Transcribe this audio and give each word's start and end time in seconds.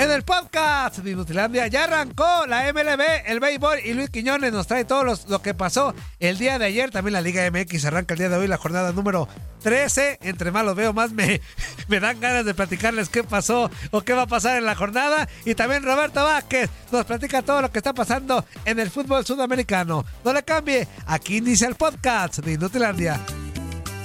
En 0.00 0.12
el 0.12 0.22
podcast 0.22 0.98
de 0.98 1.10
Inutilandia 1.10 1.66
ya 1.66 1.82
arrancó 1.84 2.46
la 2.46 2.72
MLB, 2.72 3.02
el 3.26 3.40
béisbol 3.40 3.80
y 3.84 3.94
Luis 3.94 4.10
Quiñones 4.10 4.52
nos 4.52 4.68
trae 4.68 4.84
todo 4.84 5.02
los- 5.02 5.28
lo 5.28 5.42
que 5.42 5.54
pasó 5.54 5.92
el 6.20 6.38
día 6.38 6.56
de 6.60 6.66
ayer. 6.66 6.92
También 6.92 7.14
la 7.14 7.20
Liga 7.20 7.44
MX 7.50 7.84
arranca 7.84 8.14
el 8.14 8.18
día 8.18 8.28
de 8.28 8.36
hoy, 8.36 8.46
la 8.46 8.58
jornada 8.58 8.92
número 8.92 9.26
13. 9.64 10.18
Entre 10.22 10.52
más 10.52 10.64
los 10.64 10.76
veo, 10.76 10.92
más 10.92 11.10
me, 11.10 11.40
me 11.88 11.98
dan 11.98 12.20
ganas 12.20 12.44
de 12.44 12.54
platicarles 12.54 13.08
qué 13.08 13.24
pasó 13.24 13.72
o 13.90 14.02
qué 14.02 14.12
va 14.12 14.22
a 14.22 14.26
pasar 14.28 14.56
en 14.56 14.66
la 14.66 14.76
jornada. 14.76 15.28
Y 15.44 15.56
también 15.56 15.82
Roberto 15.82 16.22
Vázquez 16.22 16.70
nos 16.92 17.04
platica 17.04 17.42
todo 17.42 17.60
lo 17.60 17.72
que 17.72 17.80
está 17.80 17.92
pasando 17.92 18.44
en 18.64 18.78
el 18.78 18.90
fútbol 18.90 19.26
sudamericano. 19.26 20.04
No 20.24 20.32
le 20.32 20.44
cambie, 20.44 20.86
aquí 21.06 21.38
inicia 21.38 21.66
el 21.66 21.74
podcast 21.74 22.38
de 22.38 22.52
Inutilandia. 22.52 23.20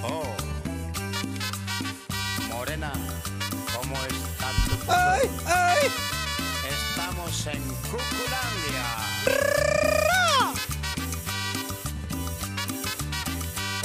Oh. 0.02 0.24
Morena. 2.52 2.92
¡Ay, 5.24 5.30
ay! 5.46 5.92
Estamos 6.70 7.48
en 7.48 7.64
Cuculandia. 7.90 8.86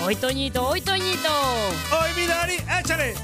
Hoy 0.04 0.16
Toñito, 0.16 0.66
hoy 0.66 0.80
Toñito. 0.80 1.28
¡Ay, 2.00 2.12
mi 2.14 2.26
Dari! 2.26 2.54
¡Échale! 2.80 3.14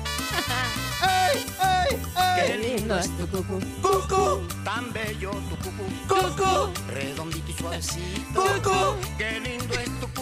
¡Ay, 1.00 1.46
ay, 1.58 1.88
Qué 2.36 2.52
ay! 2.52 2.58
lindo 2.58 2.98
es 2.98 3.10
tu 3.16 3.26
cucu. 3.28 3.60
¡Cucu! 3.82 4.46
Tan 4.64 4.92
bello 4.92 5.30
tu 5.30 5.56
cucu. 5.56 5.84
¡Cucu! 6.08 6.72
Redondito 6.92 7.50
y 7.50 7.54
suavecito. 7.54 8.42
¡Cucu! 8.42 8.96
Qué 9.18 9.40
lindo 9.40 9.74
es 9.74 10.00
tu 10.00 10.06
cucu. 10.08 10.13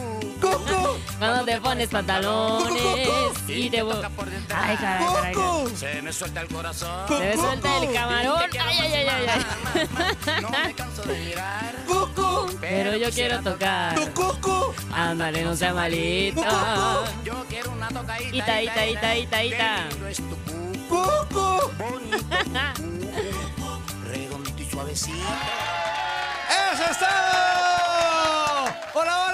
¡Cucu! 0.42 0.98
Cuando 1.18 1.44
te 1.44 1.60
pones 1.60 1.88
pantalones 1.88 2.82
y 3.46 3.70
te. 3.70 3.80
Ay, 3.80 3.86
caray, 4.50 4.76
caray. 4.76 5.34
caray. 5.34 5.76
Se 5.76 6.02
me 6.02 6.12
suelta 6.12 6.40
el 6.40 6.48
corazón. 6.48 7.06
Se 7.08 7.14
me 7.14 7.36
suelta 7.36 7.76
el 7.78 7.92
camarón. 7.92 8.42
Ay, 8.42 8.58
ay, 8.60 8.92
ay, 8.92 9.06
ay, 9.08 9.26
ay. 9.28 9.40
No 10.42 10.50
me 10.50 10.74
canso 10.74 11.02
de 11.02 11.18
mirar. 11.20 11.76
¡Cucu! 11.86 12.56
Pero 12.60 12.96
yo 12.96 13.08
quiero 13.10 13.40
tocar. 13.40 13.94
¡Tu 13.94 14.12
cucu! 14.12 14.74
Ándale, 14.92 15.44
no 15.44 15.54
sea 15.54 15.72
malito. 15.72 16.42
Yo 17.24 17.44
quiero 17.48 17.70
una 17.70 17.88
tocadita. 17.88 18.36
Ita, 18.36 18.62
ita, 18.62 18.86
ita, 18.86 19.16
ita, 19.16 19.44
ita. 19.44 19.88
Cucu. 20.88 21.70
Redondito 24.04 24.62
y 24.62 24.70
suavecito. 24.70 25.28
¡Eso 26.72 26.84
es 26.90 26.98
todo! 26.98 27.08
Hola, 28.94 28.94
hola, 28.94 28.94
hola, 28.94 29.26
hola, 29.28 29.31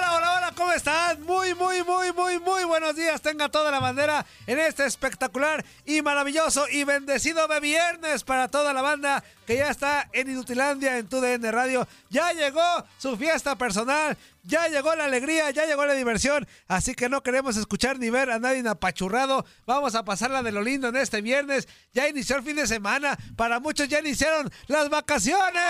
¿cómo 0.59 0.73
están? 0.73 1.21
Muy, 1.21 1.55
muy, 1.55 1.83
muy, 1.85 2.11
muy, 2.11 2.37
muy 2.37 2.65
buenos 2.65 2.93
días. 2.93 3.21
Tenga 3.21 3.47
toda 3.47 3.71
la 3.71 3.79
bandera 3.79 4.25
en 4.45 4.59
este 4.59 4.85
espectacular 4.85 5.63
y 5.85 6.01
maravilloso 6.01 6.67
y 6.67 6.83
bendecido 6.83 7.47
de 7.47 7.61
viernes 7.61 8.25
para 8.25 8.49
toda 8.49 8.73
la 8.73 8.81
banda 8.81 9.23
que 9.47 9.55
ya 9.55 9.69
está 9.69 10.09
en 10.11 10.29
Inutilandia, 10.29 10.97
en 10.97 11.07
TUDN 11.07 11.49
Radio. 11.53 11.87
Ya 12.09 12.33
llegó 12.33 12.61
su 12.97 13.15
fiesta 13.15 13.57
personal, 13.57 14.17
ya 14.43 14.67
llegó 14.67 14.93
la 14.95 15.05
alegría, 15.05 15.49
ya 15.51 15.65
llegó 15.65 15.85
la 15.85 15.93
diversión. 15.93 16.45
Así 16.67 16.93
que 16.93 17.07
no 17.07 17.23
queremos 17.23 17.55
escuchar 17.55 17.97
ni 17.97 18.09
ver 18.09 18.29
a 18.29 18.37
nadie 18.37 18.67
apachurrado. 18.67 19.45
Vamos 19.65 19.95
a 19.95 20.03
pasarla 20.03 20.43
de 20.43 20.51
lo 20.51 20.61
lindo 20.61 20.89
en 20.89 20.97
este 20.97 21.21
viernes. 21.21 21.69
Ya 21.93 22.09
inició 22.09 22.35
el 22.35 22.43
fin 22.43 22.57
de 22.57 22.67
semana. 22.67 23.17
Para 23.37 23.61
muchos 23.61 23.87
ya 23.87 23.99
iniciaron 24.01 24.51
las 24.67 24.89
vacaciones. 24.89 25.63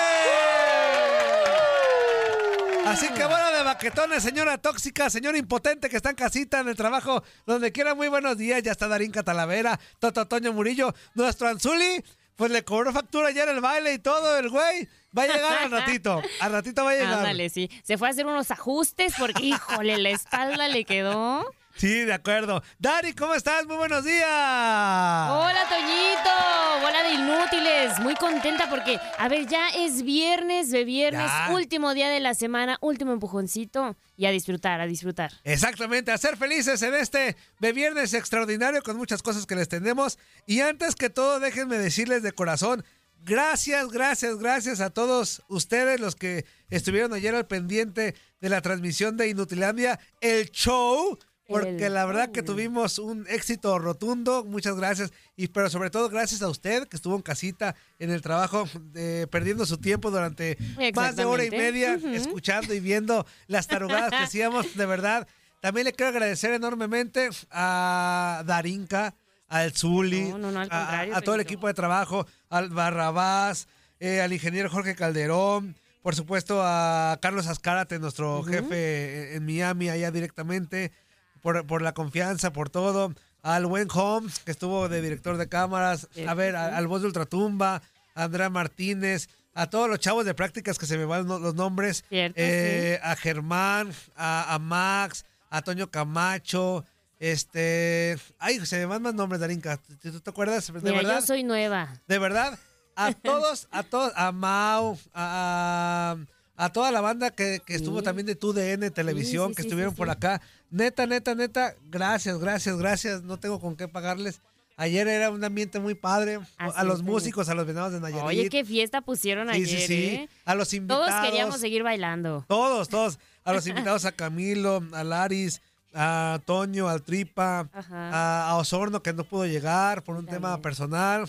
Así 2.89 3.07
que 3.09 3.23
bueno 3.23 3.51
de 3.51 3.61
baquetones, 3.61 4.23
señora 4.23 4.57
tóxica, 4.57 5.11
señor 5.11 5.35
impotente 5.35 5.89
que 5.89 5.97
está 5.97 6.09
en 6.09 6.16
casita, 6.16 6.59
en 6.61 6.69
el 6.69 6.75
trabajo, 6.75 7.23
donde 7.45 7.72
quiera, 7.72 7.94
muy 7.94 8.07
buenos 8.07 8.35
días. 8.35 8.63
Ya 8.63 8.72
está 8.72 8.88
Darín 8.88 9.11
Catalavera, 9.11 9.79
Toto 10.00 10.27
Toño 10.27 10.53
Murillo, 10.53 10.95
nuestro 11.13 11.47
Anzuli, 11.47 12.03
pues 12.35 12.50
le 12.50 12.63
cobró 12.63 12.91
factura 12.91 13.27
ayer 13.27 13.47
el 13.47 13.61
baile 13.61 13.94
y 13.94 14.00
todo, 14.00 14.39
el 14.39 14.50
güey. 14.50 14.89
Va 15.16 15.23
a 15.23 15.27
llegar 15.27 15.57
al 15.59 15.72
ratito, 15.72 16.22
al 16.39 16.51
ratito 16.51 16.83
va 16.83 16.91
a 16.91 16.95
llegar. 16.95 17.13
Ándale, 17.19 17.50
sí. 17.50 17.69
Se 17.83 17.97
fue 18.00 18.07
a 18.07 18.11
hacer 18.11 18.25
unos 18.25 18.50
ajustes 18.50 19.13
porque, 19.19 19.44
híjole, 19.44 19.97
la 19.97 20.09
espalda 20.09 20.67
le 20.67 20.83
quedó. 20.83 21.45
Sí, 21.79 22.03
de 22.03 22.12
acuerdo. 22.12 22.62
Dari, 22.78 23.13
¿cómo 23.13 23.34
estás? 23.34 23.66
Muy 23.66 23.78
buenos 23.78 24.03
días. 24.03 24.22
Hola, 24.22 25.63
Toñito. 25.69 26.85
Hola 26.85 27.03
de 27.03 27.13
inútiles. 27.13 28.00
Muy 28.01 28.16
contenta 28.16 28.69
porque, 28.69 29.00
a 29.17 29.29
ver, 29.29 29.47
ya 29.47 29.69
es 29.69 30.03
viernes 30.03 30.72
de 30.72 30.84
viernes, 30.84 31.25
Ya. 31.25 31.53
último 31.53 31.94
día 31.94 32.09
de 32.09 32.19
la 32.19 32.34
semana, 32.34 32.78
último 32.81 33.13
empujoncito. 33.13 33.95
Y 34.18 34.25
a 34.25 34.31
disfrutar, 34.31 34.81
a 34.81 34.88
disfrutar. 34.88 35.31
Exactamente, 35.45 36.12
a 36.12 36.18
ser 36.18 36.35
felices 36.35 36.81
en 36.81 36.95
este 36.95 37.38
de 37.59 37.72
viernes 37.72 38.13
extraordinario 38.13 38.81
con 38.81 38.97
muchas 38.97 39.23
cosas 39.23 39.45
que 39.45 39.56
les 39.56 39.69
tenemos. 39.69 40.19
Y 40.45 40.59
antes 40.59 40.95
que 40.95 41.09
todo, 41.09 41.39
déjenme 41.39 41.78
decirles 41.78 42.23
de 42.23 42.34
corazón, 42.34 42.84
gracias, 43.23 43.88
gracias, 43.88 44.38
gracias 44.38 44.81
a 44.81 44.89
todos 44.89 45.44
ustedes 45.47 46.01
los 46.01 46.16
que 46.18 46.45
estuvieron 46.69 47.13
ayer 47.13 47.34
al 47.35 47.47
pendiente 47.47 48.16
de 48.41 48.50
la 48.50 48.59
transmisión 48.62 49.16
de 49.16 49.29
Inutilandia, 49.29 49.97
el 50.19 50.51
show. 50.51 51.18
Porque 51.50 51.88
El 51.88 51.94
la 51.96 52.06
verdad 52.06 52.32
que 52.32 52.44
tuvimos 52.44 53.00
un 53.00 53.26
éxito 53.28 53.78
rotundo, 53.80 54.46
muchas 54.46 54.76
gracias. 54.76 55.12
Y 55.36 55.48
pero 55.48 55.70
sobre 55.70 55.90
todo 55.90 56.08
gracias 56.10 56.42
a 56.42 56.48
usted 56.50 56.88
que 56.88 56.96
estuvo 56.96 57.16
en 57.16 57.22
casita, 57.24 57.76
en 57.98 58.12
el 58.12 58.22
trabajo, 58.22 58.70
eh, 58.96 59.26
perdiendo 59.32 59.66
su 59.66 59.78
tiempo 59.78 60.12
durante 60.12 60.58
más 60.96 61.16
de 61.16 61.26
hora 61.26 61.44
y 61.44 61.50
media, 61.52 62.00
escuchando 62.14 62.74
y 62.74 62.80
viendo 62.80 63.26
las 63.48 63.68
tarugadas 63.68 64.10
que 64.12 64.18
hacíamos, 64.18 64.76
de 64.76 64.86
verdad. 64.86 65.28
También 65.62 65.86
le 65.86 65.92
quiero 65.94 66.10
agradecer 66.12 66.54
enormemente 66.54 67.30
a 67.52 68.44
Darinka, 68.46 69.14
al 69.48 69.72
Zuli, 69.74 70.30
No, 70.30 70.38
no, 70.38 70.52
no, 70.52 70.60
al 70.62 71.14
a- 71.14 71.22
todo 71.22 71.36
el 71.36 71.42
equipo 71.42 71.68
de 71.68 71.74
trabajo, 71.74 72.26
al 72.50 72.70
Barrabás, 72.70 73.68
eh, 74.00 74.22
al 74.22 74.31
ingeniero 74.31 74.70
Jorge 74.70 74.96
Calderón, 74.96 75.76
por 76.02 76.16
supuesto 76.16 76.62
a 76.64 77.18
Carlos 77.22 77.48
Azcárate, 77.48 78.00
nuestro 78.00 78.44
jefe 78.44 79.36
en 79.36 79.46
Miami, 79.46 79.90
allá 79.90 80.12
directamente, 80.12 80.92
por, 81.41 81.66
por 81.67 81.81
la 81.81 81.94
confianza, 81.94 82.51
por 82.53 82.69
todo. 82.69 83.13
Al 83.41 83.66
buen 83.66 83.88
Holmes, 83.94 84.39
que 84.39 84.51
estuvo 84.51 84.89
de 84.89 85.01
director 85.01 85.38
de 85.38 85.47
cámaras, 85.47 86.07
a 86.27 86.33
ver, 86.33 86.55
a- 86.55 86.75
al 86.77 86.88
voz 86.88 87.01
de 87.01 87.07
Ultratumba, 87.07 87.81
a 88.15 88.24
Andrea 88.24 88.50
Martínez, 88.50 89.30
a 89.53 89.69
todos 89.69 89.89
los 89.89 90.00
chavos 90.00 90.25
de 90.25 90.33
prácticas 90.33 90.77
que 90.77 90.86
se 90.86 90.97
me 90.97 91.06
van 91.06 91.25
los 91.27 91.56
nombres, 91.56 92.03
Cierto, 92.09 92.36
eh, 92.38 93.00
a 93.01 93.15
Germán, 93.15 93.91
a, 94.15 94.53
a 94.53 94.59
Max, 94.59 95.25
a 95.50 95.62
Toño 95.62 95.89
Camacho, 95.89 96.83
este, 97.19 98.18
ay, 98.39 98.65
se 98.65 98.77
me 98.80 98.85
van 98.85 99.01
más 99.01 99.13
nombres, 99.13 99.39
Darinka, 99.42 99.77
¿tú, 99.77 100.12
tú 100.12 100.19
te 100.21 100.30
acuerdas? 100.30 100.68
¿De 100.71 100.80
Mira, 100.81 100.95
verdad? 100.97 101.19
yo 101.21 101.25
soy 101.25 101.44
nueva. 101.44 101.94
De 102.07 102.19
verdad, 102.19 102.57
a 102.95 103.12
todos, 103.24 103.68
a 103.71 103.83
todos, 103.83 104.12
a 104.15 104.31
Mau, 104.31 104.97
a, 105.13 106.15
a, 106.15 106.18
a 106.59 106.69
toda 106.73 106.91
la 106.91 107.00
banda 107.00 107.31
que, 107.31 107.61
que 107.65 107.73
estuvo 107.73 108.03
también 108.03 108.25
de 108.25 108.35
TUDN 108.35 108.91
Televisión, 108.91 109.47
Sí, 109.47 109.53
sí, 109.53 109.56
que 109.56 109.61
estuvieron 109.61 109.95
por 109.95 110.09
acá. 110.09 110.41
Neta, 110.69 111.07
neta, 111.07 111.33
neta, 111.33 111.73
gracias, 111.89 112.38
gracias, 112.38 112.77
gracias. 112.77 113.23
No 113.23 113.39
tengo 113.39 113.61
con 113.61 113.77
qué 113.77 113.88
pagarles. 113.88 114.41
Ayer 114.75 115.07
era 115.07 115.31
un 115.31 115.41
ambiente 115.41 115.79
muy 115.79 115.95
padre. 115.95 116.39
Así 116.57 116.73
a 116.77 116.83
los 116.83 117.01
músicos, 117.01 117.47
a 117.47 117.53
los 117.53 117.65
venados 117.65 117.94
de 117.94 118.01
Nayarit. 118.01 118.25
Oye, 118.25 118.50
qué 118.50 118.65
fiesta 118.65 119.00
pusieron 119.00 119.47
sí, 119.47 119.56
ayer, 119.56 119.67
sí, 119.67 119.88
sí. 119.88 119.94
¿eh? 119.94 120.29
A 120.44 120.53
los 120.53 120.73
invitados. 120.73 121.07
Todos 121.07 121.25
queríamos 121.25 121.61
seguir 121.61 121.81
bailando. 121.83 122.44
Todos, 122.50 122.89
todos. 122.89 123.19
A 123.45 123.53
los 123.53 123.65
invitados, 123.65 124.03
a 124.03 124.11
Camilo, 124.11 124.83
a 124.91 125.03
Laris, 125.06 125.61
a 125.94 126.39
Toño, 126.45 126.88
al 126.88 127.01
Tripa, 127.01 127.69
a, 127.91 128.50
a 128.50 128.56
Osorno 128.57 129.01
que 129.01 129.13
no 129.13 129.24
pudo 129.24 129.45
llegar 129.45 130.03
por 130.03 130.15
un 130.15 130.25
También. 130.25 130.41
tema 130.44 130.62
personal. 130.62 131.25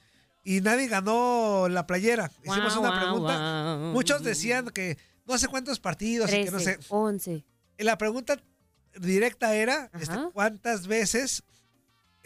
Y 0.44 0.62
nadie 0.62 0.88
ganó 0.88 1.68
la 1.69 1.88
playera. 1.88 2.30
Hicimos 2.44 2.75
una 2.78 3.00
pregunta. 3.00 3.78
Muchos 3.94 4.24
decían 4.24 4.68
que 4.69 4.98
no 5.25 5.38
sé 5.38 5.48
cuántos 5.48 5.80
partidos 5.80 6.31
y 6.34 6.44
que 6.45 6.51
no 6.51 6.60
sé. 6.60 6.74
13, 6.75 6.88
11. 6.90 7.45
La 7.80 7.98
pregunta 7.98 8.38
directa 9.00 9.56
era 9.56 9.90
este, 10.00 10.16
cuántas 10.34 10.86
veces 10.88 11.44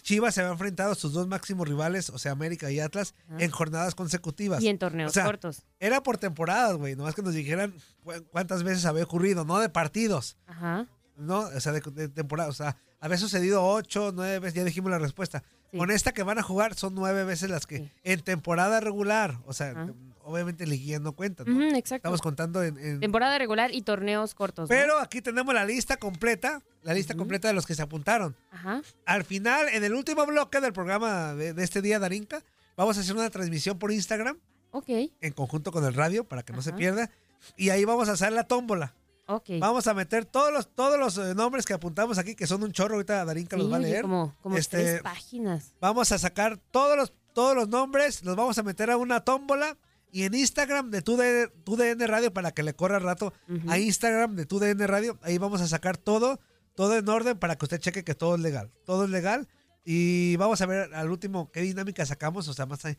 Chivas 0.02 0.36
se 0.36 0.42
había 0.42 0.54
enfrentado 0.54 0.94
a 0.94 0.96
sus 0.96 1.12
dos 1.14 1.28
máximos 1.28 1.68
rivales, 1.68 2.10
o 2.10 2.18
sea, 2.18 2.32
América 2.32 2.72
y 2.72 2.80
Atlas, 2.80 3.14
Ajá. 3.28 3.44
en 3.44 3.52
jornadas 3.52 3.94
consecutivas. 3.94 4.62
Y 4.64 4.70
en 4.70 4.78
torneos 4.78 5.12
O 5.12 5.14
sea, 5.14 5.26
cortos. 5.26 5.64
Era 5.80 6.02
por 6.02 6.18
temporadas, 6.18 6.78
güey. 6.78 6.96
Nomás 6.96 7.14
que 7.14 7.22
nos 7.22 7.34
dijeran 7.34 7.74
cu- 8.04 8.24
cuántas 8.32 8.64
veces 8.64 8.86
había 8.86 9.04
ocurrido, 9.04 9.44
no 9.44 9.60
de 9.60 9.68
partidos. 9.70 10.38
Ajá. 10.48 10.88
¿no? 11.18 11.40
O 11.42 11.60
sea, 11.60 11.72
de, 11.74 11.82
de 11.82 12.08
temporada. 12.10 12.50
O 12.50 12.54
sea, 12.54 12.78
había 13.02 13.18
sucedido 13.18 13.66
ocho, 13.66 14.12
nueve 14.14 14.40
veces, 14.40 14.54
ya 14.56 14.64
dijimos 14.64 14.92
la 14.92 15.00
respuesta. 15.00 15.44
Sí. 15.72 15.78
Con 15.78 15.92
esta 15.92 16.14
que 16.14 16.24
van 16.24 16.38
a 16.40 16.44
jugar 16.44 16.76
son 16.76 16.96
nueve 16.96 17.24
veces 17.26 17.50
las 17.50 17.66
que 17.68 17.78
Sí. 17.80 17.92
en 18.04 18.22
temporada 18.22 18.80
regular, 18.80 19.38
o 19.46 19.54
sea, 19.54 19.72
Ajá. 19.72 19.90
obviamente 20.24 20.66
liguilla 20.66 21.00
no 21.00 21.12
cuenta, 21.14 21.44
¿no? 21.46 21.62
Exacto. 21.76 21.96
Estamos 22.08 22.22
contando 22.22 22.64
en... 22.64 22.78
en- 22.78 23.00
Temporada 23.02 23.38
regular 23.38 23.74
y 23.74 23.82
torneos 23.82 24.34
cortos. 24.34 24.70
¿no? 24.70 24.76
Pero 24.76 24.98
aquí 25.00 25.22
tenemos 25.22 25.54
la 25.54 25.66
lista 25.66 25.98
completa, 25.98 26.62
la 26.84 26.94
lista 26.94 27.16
completa 27.16 27.48
de 27.50 27.54
los 27.54 27.66
que 27.66 27.76
se 27.76 27.82
apuntaron. 27.82 28.36
Ajá. 28.52 28.82
Al 29.06 29.26
final, 29.26 29.68
en 29.70 29.84
el 29.84 29.94
último 29.94 30.26
bloque 30.26 30.62
del 30.62 30.72
programa 30.74 31.34
de, 31.34 31.54
de 31.54 31.64
este 31.64 31.82
día, 31.82 32.00
Darinka, 32.00 32.42
vamos 32.78 32.98
a 32.98 33.02
hacer 33.02 33.16
una 33.16 33.30
transmisión 33.30 33.78
por 33.78 33.92
Instagram 33.92 34.38
Ok. 34.72 34.88
en 35.20 35.34
conjunto 35.34 35.72
con 35.74 35.84
el 35.84 35.94
radio 35.94 36.24
para 36.24 36.44
que 36.44 36.54
no 36.54 36.62
se 36.62 36.72
pierda. 36.74 37.10
Y 37.58 37.70
ahí 37.70 37.84
vamos 37.86 38.08
a 38.10 38.14
hacer 38.14 38.32
la 38.32 38.46
tómbola. 38.46 38.94
Ok. 39.28 39.50
Vamos 39.60 39.86
a 39.88 39.94
meter 39.94 40.26
todos 40.26 40.52
los, 40.54 40.74
todos 40.74 40.98
los 41.00 41.18
eh, 41.18 41.36
nombres 41.36 41.66
que 41.66 41.74
apuntamos 41.74 42.18
aquí, 42.18 42.36
que 42.36 42.48
son 42.48 42.64
un 42.64 42.72
chorro. 42.72 42.96
Ahorita 42.96 43.24
Darinka 43.26 43.58
los 43.58 43.66
Sí, 43.68 43.72
va 43.72 43.78
a 43.78 43.80
leer. 43.82 44.02
Como, 44.04 44.36
como 44.42 44.58
Este, 44.58 44.78
tres 44.78 45.02
páginas. 45.02 45.74
Vamos 45.82 46.12
a 46.12 46.18
sacar 46.18 46.58
todos 46.72 46.96
los, 46.98 47.14
todos 47.34 47.56
los 47.56 47.68
nombres, 47.68 48.24
los 48.24 48.36
vamos 48.36 48.58
a 48.58 48.64
meter 48.64 48.90
a 48.90 48.98
una 48.98 49.22
tómbola. 49.22 49.78
Y 50.12 50.24
en 50.24 50.34
Instagram 50.34 50.90
de 50.90 51.02
tu, 51.02 51.18
D- 51.18 51.50
tu 51.66 51.76
DN 51.76 52.08
Radio, 52.08 52.32
para 52.34 52.52
que 52.52 52.64
le 52.64 52.74
corra 52.74 52.98
rato 53.00 53.34
a 53.68 53.78
Instagram 53.78 54.36
de 54.38 54.46
tu 54.46 54.58
DN 54.60 54.88
Radio, 54.88 55.20
ahí 55.22 55.38
vamos 55.38 55.60
a 55.60 55.68
sacar 55.68 55.98
todo, 55.98 56.40
todo 56.76 56.98
en 56.98 57.08
orden 57.10 57.38
para 57.38 57.58
que 57.58 57.66
usted 57.66 57.80
cheque 57.82 58.06
que 58.06 58.16
todo 58.16 58.36
es 58.36 58.42
legal. 58.42 58.72
Todo 58.86 59.04
es 59.04 59.10
legal. 59.10 59.50
Y 59.84 60.38
vamos 60.38 60.62
a 60.62 60.66
ver 60.66 60.94
al 60.96 61.10
último 61.12 61.52
qué 61.52 61.60
dinámica 61.62 62.06
sacamos, 62.06 62.48
o 62.48 62.54
sea, 62.54 62.66
más 62.66 62.86
ahí, 62.86 62.98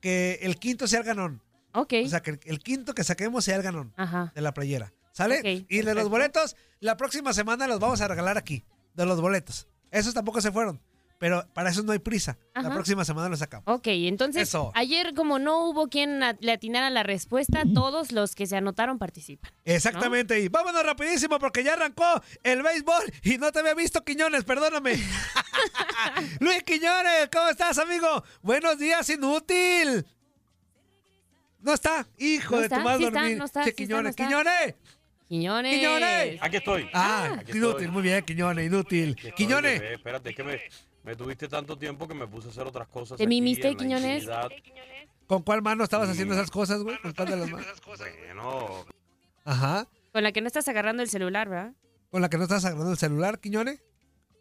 que 0.00 0.38
el 0.42 0.56
quinto 0.56 0.86
sea 0.86 1.00
el 1.00 1.04
ganón. 1.06 1.42
Ok. 1.74 1.92
O 2.04 2.08
sea, 2.08 2.22
que 2.22 2.30
el, 2.30 2.40
el 2.44 2.60
quinto 2.60 2.94
que 2.94 3.02
saquemos 3.02 3.44
sea 3.44 3.56
el 3.56 3.62
ganón 3.62 3.92
Ajá. 3.96 4.30
de 4.34 4.40
la 4.40 4.54
playera. 4.54 4.92
¿Sale? 5.14 5.64
Y 5.68 5.80
de 5.82 5.94
los 5.94 6.08
boletos, 6.10 6.56
la 6.80 6.96
próxima 6.96 7.32
semana 7.32 7.66
los 7.68 7.78
vamos 7.80 8.00
a 8.00 8.08
regalar 8.08 8.36
aquí. 8.36 8.64
De 8.94 9.06
los 9.06 9.20
boletos. 9.20 9.68
Esos 9.90 10.12
tampoco 10.12 10.40
se 10.40 10.50
fueron. 10.52 10.82
Pero 11.20 11.46
para 11.54 11.70
eso 11.70 11.82
no 11.84 11.92
hay 11.92 12.00
prisa. 12.00 12.36
La 12.54 12.70
próxima 12.70 13.04
semana 13.04 13.28
los 13.28 13.38
sacamos. 13.38 13.64
Ok, 13.68 13.86
entonces 13.86 14.42
Eso. 14.48 14.72
ayer 14.74 15.14
como 15.14 15.38
no 15.38 15.64
hubo 15.68 15.86
quien 15.88 16.20
a- 16.22 16.36
le 16.40 16.52
atinara 16.52 16.90
la 16.90 17.04
respuesta, 17.04 17.62
todos 17.72 18.10
los 18.10 18.34
que 18.34 18.46
se 18.48 18.56
anotaron 18.56 18.98
participan. 18.98 19.50
Exactamente. 19.64 20.40
Y 20.40 20.48
vámonos 20.48 20.84
rapidísimo 20.84 21.38
porque 21.38 21.62
ya 21.62 21.74
arrancó 21.74 22.04
el 22.42 22.62
béisbol 22.64 23.04
y 23.22 23.38
no 23.38 23.52
te 23.52 23.60
había 23.60 23.74
visto, 23.74 24.04
Quiñones, 24.04 24.42
perdóname. 24.44 24.94
Luis 26.40 26.62
Quiñones, 26.64 27.28
¿cómo 27.32 27.48
estás, 27.48 27.78
amigo? 27.78 28.24
Buenos 28.42 28.76
días, 28.78 29.08
inútil. 29.08 30.04
No 31.60 31.72
está, 31.72 32.06
hijo 32.18 32.56
No 32.56 32.58
de 32.58 32.64
está, 32.64 32.76
tu 32.78 32.82
madre 32.84 33.04
sí 33.06 33.10
no 33.36 33.44
está, 33.46 33.64
sí 33.64 33.70
está, 33.70 33.70
no 33.70 33.74
Quiñones, 33.76 34.10
está. 34.10 34.24
Quiñones. 34.26 34.74
Quiñones. 35.28 35.74
Quiñones. 35.74 36.38
Aquí 36.42 36.56
estoy. 36.56 36.88
Ah, 36.92 37.36
Aquí 37.40 37.52
inútil, 37.56 37.70
estoy. 37.70 37.88
muy 37.88 38.02
bien, 38.02 38.24
Quiñones, 38.24 38.66
inútil. 38.66 39.10
Estoy, 39.16 39.32
Quiñones, 39.32 39.80
bebé. 39.80 39.94
Espérate, 39.94 40.30
es 40.30 40.36
que 40.36 40.44
me, 40.44 40.60
me 41.02 41.16
tuviste 41.16 41.48
tanto 41.48 41.76
tiempo 41.78 42.06
que 42.06 42.14
me 42.14 42.26
puse 42.26 42.48
a 42.48 42.50
hacer 42.50 42.66
otras 42.66 42.88
cosas. 42.88 43.16
¿Te 43.16 43.24
aquí 43.24 43.28
mimiste, 43.28 43.68
en 43.68 43.74
la 43.74 43.78
Quiñones? 43.78 44.22
intimidad. 44.22 44.48
¿con 45.26 45.42
cuál 45.42 45.62
mano 45.62 45.82
estabas 45.84 46.08
Sí. 46.08 46.12
haciendo 46.12 46.34
esas 46.34 46.50
cosas, 46.50 46.82
güey? 46.82 46.98
¿Con 47.00 47.12
cuál 47.14 47.30
de 47.30 47.36
las 47.38 47.50
manos? 47.50 47.66
Bueno, 47.86 48.84
Ajá. 49.44 49.88
Con 50.12 50.22
la 50.22 50.32
que 50.32 50.40
no 50.42 50.46
estás 50.46 50.68
agarrando 50.68 51.02
el 51.02 51.08
celular, 51.08 51.48
¿verdad? 51.48 51.72
¿Con 52.10 52.20
la 52.22 52.28
que 52.28 52.36
no 52.36 52.44
estás 52.44 52.64
agarrando 52.66 52.92
el 52.92 52.98
celular, 52.98 53.40
Quiñones? 53.40 53.82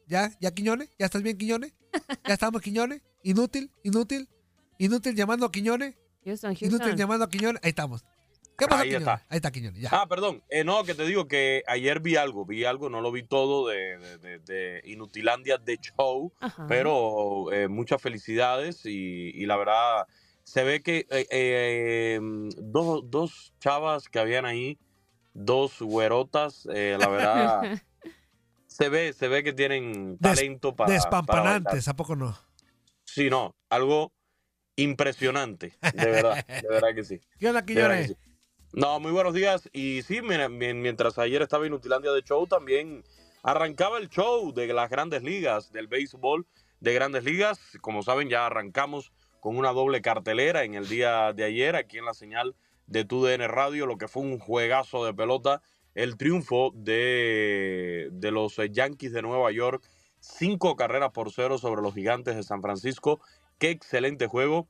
¿Ya? 0.07 0.31
¿Ya, 0.41 0.51
Quiñones? 0.51 0.89
¿Ya 0.99 1.05
estás 1.05 1.23
bien, 1.23 1.37
Quiñones? 1.37 1.73
¿Ya 2.27 2.33
estamos, 2.33 2.61
Quiñones? 2.61 3.01
¿Inútil? 3.23 3.71
¿Inútil? 3.83 4.27
¿Inútil 4.77 5.15
llamando 5.15 5.45
a 5.45 5.51
Quiñones? 5.51 5.95
Houston, 6.25 6.51
Inútil 6.51 6.69
Houston. 6.79 6.97
llamando 6.97 7.25
a 7.25 7.29
Quiñones. 7.29 7.61
Ahí 7.63 7.69
estamos. 7.69 8.03
¿Qué 8.57 8.67
pasa, 8.67 8.81
Ahí 8.81 8.89
Quiñones? 8.89 9.07
está. 9.07 9.25
Ahí 9.29 9.35
está, 9.37 9.51
Quiñones. 9.51 9.81
Ya. 9.81 9.89
Ah, 9.91 10.07
perdón. 10.07 10.43
Eh, 10.49 10.63
no, 10.63 10.83
que 10.83 10.93
te 10.93 11.05
digo 11.05 11.27
que 11.27 11.63
ayer 11.67 11.99
vi 11.99 12.15
algo, 12.15 12.45
vi 12.45 12.65
algo, 12.65 12.89
no 12.89 13.01
lo 13.01 13.11
vi 13.11 13.23
todo 13.23 13.67
de, 13.67 13.97
de, 13.97 14.17
de- 14.19 14.39
de 14.39 14.81
Inutilandia 14.85 15.57
de 15.57 15.77
Show, 15.77 16.31
Ajá. 16.39 16.65
pero 16.67 17.51
eh, 17.51 17.67
muchas 17.67 18.01
felicidades 18.01 18.85
y, 18.85 19.29
y 19.33 19.45
la 19.45 19.57
verdad 19.57 20.07
se 20.43 20.63
ve 20.63 20.81
que 20.81 21.07
eh, 21.09 21.27
eh, 21.31 22.19
dos, 22.21 23.09
dos 23.09 23.53
chavas 23.59 24.07
que 24.09 24.19
habían 24.19 24.45
ahí, 24.45 24.77
dos 25.33 25.81
güerotas, 25.81 26.67
eh, 26.73 26.95
la 26.99 27.07
verdad 27.09 27.81
se 28.67 28.89
ve, 28.89 29.13
se 29.13 29.27
ve 29.27 29.43
que 29.43 29.53
tienen 29.53 30.17
talento 30.19 30.75
para. 30.75 30.91
Despampanantes, 30.93 31.87
¿a 31.87 31.95
poco 31.95 32.15
no? 32.15 32.37
Sí, 33.05 33.29
no, 33.29 33.55
algo 33.69 34.11
impresionante, 34.75 35.73
de 35.93 36.11
verdad, 36.11 36.45
de 36.47 36.67
verdad 36.67 36.95
que 36.95 37.03
sí. 37.03 37.21
¿Qué 37.39 37.47
onda, 37.47 37.65
Quiñones? 37.65 38.15
No, 38.75 38.99
muy 38.99 39.11
buenos 39.11 39.35
días. 39.35 39.69
Y 39.71 40.01
sí, 40.01 40.23
mientras 40.23 41.19
ayer 41.19 41.43
estaba 41.43 41.67
en 41.67 41.73
Utilandia 41.73 42.11
de 42.11 42.23
Show, 42.23 42.47
también 42.47 43.03
arrancaba 43.43 43.99
el 43.99 44.09
show 44.09 44.51
de 44.51 44.65
las 44.73 44.89
grandes 44.89 45.21
ligas, 45.21 45.71
del 45.71 45.85
béisbol 45.85 46.47
de 46.79 46.93
grandes 46.95 47.23
ligas. 47.23 47.59
Como 47.81 48.01
saben, 48.01 48.29
ya 48.29 48.47
arrancamos 48.47 49.11
con 49.39 49.57
una 49.57 49.73
doble 49.73 50.01
cartelera 50.01 50.63
en 50.63 50.73
el 50.73 50.89
día 50.89 51.33
de 51.33 51.43
ayer, 51.43 51.75
aquí 51.75 51.99
en 51.99 52.05
la 52.05 52.15
señal 52.15 52.55
de 52.87 53.05
TUDN 53.05 53.47
Radio, 53.47 53.85
lo 53.85 53.99
que 53.99 54.07
fue 54.07 54.23
un 54.23 54.39
juegazo 54.39 55.05
de 55.05 55.13
pelota 55.13 55.61
el 55.93 56.17
triunfo 56.17 56.71
de, 56.73 58.09
de 58.11 58.31
los 58.31 58.57
Yankees 58.57 59.13
de 59.13 59.21
Nueva 59.21 59.51
York. 59.51 59.87
Cinco 60.19 60.75
carreras 60.75 61.11
por 61.11 61.31
cero 61.31 61.59
sobre 61.59 61.83
los 61.83 61.93
gigantes 61.93 62.35
de 62.35 62.41
San 62.41 62.63
Francisco. 62.63 63.21
Qué 63.59 63.69
excelente 63.69 64.25
juego 64.25 64.67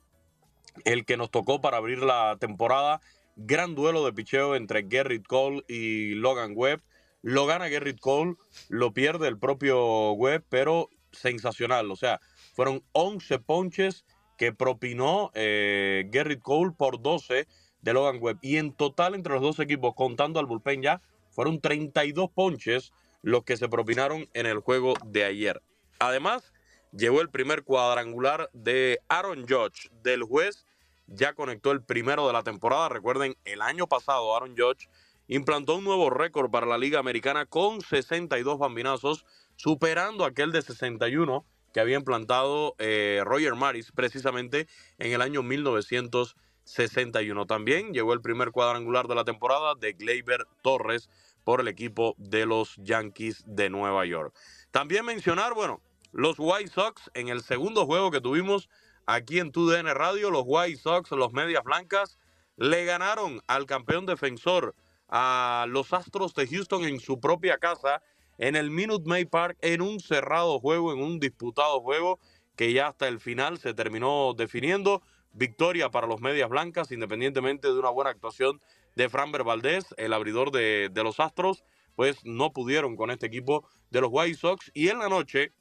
el 0.83 1.05
que 1.05 1.15
nos 1.15 1.31
tocó 1.31 1.61
para 1.61 1.77
abrir 1.77 1.99
la 1.99 2.35
temporada. 2.37 2.99
Gran 3.35 3.75
duelo 3.75 4.05
de 4.05 4.13
picheo 4.13 4.55
entre 4.55 4.83
Garrett 4.83 5.25
Cole 5.25 5.63
y 5.67 6.15
Logan 6.15 6.53
Webb. 6.55 6.81
Lo 7.21 7.45
gana 7.45 7.69
Garrett 7.69 7.99
Cole, 7.99 8.35
lo 8.69 8.93
pierde 8.93 9.27
el 9.27 9.39
propio 9.39 10.11
Webb, 10.11 10.43
pero 10.49 10.89
sensacional. 11.11 11.89
O 11.89 11.95
sea, 11.95 12.19
fueron 12.53 12.83
11 12.91 13.39
ponches 13.39 14.05
que 14.37 14.51
propinó 14.51 15.31
eh, 15.33 16.09
Cole 16.41 16.73
por 16.77 17.01
12 17.01 17.47
de 17.81 17.93
Logan 17.93 18.17
Webb. 18.21 18.39
Y 18.41 18.57
en 18.57 18.73
total, 18.73 19.15
entre 19.15 19.33
los 19.33 19.41
dos 19.41 19.59
equipos, 19.59 19.93
contando 19.95 20.39
al 20.39 20.45
bullpen 20.45 20.81
ya, 20.81 21.01
fueron 21.31 21.61
32 21.61 22.29
ponches 22.31 22.91
los 23.21 23.43
que 23.43 23.57
se 23.57 23.69
propinaron 23.69 24.29
en 24.33 24.45
el 24.45 24.59
juego 24.59 24.93
de 25.05 25.23
ayer. 25.23 25.61
Además, 25.99 26.53
llegó 26.91 27.21
el 27.21 27.29
primer 27.29 27.63
cuadrangular 27.63 28.49
de 28.53 28.99
Aaron 29.07 29.47
Judge 29.47 29.89
del 30.03 30.23
juez. 30.23 30.65
Ya 31.15 31.33
conectó 31.33 31.71
el 31.71 31.83
primero 31.83 32.25
de 32.25 32.33
la 32.33 32.41
temporada. 32.43 32.89
Recuerden, 32.89 33.37
el 33.45 33.61
año 33.61 33.85
pasado 33.87 34.35
Aaron 34.35 34.57
Judge 34.57 34.89
implantó 35.27 35.75
un 35.75 35.83
nuevo 35.83 36.09
récord 36.09 36.49
para 36.49 36.65
la 36.65 36.79
Liga 36.79 36.97
Americana 36.99 37.45
con 37.45 37.81
62 37.81 38.57
bambinazos, 38.57 39.25
superando 39.55 40.25
aquel 40.25 40.51
de 40.51 40.63
61 40.63 41.45
que 41.71 41.79
había 41.79 41.97
implantado 41.97 42.75
eh, 42.77 43.21
Roger 43.25 43.55
Maris 43.55 43.91
precisamente 43.91 44.67
en 44.97 45.11
el 45.11 45.21
año 45.21 45.43
1961. 45.43 47.45
También 47.45 47.93
llegó 47.93 48.13
el 48.13 48.21
primer 48.21 48.51
cuadrangular 48.51 49.07
de 49.07 49.15
la 49.15 49.23
temporada 49.23 49.75
de 49.75 49.93
Gleyber 49.93 50.47
Torres 50.61 51.09
por 51.43 51.61
el 51.61 51.67
equipo 51.67 52.15
de 52.17 52.45
los 52.45 52.75
Yankees 52.77 53.43
de 53.45 53.69
Nueva 53.69 54.05
York. 54.05 54.33
También 54.71 55.05
mencionar, 55.05 55.53
bueno, 55.53 55.81
los 56.11 56.37
White 56.39 56.71
Sox 56.71 57.11
en 57.13 57.27
el 57.27 57.41
segundo 57.41 57.85
juego 57.85 58.11
que 58.11 58.21
tuvimos 58.21 58.69
aquí 59.05 59.39
en 59.39 59.51
TUDN 59.51 59.87
Radio, 59.93 60.31
los 60.31 60.43
White 60.45 60.79
Sox, 60.79 61.11
los 61.11 61.33
Medias 61.33 61.63
Blancas, 61.63 62.17
le 62.55 62.85
ganaron 62.85 63.41
al 63.47 63.65
campeón 63.65 64.05
defensor 64.05 64.75
a 65.09 65.65
los 65.69 65.93
Astros 65.93 66.33
de 66.33 66.47
Houston 66.47 66.85
en 66.85 66.99
su 66.99 67.19
propia 67.19 67.57
casa, 67.57 68.01
en 68.37 68.55
el 68.55 68.71
Minute 68.71 69.07
Maid 69.07 69.29
Park, 69.29 69.57
en 69.61 69.81
un 69.81 69.99
cerrado 69.99 70.59
juego, 70.59 70.93
en 70.93 71.01
un 71.01 71.19
disputado 71.19 71.81
juego 71.81 72.19
que 72.55 72.73
ya 72.73 72.87
hasta 72.87 73.07
el 73.07 73.19
final 73.19 73.57
se 73.57 73.73
terminó 73.73 74.33
definiendo. 74.35 75.01
Victoria 75.35 75.89
para 75.89 76.05
los 76.05 76.21
Medias 76.21 76.49
Blancas, 76.49 76.91
independientemente 76.91 77.67
de 77.67 77.79
una 77.79 77.89
buena 77.89 78.11
actuación 78.11 78.61
de 78.95 79.09
Framber 79.09 79.43
Valdez, 79.43 79.85
el 79.97 80.13
abridor 80.13 80.51
de, 80.51 80.89
de 80.91 81.03
los 81.03 81.19
Astros, 81.19 81.63
pues 81.95 82.23
no 82.23 82.53
pudieron 82.53 82.95
con 82.95 83.09
este 83.09 83.25
equipo 83.25 83.67
de 83.89 84.01
los 84.01 84.09
White 84.11 84.37
Sox. 84.37 84.69
Y 84.75 84.89
en 84.89 84.99
la 84.99 85.09
noche, 85.09 85.51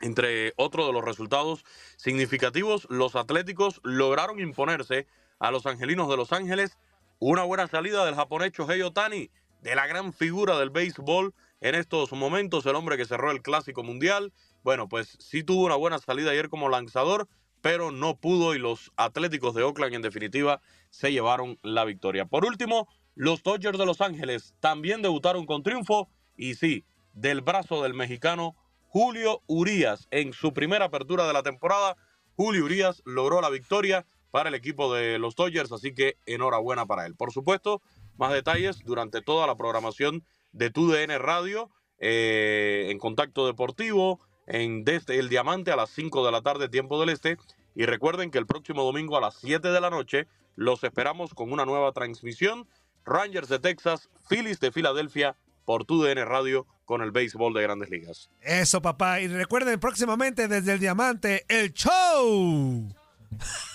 entre 0.00 0.52
otros 0.56 0.86
de 0.86 0.92
los 0.92 1.04
resultados 1.04 1.64
significativos, 1.96 2.86
los 2.90 3.16
Atléticos 3.16 3.80
lograron 3.84 4.40
imponerse 4.40 5.06
a 5.38 5.50
los 5.50 5.66
Angelinos 5.66 6.08
de 6.08 6.16
Los 6.16 6.32
Ángeles. 6.32 6.78
Una 7.18 7.42
buena 7.42 7.66
salida 7.68 8.04
del 8.04 8.14
japonés 8.14 8.52
Shohei 8.52 8.82
Otani, 8.82 9.30
de 9.62 9.74
la 9.74 9.86
gran 9.86 10.12
figura 10.12 10.58
del 10.58 10.70
béisbol 10.70 11.34
en 11.60 11.74
estos 11.74 12.12
momentos, 12.12 12.64
el 12.64 12.74
hombre 12.76 12.96
que 12.96 13.04
cerró 13.04 13.30
el 13.30 13.42
Clásico 13.42 13.82
Mundial. 13.82 14.32
Bueno, 14.62 14.88
pues 14.88 15.16
sí 15.20 15.42
tuvo 15.42 15.66
una 15.66 15.76
buena 15.76 15.98
salida 15.98 16.30
ayer 16.30 16.48
como 16.48 16.70
lanzador, 16.70 17.28
pero 17.60 17.90
no 17.90 18.16
pudo 18.16 18.54
y 18.54 18.58
los 18.58 18.90
Atléticos 18.96 19.54
de 19.54 19.62
Oakland 19.62 19.94
en 19.94 20.02
definitiva 20.02 20.62
se 20.88 21.12
llevaron 21.12 21.58
la 21.62 21.84
victoria. 21.84 22.24
Por 22.24 22.46
último, 22.46 22.88
los 23.14 23.42
Dodgers 23.42 23.78
de 23.78 23.84
Los 23.84 24.00
Ángeles 24.00 24.54
también 24.60 25.02
debutaron 25.02 25.44
con 25.44 25.62
triunfo 25.62 26.08
y 26.36 26.54
sí, 26.54 26.84
del 27.12 27.42
brazo 27.42 27.82
del 27.82 27.92
mexicano 27.92 28.56
Julio 28.92 29.40
Urías 29.46 30.08
en 30.10 30.32
su 30.32 30.52
primera 30.52 30.86
apertura 30.86 31.24
de 31.24 31.32
la 31.32 31.44
temporada. 31.44 31.96
Julio 32.34 32.64
Urías 32.64 33.02
logró 33.04 33.40
la 33.40 33.48
victoria 33.48 34.04
para 34.32 34.48
el 34.48 34.56
equipo 34.56 34.92
de 34.92 35.20
los 35.20 35.36
Dodgers, 35.36 35.70
así 35.70 35.94
que 35.94 36.16
enhorabuena 36.26 36.86
para 36.86 37.06
él. 37.06 37.14
Por 37.14 37.32
supuesto, 37.32 37.82
más 38.16 38.32
detalles 38.32 38.80
durante 38.84 39.22
toda 39.22 39.46
la 39.46 39.54
programación 39.54 40.24
de 40.50 40.70
TUDN 40.70 41.20
Radio, 41.20 41.70
eh, 41.98 42.88
en 42.90 42.98
Contacto 42.98 43.46
Deportivo, 43.46 44.18
en 44.48 44.82
Desde 44.82 45.20
el 45.20 45.28
Diamante 45.28 45.70
a 45.70 45.76
las 45.76 45.90
5 45.90 46.26
de 46.26 46.32
la 46.32 46.42
tarde, 46.42 46.68
tiempo 46.68 46.98
del 46.98 47.10
Este. 47.10 47.38
Y 47.76 47.86
recuerden 47.86 48.32
que 48.32 48.38
el 48.38 48.46
próximo 48.46 48.82
domingo 48.82 49.16
a 49.16 49.20
las 49.20 49.36
7 49.36 49.68
de 49.68 49.80
la 49.80 49.90
noche 49.90 50.26
los 50.56 50.82
esperamos 50.82 51.32
con 51.32 51.52
una 51.52 51.64
nueva 51.64 51.92
transmisión. 51.92 52.66
Rangers 53.04 53.48
de 53.48 53.60
Texas, 53.60 54.10
Phillies 54.28 54.58
de 54.58 54.72
Filadelfia, 54.72 55.36
por 55.64 55.84
TUDN 55.84 56.26
Radio 56.26 56.66
con 56.90 57.02
el 57.02 57.12
béisbol 57.12 57.54
de 57.54 57.62
grandes 57.62 57.88
ligas. 57.88 58.28
Eso, 58.40 58.82
papá. 58.82 59.20
Y 59.20 59.28
recuerden 59.28 59.78
próximamente 59.78 60.48
desde 60.48 60.72
el 60.72 60.80
Diamante, 60.80 61.44
el 61.48 61.72
show. 61.72 62.92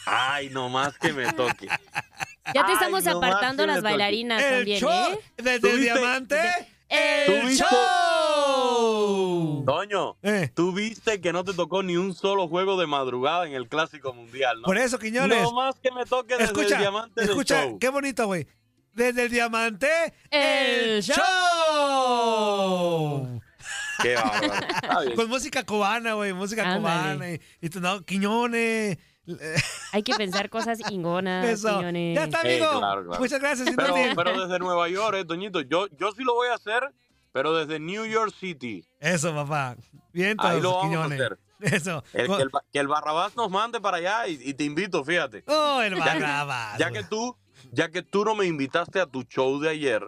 Ay, 0.05 0.49
no 0.49 0.67
más 0.67 0.97
que 0.97 1.13
me 1.13 1.31
toque. 1.31 1.69
Ya 2.53 2.65
te 2.65 2.73
estamos 2.73 3.07
apartando 3.07 3.65
las 3.65 3.81
bailarinas 3.81 4.43
El 4.43 4.55
también, 4.57 4.79
show. 4.81 5.13
¿eh? 5.13 5.19
Desde 5.37 5.71
el. 5.71 5.79
Diamante, 5.81 6.37
el 6.89 7.55
show. 7.55 9.63
Toño, 9.65 10.17
Eh. 10.21 10.51
tú 10.53 10.73
viste 10.73 11.21
que 11.21 11.31
no 11.31 11.45
te 11.45 11.53
tocó 11.53 11.83
ni 11.83 11.95
un 11.95 12.13
solo 12.13 12.49
juego 12.49 12.77
de 12.77 12.85
madrugada 12.85 13.47
en 13.47 13.53
el 13.53 13.69
Clásico 13.69 14.13
Mundial, 14.13 14.57
¿no? 14.57 14.63
Por 14.65 14.77
eso, 14.77 14.99
Quiñones. 14.99 15.41
No 15.41 15.53
más 15.53 15.75
que 15.79 15.89
me 15.91 16.03
toque 16.05 16.33
desde 16.33 16.45
escucha, 16.51 16.75
el 16.75 16.81
diamante 16.81 17.21
del 17.21 17.29
escucha, 17.29 17.63
show. 17.63 17.79
qué 17.79 17.87
bonito, 17.89 18.25
güey. 18.27 18.45
Desde 18.95 19.23
el 19.25 19.29
Diamante, 19.29 19.87
El 20.31 20.89
el 20.95 21.03
show. 22.15 23.41
Qué 24.01 24.15
bárbaro. 24.15 25.15
Con 25.15 25.29
música 25.29 25.63
cubana, 25.63 26.13
güey, 26.13 26.33
música 26.33 26.63
Ándale. 26.63 26.79
cubana. 26.81 27.31
Y, 27.31 27.41
y 27.61 27.69
tú, 27.69 27.79
no, 27.79 28.01
Quiñones. 28.03 28.97
Hay 29.91 30.03
que 30.03 30.13
pensar 30.15 30.49
cosas 30.49 30.79
ingonas, 30.91 31.45
Eso. 31.45 31.77
Quiñones. 31.77 32.15
Ya 32.15 32.25
está, 32.25 32.41
Eh, 32.43 32.57
amigo. 32.57 32.79
claro, 32.79 33.05
claro. 33.05 33.19
Muchas 33.21 33.39
gracias, 33.39 33.69
Pero, 33.75 33.97
Inútil. 33.97 34.15
pero 34.15 34.39
desde 34.47 34.59
Nueva 34.59 34.87
York, 34.89 35.17
eh, 35.17 35.25
Toñito, 35.25 35.61
yo, 35.61 35.87
yo 35.97 36.11
sí 36.11 36.23
lo 36.23 36.33
voy 36.35 36.47
a 36.49 36.53
hacer, 36.55 36.83
pero 37.31 37.53
desde 37.55 37.79
New 37.79 38.05
York 38.05 38.33
City. 38.39 38.85
Eso, 38.99 39.33
papá. 39.33 39.75
Bien, 40.13 40.37
Ahí 40.39 40.61
todos, 40.61 40.63
lo 40.63 40.69
vamos 40.75 40.85
a 40.85 40.89
Quiñones. 40.89 41.19
hacer. 41.21 41.39
Eso. 41.61 42.03
El, 42.13 42.27
que, 42.27 42.41
el, 42.43 42.49
Ba- 42.49 42.63
que 42.71 42.79
el 42.79 42.87
Barrabás 42.87 43.35
nos 43.35 43.49
mande 43.49 43.79
para 43.81 43.97
allá 43.97 44.27
y, 44.27 44.37
y 44.41 44.53
te 44.53 44.63
invito, 44.65 45.03
fíjate. 45.03 45.43
Oh, 45.47 45.81
el 45.81 45.95
Ya 45.95 46.03
que- 46.13 46.19
Barrabás. 46.21 46.77
Ya 46.77 46.91
que 46.91 47.03
tú, 47.03 47.35
ya 47.75 47.91
que 47.91 48.01
tú 48.01 48.23
no 48.25 48.35
me 48.35 48.45
invitaste 48.45 48.99
a 48.99 49.05
tu 49.05 49.23
show 49.23 49.59
de 49.59 49.69
ayer, 49.69 50.01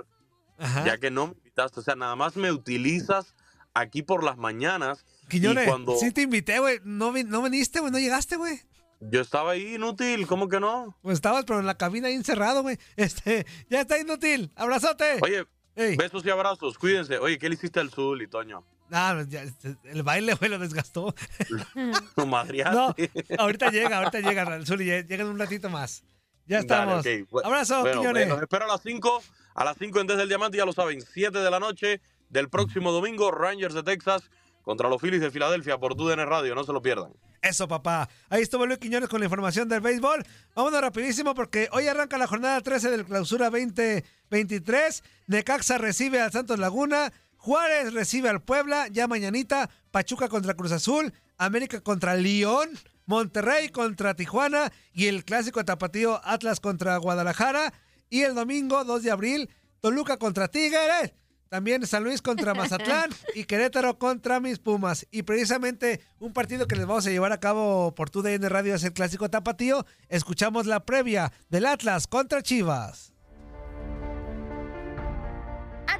Ajá. 0.57 0.85
ya 0.85 0.97
que 0.97 1.11
no 1.11 1.27
me 1.27 1.33
invitaste, 1.33 1.79
o 1.79 1.83
sea, 1.83 1.95
nada 1.95 2.15
más 2.15 2.35
me 2.35 2.51
utilizas 2.51 3.35
aquí 3.73 4.01
por 4.01 4.23
las 4.23 4.37
mañanas. 4.37 5.05
Quiñones, 5.29 5.65
y 5.65 5.67
cuando 5.69 5.95
sí 5.97 6.11
te 6.11 6.21
invité, 6.21 6.59
güey. 6.59 6.79
No, 6.83 7.11
no 7.11 7.41
viniste, 7.43 7.79
güey. 7.81 7.91
No 7.91 7.99
llegaste, 7.99 8.37
güey. 8.37 8.61
yo 9.01 9.19
estaba 9.21 9.51
ahí 9.51 9.75
inútil, 9.75 10.25
¿cómo 10.25 10.47
que 10.47 10.59
no? 10.59 10.97
Pues 11.01 11.15
estabas, 11.15 11.43
pero 11.45 11.59
en 11.59 11.65
la 11.65 11.75
cabina 11.77 12.07
ahí 12.07 12.13
encerrado, 12.15 12.61
güey. 12.63 12.77
Este, 12.95 13.45
ya 13.69 13.81
está 13.81 13.99
inútil. 13.99 14.51
Abrazote. 14.55 15.19
Oye, 15.21 15.45
Ey. 15.75 15.95
besos 15.97 16.25
y 16.25 16.29
abrazos, 16.29 16.77
cuídense. 16.77 17.19
Oye, 17.19 17.37
¿qué 17.37 17.49
le 17.49 17.55
hiciste 17.55 17.79
al 17.79 17.91
Zul 17.91 18.21
y 18.21 18.27
Toño? 18.27 18.63
Ah, 18.89 19.11
pues 19.15 19.27
ya, 19.27 19.43
este, 19.43 19.75
el 19.83 20.01
baile, 20.01 20.33
güey, 20.35 20.49
lo 20.49 20.57
desgastó. 20.59 21.13
No, 22.15 22.95
ahorita 23.37 23.69
llega, 23.69 23.97
ahorita 23.97 24.21
llega, 24.21 24.45
Ranzuli. 24.45 24.85
Llega 24.85 25.23
en 25.23 25.27
un 25.27 25.37
ratito 25.39 25.69
más. 25.69 26.03
Ya 26.47 26.59
estamos. 26.59 27.03
Dale, 27.03 27.25
Abrazo, 27.43 27.81
Bueno, 27.81 28.01
Quiñones. 28.01 28.29
los 28.29 28.41
espero 28.41 28.65
a 28.65 28.67
las 28.67 28.81
5. 28.81 29.23
A 29.55 29.63
las 29.65 29.77
5 29.77 29.99
en 30.01 30.07
Desde 30.07 30.23
el 30.23 30.29
Diamante, 30.29 30.57
ya 30.57 30.65
lo 30.65 30.73
saben, 30.73 31.01
7 31.01 31.39
de 31.39 31.51
la 31.51 31.59
noche 31.59 31.99
del 32.29 32.49
próximo 32.49 32.91
domingo, 32.91 33.31
Rangers 33.31 33.73
de 33.73 33.83
Texas 33.83 34.29
contra 34.61 34.89
los 34.89 35.01
Phillies 35.01 35.21
de 35.21 35.31
Filadelfia 35.31 35.77
por 35.77 35.95
TUDN 35.95 36.25
Radio. 36.27 36.53
No 36.53 36.63
se 36.63 36.73
lo 36.73 36.81
pierdan. 36.81 37.13
Eso, 37.41 37.67
papá. 37.67 38.09
Ahí 38.29 38.41
estuvo 38.41 38.65
Luis 38.65 38.79
Quiñones 38.79 39.07
con 39.07 39.19
la 39.19 39.25
información 39.25 39.69
del 39.69 39.79
béisbol. 39.81 40.25
Vámonos 40.55 40.81
rapidísimo 40.81 41.33
porque 41.33 41.69
hoy 41.71 41.87
arranca 41.87 42.17
la 42.17 42.27
jornada 42.27 42.59
13 42.61 42.91
del 42.91 43.05
clausura 43.05 43.49
2023. 43.49 45.03
Necaxa 45.27 45.77
recibe 45.77 46.19
al 46.21 46.31
Santos 46.31 46.59
Laguna. 46.59 47.13
Juárez 47.37 47.93
recibe 47.93 48.29
al 48.29 48.41
Puebla. 48.41 48.87
Ya 48.91 49.07
mañanita. 49.07 49.69
Pachuca 49.91 50.27
contra 50.27 50.53
Cruz 50.55 50.71
Azul. 50.71 51.13
América 51.37 51.81
contra 51.81 52.15
León. 52.15 52.69
Monterrey 53.07 53.69
contra 53.69 54.13
Tijuana. 54.13 54.71
Y 54.93 55.07
el 55.07 55.25
clásico 55.25 55.65
tapatío 55.65 56.21
Atlas 56.23 56.59
contra 56.59 56.95
Guadalajara. 56.97 57.73
Y 58.09 58.21
el 58.21 58.35
domingo 58.35 58.83
2 58.83 59.01
de 59.01 59.11
abril. 59.11 59.49
Toluca 59.81 60.17
contra 60.17 60.47
Tigres. 60.47 61.13
También 61.49 61.87
San 61.87 62.03
Luis 62.03 62.21
contra 62.21 62.53
Mazatlán 62.53 63.09
y 63.33 63.45
Querétaro 63.45 63.97
contra 63.97 64.39
mis 64.39 64.59
Pumas. 64.59 65.07
Y 65.11 65.23
precisamente 65.23 66.01
un 66.19 66.33
partido 66.33 66.67
que 66.67 66.75
les 66.75 66.85
vamos 66.85 67.07
a 67.07 67.09
llevar 67.09 67.31
a 67.31 67.39
cabo 67.39 67.95
por 67.95 68.09
tu 68.09 68.21
DN 68.21 68.47
Radio 68.49 68.75
es 68.75 68.83
el 68.83 68.93
clásico 68.93 69.29
tapatío. 69.29 69.85
Escuchamos 70.09 70.65
la 70.65 70.85
previa 70.85 71.31
del 71.49 71.65
Atlas 71.65 72.07
contra 72.07 72.43
Chivas. 72.43 73.13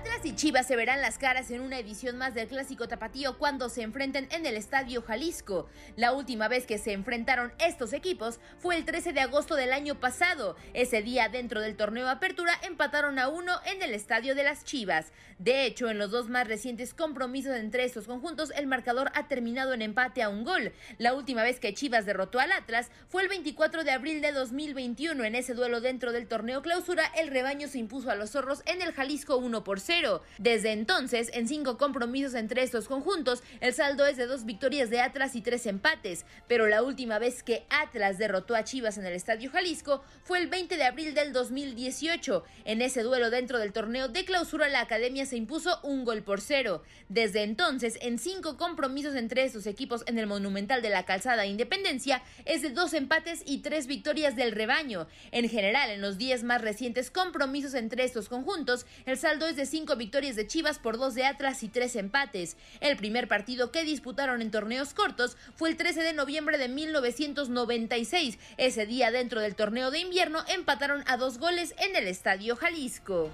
Atlas 0.08 0.26
y 0.26 0.36
Chivas 0.36 0.66
se 0.66 0.78
verán 0.78 1.02
las 1.02 1.18
caras 1.18 1.52
en 1.52 1.60
una 1.60 1.80
edición 1.80 2.18
más 2.18 2.34
del 2.34 2.48
Clásico 2.48 2.88
Tapatío 2.88 3.38
cuando 3.38 3.68
se 3.68 3.82
enfrenten 3.82 4.30
en 4.32 4.46
el 4.46 4.56
Estadio 4.56 5.02
Jalisco. 5.02 5.68
La 5.98 6.14
última 6.14 6.48
vez 6.48 6.66
que 6.66 6.78
se 6.78 6.94
enfrentaron 6.94 7.52
estos 7.60 7.92
equipos 7.92 8.40
fue 8.58 8.78
el 8.78 8.86
13 8.86 9.12
de 9.12 9.20
agosto 9.20 9.56
del 9.56 9.74
año 9.74 10.00
pasado. 10.00 10.56
Ese 10.74 11.02
día, 11.02 11.28
dentro 11.28 11.60
del 11.60 11.76
torneo 11.76 12.08
Apertura, 12.08 12.54
empataron 12.66 13.20
a 13.20 13.28
uno 13.28 13.52
en 13.66 13.82
el 13.82 13.94
Estadio 13.94 14.34
de 14.34 14.44
las 14.44 14.64
Chivas. 14.64 15.12
De 15.40 15.66
hecho, 15.66 15.90
en 15.90 15.98
los 15.98 16.10
dos 16.10 16.30
más 16.30 16.48
recientes 16.48 16.94
compromisos 16.94 17.56
entre 17.58 17.84
estos 17.84 18.08
conjuntos, 18.08 18.52
el 18.56 18.66
marcador 18.66 19.12
ha 19.14 19.28
terminado 19.28 19.74
en 19.74 19.82
empate 19.82 20.24
a 20.24 20.30
un 20.30 20.46
gol. 20.46 20.72
La 21.00 21.16
última 21.16 21.44
vez 21.44 21.60
que 21.60 21.74
Chivas 21.74 22.06
derrotó 22.06 22.40
al 22.40 22.54
Atlas 22.54 22.92
fue 23.10 23.24
el 23.24 23.28
24 23.28 23.84
de 23.84 23.92
abril 23.92 24.22
de 24.22 24.32
2021. 24.32 25.26
En 25.26 25.36
ese 25.36 25.54
duelo 25.54 25.82
dentro 25.82 26.14
del 26.14 26.28
torneo 26.28 26.62
clausura, 26.62 27.06
el 27.18 27.28
rebaño 27.28 27.68
se 27.68 27.80
impuso 27.80 28.10
a 28.10 28.16
los 28.16 28.32
zorros 28.32 28.64
en 28.66 28.82
el 28.82 28.94
Jalisco 28.94 29.36
1 29.36 29.64
por 29.66 29.82
0. 29.82 29.97
Desde 30.38 30.74
entonces, 30.74 31.32
en 31.34 31.48
cinco 31.48 31.78
compromisos 31.78 32.36
entre 32.36 32.62
estos 32.62 32.88
conjuntos, 32.88 33.42
el 33.62 33.74
saldo 33.74 34.06
es 34.06 34.16
de 34.16 34.28
dos 34.28 34.46
victorias 34.46 34.92
de 34.92 35.00
Atlas 35.00 35.36
y 35.36 35.42
tres 35.42 35.66
empates. 35.66 36.24
Pero 36.48 36.68
la 36.68 36.84
última 36.84 37.18
vez 37.18 37.42
que 37.42 37.66
Atlas 37.70 38.20
derrotó 38.20 38.54
a 38.54 38.64
Chivas 38.64 39.00
en 39.00 39.06
el 39.08 39.14
Estadio 39.14 39.50
Jalisco 39.50 40.04
fue 40.24 40.38
el 40.38 40.48
20 40.48 40.78
de 40.78 40.84
abril 40.84 41.16
del 41.16 41.34
2018. 41.34 42.44
En 42.66 42.84
ese 42.84 43.02
duelo 43.02 43.32
dentro 43.32 43.58
del 43.58 43.74
torneo 43.74 44.08
de 44.08 44.24
clausura, 44.24 44.70
la 44.70 44.82
academia 44.82 45.26
se 45.26 45.36
impuso 45.36 45.80
un 45.82 46.06
gol 46.06 46.22
por 46.22 46.42
cero. 46.42 46.84
Desde 47.10 47.42
entonces, 47.42 47.98
en 48.02 48.20
cinco 48.20 48.56
compromisos 48.56 49.16
entre 49.16 49.46
estos 49.46 49.66
equipos 49.66 50.04
en 50.06 50.20
el 50.20 50.28
Monumental 50.28 50.84
de 50.84 50.90
la 50.90 51.06
Calzada 51.06 51.48
Independencia, 51.48 52.22
es 52.46 52.62
de 52.62 52.70
dos 52.70 52.94
empates 52.94 53.42
y 53.48 53.60
tres 53.60 53.88
victorias 53.88 54.36
del 54.36 54.52
rebaño. 54.52 55.08
En 55.32 55.50
general, 55.50 55.90
en 55.90 56.02
los 56.02 56.20
diez 56.20 56.44
más 56.44 56.62
recientes 56.62 57.10
compromisos 57.10 57.74
entre 57.74 58.04
estos 58.04 58.30
conjuntos, 58.30 58.86
el 59.08 59.18
saldo 59.18 59.48
es 59.48 59.56
de 59.56 59.66
cinco 59.66 59.87
victorias 59.96 60.36
de 60.36 60.48
Chivas 60.48 60.80
por 60.80 60.98
dos 60.98 61.16
de 61.16 61.26
Atlas 61.26 61.64
y 61.64 61.70
tres 61.70 61.96
empates. 61.96 62.58
El 62.82 62.98
primer 62.98 63.28
partido 63.28 63.72
que 63.72 63.84
disputaron 63.84 64.42
en 64.42 64.52
torneos 64.52 64.94
cortos 64.94 65.38
fue 65.56 65.70
el 65.70 65.78
13 65.78 66.02
de 66.02 66.14
noviembre 66.14 66.58
de 66.58 66.68
1996. 66.68 68.38
Ese 68.58 68.86
día, 68.86 69.12
dentro 69.12 69.42
del 69.42 69.56
torneo 69.56 69.92
de 69.92 70.00
invierno, 70.00 70.40
empataron 70.48 71.04
a 71.08 71.18
dos 71.18 71.38
goles 71.38 71.74
en 71.80 71.96
el 71.96 72.08
Estadio 72.08 72.56
Jalisco. 72.56 73.32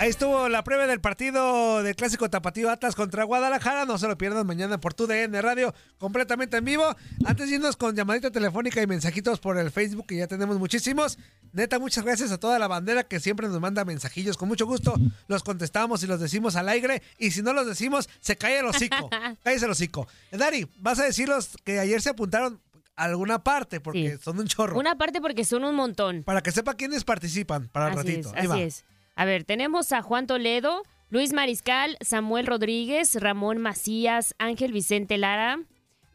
Ahí 0.00 0.08
estuvo 0.08 0.48
la 0.48 0.64
prueba 0.64 0.86
del 0.86 0.98
partido 1.02 1.82
del 1.82 1.94
clásico 1.94 2.30
tapatío 2.30 2.70
Atlas 2.70 2.94
contra 2.94 3.22
Guadalajara. 3.24 3.84
No 3.84 3.98
se 3.98 4.08
lo 4.08 4.16
pierdan 4.16 4.46
mañana 4.46 4.80
por 4.80 4.94
tu 4.94 5.06
DN 5.06 5.42
Radio, 5.42 5.74
completamente 5.98 6.56
en 6.56 6.64
vivo. 6.64 6.96
Antes 7.26 7.50
de 7.50 7.56
irnos 7.56 7.76
con 7.76 7.94
llamadita 7.94 8.30
telefónica 8.30 8.80
y 8.80 8.86
mensajitos 8.86 9.40
por 9.40 9.58
el 9.58 9.70
Facebook, 9.70 10.06
que 10.06 10.16
ya 10.16 10.26
tenemos 10.26 10.58
muchísimos. 10.58 11.18
Neta, 11.52 11.78
muchas 11.78 12.02
gracias 12.02 12.32
a 12.32 12.38
toda 12.38 12.58
la 12.58 12.66
bandera 12.66 13.04
que 13.04 13.20
siempre 13.20 13.46
nos 13.46 13.60
manda 13.60 13.84
mensajillos. 13.84 14.38
Con 14.38 14.48
mucho 14.48 14.64
gusto 14.64 14.94
los 15.28 15.42
contestamos 15.42 16.02
y 16.02 16.06
los 16.06 16.18
decimos 16.18 16.56
al 16.56 16.70
aire. 16.70 17.02
Y 17.18 17.32
si 17.32 17.42
no 17.42 17.52
los 17.52 17.66
decimos, 17.66 18.08
se 18.20 18.36
cae 18.36 18.60
el 18.60 18.64
hocico. 18.66 19.10
Cállese 19.44 19.66
el 19.66 19.70
hocico. 19.72 20.08
Dari, 20.32 20.66
vas 20.78 20.98
a 20.98 21.04
decirlos 21.04 21.58
que 21.62 21.78
ayer 21.78 22.00
se 22.00 22.08
apuntaron 22.08 22.58
alguna 22.96 23.44
parte, 23.44 23.80
porque 23.80 24.16
Sí. 24.16 24.22
son 24.24 24.38
un 24.38 24.46
chorro. 24.46 24.78
Una 24.78 24.96
parte 24.96 25.20
porque 25.20 25.44
son 25.44 25.62
un 25.62 25.74
montón. 25.74 26.22
Para 26.22 26.40
que 26.42 26.52
sepa 26.52 26.72
quiénes 26.72 27.04
participan 27.04 27.68
para 27.68 27.88
el 27.92 27.98
Así 27.98 28.08
ratito. 28.08 28.32
es, 28.34 28.48
va. 28.48 28.54
así 28.54 28.62
es. 28.62 28.84
A 29.20 29.26
ver, 29.26 29.44
tenemos 29.44 29.92
a 29.92 30.00
Juan 30.00 30.26
Toledo, 30.26 30.82
Luis 31.10 31.34
Mariscal, 31.34 31.98
Samuel 32.00 32.46
Rodríguez, 32.46 33.20
Ramón 33.20 33.58
Macías, 33.58 34.34
Ángel 34.38 34.72
Vicente 34.72 35.18
Lara, 35.18 35.60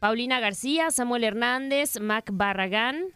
Paulina 0.00 0.40
García, 0.40 0.90
Samuel 0.90 1.22
Hernández, 1.22 2.00
Mac 2.00 2.30
Barragán, 2.32 3.14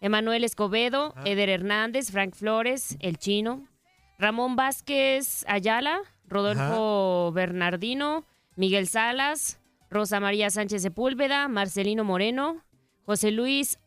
Emanuel 0.00 0.42
Escobedo, 0.42 1.12
Eder 1.26 1.50
Hernández, 1.50 2.10
Frank 2.10 2.34
Flores, 2.34 2.96
El 3.00 3.18
Chino, 3.18 3.68
Ramón 4.18 4.56
Vázquez 4.56 5.44
Ayala, 5.46 6.00
Rodolfo 6.26 7.30
Bernardino, 7.32 8.24
Miguel 8.56 8.88
Salas, 8.88 9.60
Rosa 9.90 10.18
María 10.18 10.48
Sánchez 10.48 10.80
Sepúlveda, 10.80 11.46
Marcelino 11.48 12.04
Moreno, 12.04 12.64
José 13.04 13.32
Luis 13.32 13.78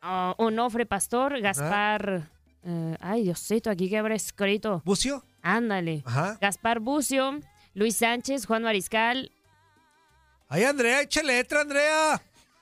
ah, 0.00 0.34
Onofre 0.38 0.86
Pastor, 0.86 1.42
Gaspar. 1.42 2.30
Eh, 2.64 2.96
ay, 3.00 3.22
Diosito, 3.24 3.70
aquí 3.70 3.88
que 3.88 3.98
habrá 3.98 4.14
escrito. 4.14 4.82
¿Bucio? 4.84 5.24
Ándale. 5.42 6.02
Ajá. 6.06 6.38
Gaspar 6.40 6.80
Bucio, 6.80 7.40
Luis 7.74 7.96
Sánchez, 7.96 8.46
Juan 8.46 8.62
Mariscal, 8.62 9.30
Ay, 10.48 10.64
Andrea, 10.64 11.00
échale 11.00 11.34
letra, 11.36 11.62
Andrea. 11.62 12.20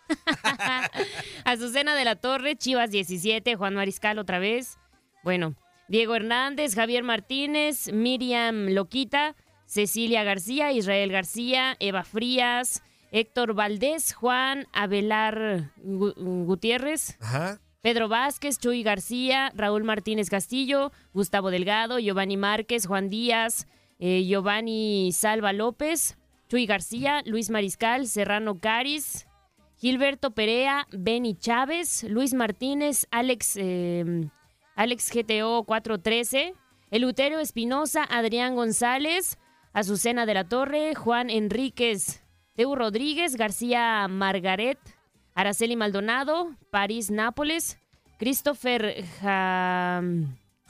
Azucena 1.44 1.94
de 1.94 2.04
la 2.04 2.16
Torre, 2.16 2.56
Chivas 2.56 2.90
17, 2.90 3.56
Juan 3.56 3.74
Mariscal 3.74 4.18
otra 4.18 4.38
vez. 4.38 4.78
Bueno, 5.24 5.54
Diego 5.88 6.14
Hernández, 6.14 6.74
Javier 6.74 7.02
Martínez, 7.02 7.92
Miriam 7.92 8.68
Loquita, 8.68 9.34
Cecilia 9.66 10.22
García, 10.24 10.72
Israel 10.72 11.10
García, 11.12 11.76
Eva 11.80 12.04
Frías, 12.04 12.82
Héctor 13.12 13.54
Valdés, 13.54 14.14
Juan 14.14 14.66
Abelar 14.72 15.72
Gu- 15.84 16.14
Gutiérrez, 16.46 17.16
Ajá. 17.20 17.60
Pedro 17.82 18.08
Vázquez, 18.08 18.58
Chuy 18.58 18.82
García, 18.82 19.52
Raúl 19.54 19.84
Martínez 19.84 20.28
Castillo, 20.28 20.92
Gustavo 21.14 21.50
Delgado, 21.50 21.98
Giovanni 21.98 22.36
Márquez, 22.36 22.86
Juan 22.86 23.08
Díaz, 23.08 23.66
eh, 23.98 24.22
Giovanni 24.24 25.12
Salva 25.12 25.54
López, 25.54 26.18
Chuy 26.48 26.66
García, 26.66 27.22
Luis 27.24 27.48
Mariscal, 27.48 28.06
Serrano 28.06 28.58
Caris, 28.60 29.26
Gilberto 29.78 30.32
Perea, 30.32 30.86
Benny 30.92 31.34
Chávez, 31.34 32.04
Luis 32.04 32.34
Martínez, 32.34 33.06
Alex, 33.10 33.56
eh, 33.56 34.28
Alex 34.76 35.10
GTO 35.10 35.64
413, 35.64 36.54
Eleuterio 36.90 37.38
Espinosa, 37.38 38.04
Adrián 38.04 38.56
González, 38.56 39.38
Azucena 39.72 40.26
de 40.26 40.34
la 40.34 40.44
Torre, 40.44 40.94
Juan 40.94 41.30
Enríquez, 41.30 42.22
Teu 42.56 42.74
Rodríguez, 42.74 43.36
García 43.36 44.06
Margaret, 44.08 44.78
Araceli 45.40 45.76
Maldonado, 45.76 46.54
París 46.70 47.10
Nápoles, 47.10 47.78
Christopher 48.18 49.04
Ja... 49.22 50.02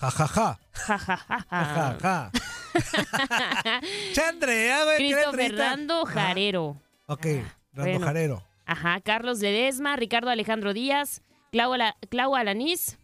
Ja, 0.00 0.10
ja, 0.10 0.26
ja. 0.34 0.58
Ja, 0.72 0.98
ja, 0.98 1.18
ja, 1.28 1.46
Ja, 1.50 1.98
ja. 2.00 2.30
ja. 2.32 3.80
Che, 4.14 4.22
Andrea, 4.22 4.84
güey. 4.84 4.96
¿qué 4.98 5.04
Christopher 5.12 5.38
letrita? 5.38 5.70
Rando 5.70 6.02
Ajá. 6.06 6.12
Jarero. 6.28 6.80
Ok, 7.06 7.26
Rando 7.74 7.90
bueno. 7.92 8.06
Jarero. 8.06 8.42
Ajá, 8.66 9.00
Carlos 9.00 9.40
Ledesma, 9.40 9.96
Ricardo 9.96 10.30
Alejandro 10.30 10.72
Díaz, 10.72 11.22
Clau, 11.50 11.72
Ala- 11.72 11.96
Clau 12.08 12.34
Alanís, 12.36 12.98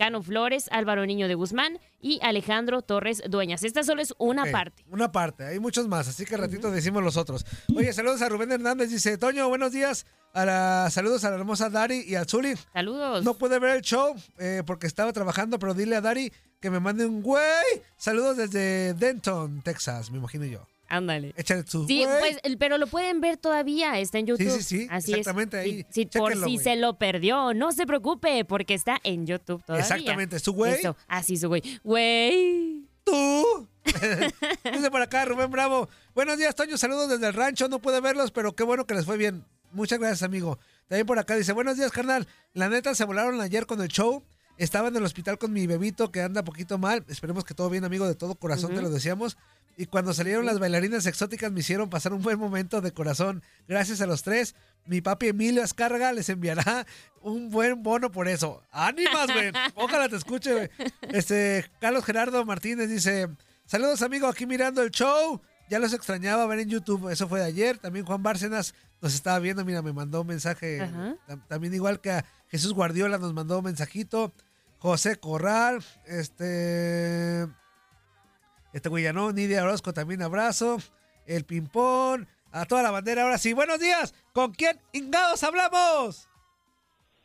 Cano 0.00 0.22
Flores, 0.22 0.64
Álvaro 0.72 1.04
Niño 1.04 1.28
de 1.28 1.34
Guzmán 1.34 1.78
y 2.00 2.20
Alejandro 2.22 2.80
Torres 2.80 3.22
Dueñas. 3.28 3.64
Esta 3.64 3.82
solo 3.82 4.00
es 4.00 4.14
una 4.16 4.46
parte. 4.46 4.82
Una 4.88 5.12
parte, 5.12 5.44
hay 5.44 5.60
muchos 5.60 5.88
más, 5.88 6.08
así 6.08 6.24
que 6.24 6.38
ratito 6.38 6.70
decimos 6.70 7.02
los 7.04 7.18
otros. 7.18 7.44
Oye, 7.76 7.92
saludos 7.92 8.22
a 8.22 8.30
Rubén 8.30 8.50
Hernández, 8.50 8.88
dice, 8.88 9.18
Toño, 9.18 9.46
buenos 9.50 9.72
días. 9.72 10.06
A 10.32 10.46
la- 10.46 10.88
saludos 10.90 11.22
a 11.24 11.28
la 11.30 11.36
hermosa 11.36 11.68
Dari 11.68 12.00
y 12.06 12.14
a 12.14 12.24
Zuli. 12.24 12.54
Saludos. 12.72 13.24
No 13.24 13.34
pude 13.34 13.58
ver 13.58 13.76
el 13.76 13.82
show 13.82 14.14
eh, 14.38 14.62
porque 14.64 14.86
estaba 14.86 15.12
trabajando, 15.12 15.58
pero 15.58 15.74
dile 15.74 15.96
a 15.96 16.00
Dari 16.00 16.32
que 16.62 16.70
me 16.70 16.80
mande 16.80 17.04
un 17.04 17.20
güey. 17.20 17.42
Saludos 17.98 18.38
desde 18.38 18.94
Denton, 18.94 19.60
Texas, 19.60 20.10
me 20.10 20.16
imagino 20.16 20.46
yo. 20.46 20.66
Ándale. 20.90 21.32
Échale 21.36 21.64
su 21.66 21.86
Sí, 21.86 22.04
pues, 22.20 22.38
pero 22.58 22.76
lo 22.76 22.86
pueden 22.88 23.20
ver 23.20 23.36
todavía, 23.36 23.98
está 24.00 24.18
en 24.18 24.26
YouTube. 24.26 24.50
sí, 24.50 24.62
sí, 24.62 24.88
Así 24.90 25.12
exactamente, 25.12 25.58
es. 25.60 25.64
ahí, 25.64 25.86
Sí, 25.88 26.08
sí, 26.10 26.18
por 26.18 26.36
si 26.44 26.58
se 26.58 26.76
lo 26.76 26.98
perdió, 26.98 27.54
no 27.54 27.72
se 27.72 27.86
preocupe, 27.86 28.44
porque 28.44 28.74
está 28.74 28.98
en 29.04 29.26
YouTube 29.26 29.62
todavía. 29.64 29.84
Exactamente, 29.84 30.38
su 30.40 30.52
güey. 30.52 30.74
Eso, 30.74 30.96
así 31.06 31.36
su 31.36 31.48
güey. 31.48 31.62
Güey. 31.84 32.84
¿Tú? 33.04 33.68
Dice 34.72 34.90
por 34.90 35.00
acá 35.00 35.24
Rubén 35.24 35.50
Bravo. 35.50 35.88
Buenos 36.14 36.36
días, 36.38 36.54
Toño. 36.54 36.76
Saludos 36.76 37.08
desde 37.08 37.26
el 37.28 37.34
rancho. 37.34 37.68
No 37.68 37.78
pude 37.78 38.00
verlos, 38.00 38.30
pero 38.30 38.54
qué 38.54 38.64
bueno 38.64 38.84
que 38.86 38.94
les 38.94 39.04
fue 39.06 39.16
bien. 39.16 39.44
Muchas 39.72 39.98
gracias, 39.98 40.22
amigo. 40.22 40.58
También 40.88 41.06
por 41.06 41.18
acá 41.18 41.36
dice, 41.36 41.52
buenos 41.52 41.76
días, 41.76 41.92
carnal. 41.92 42.26
La 42.52 42.68
neta, 42.68 42.94
se 42.94 43.04
volaron 43.04 43.40
ayer 43.40 43.66
con 43.66 43.80
el 43.80 43.88
show. 43.88 44.24
Estaba 44.60 44.88
en 44.88 44.96
el 44.96 45.02
hospital 45.04 45.38
con 45.38 45.54
mi 45.54 45.66
bebito 45.66 46.12
que 46.12 46.20
anda 46.20 46.44
poquito 46.44 46.76
mal. 46.76 47.02
Esperemos 47.08 47.44
que 47.44 47.54
todo 47.54 47.70
bien, 47.70 47.82
amigo, 47.86 48.06
de 48.06 48.14
todo 48.14 48.34
corazón, 48.34 48.74
te 48.74 48.82
lo 48.82 48.90
decíamos. 48.90 49.38
Y 49.78 49.86
cuando 49.86 50.12
salieron 50.12 50.44
las 50.44 50.58
bailarinas 50.58 51.06
exóticas 51.06 51.50
me 51.50 51.60
hicieron 51.60 51.88
pasar 51.88 52.12
un 52.12 52.20
buen 52.20 52.38
momento 52.38 52.82
de 52.82 52.92
corazón. 52.92 53.42
Gracias 53.66 54.02
a 54.02 54.06
los 54.06 54.22
tres. 54.22 54.54
Mi 54.84 55.00
papi 55.00 55.28
Emilio 55.28 55.64
Azcárraga 55.64 56.12
les 56.12 56.28
enviará 56.28 56.86
un 57.22 57.48
buen 57.48 57.82
bono 57.82 58.12
por 58.12 58.28
eso. 58.28 58.62
¡Ánimas, 58.70 59.32
güey! 59.32 59.50
Ojalá 59.76 60.10
te 60.10 60.16
escuche, 60.16 60.52
güey. 60.52 60.68
Este, 61.08 61.64
Carlos 61.80 62.04
Gerardo 62.04 62.44
Martínez 62.44 62.90
dice, 62.90 63.30
saludos, 63.64 64.02
amigo, 64.02 64.26
aquí 64.26 64.44
mirando 64.44 64.82
el 64.82 64.90
show. 64.90 65.40
Ya 65.70 65.78
los 65.78 65.94
extrañaba 65.94 66.44
ver 66.44 66.58
en 66.58 66.68
YouTube. 66.68 67.08
Eso 67.08 67.28
fue 67.28 67.40
de 67.40 67.46
ayer. 67.46 67.78
También 67.78 68.04
Juan 68.04 68.22
Bárcenas 68.22 68.74
nos 69.00 69.14
estaba 69.14 69.38
viendo. 69.38 69.64
Mira, 69.64 69.80
me 69.80 69.94
mandó 69.94 70.20
un 70.20 70.26
mensaje. 70.26 70.82
Ajá. 70.82 71.16
También 71.48 71.72
igual 71.72 72.02
que 72.02 72.10
a 72.10 72.26
Jesús 72.48 72.74
Guardiola 72.74 73.16
nos 73.16 73.32
mandó 73.32 73.56
un 73.60 73.64
mensajito. 73.64 74.34
José 74.80 75.20
Corral. 75.20 75.84
Este... 76.06 77.46
Este 78.72 78.88
güey 78.88 79.04
ya 79.04 79.12
no. 79.12 79.32
Nidia 79.32 79.62
Orozco 79.62 79.92
también 79.92 80.22
abrazo. 80.22 80.78
El 81.26 81.44
Pimpón. 81.44 82.28
A 82.50 82.64
toda 82.64 82.82
la 82.82 82.90
bandera. 82.90 83.22
Ahora 83.22 83.38
sí. 83.38 83.52
Buenos 83.52 83.78
días. 83.78 84.14
¿Con 84.32 84.52
quién 84.52 84.80
ingados 84.92 85.44
hablamos? 85.44 86.28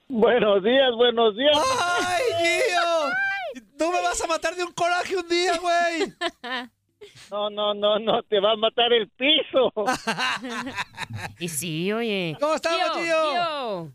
Buenos 0.08 0.64
días, 0.64 0.92
buenos 0.96 1.36
días. 1.36 1.58
¡Ay, 1.82 2.24
Gio! 2.40 3.62
tú 3.76 3.92
me 3.92 4.02
vas 4.04 4.22
a 4.22 4.28
matar 4.28 4.54
de 4.56 4.64
un 4.64 4.72
coraje 4.72 5.16
un 5.18 5.28
día, 5.28 5.58
güey. 5.58 6.14
No, 7.30 7.52
no, 7.52 7.76
no, 7.76 8.00
no, 8.00 8.24
te 8.24 8.40
va 8.40 8.54
a 8.54 8.56
matar 8.56 8.92
el 8.92 9.08
piso. 9.10 9.72
Y 11.40 11.48
sí, 11.50 11.92
oye. 11.94 12.36
¿Cómo 12.40 12.56
estamos, 12.56 12.94
tío? 12.94 13.04
tío? 13.04 13.92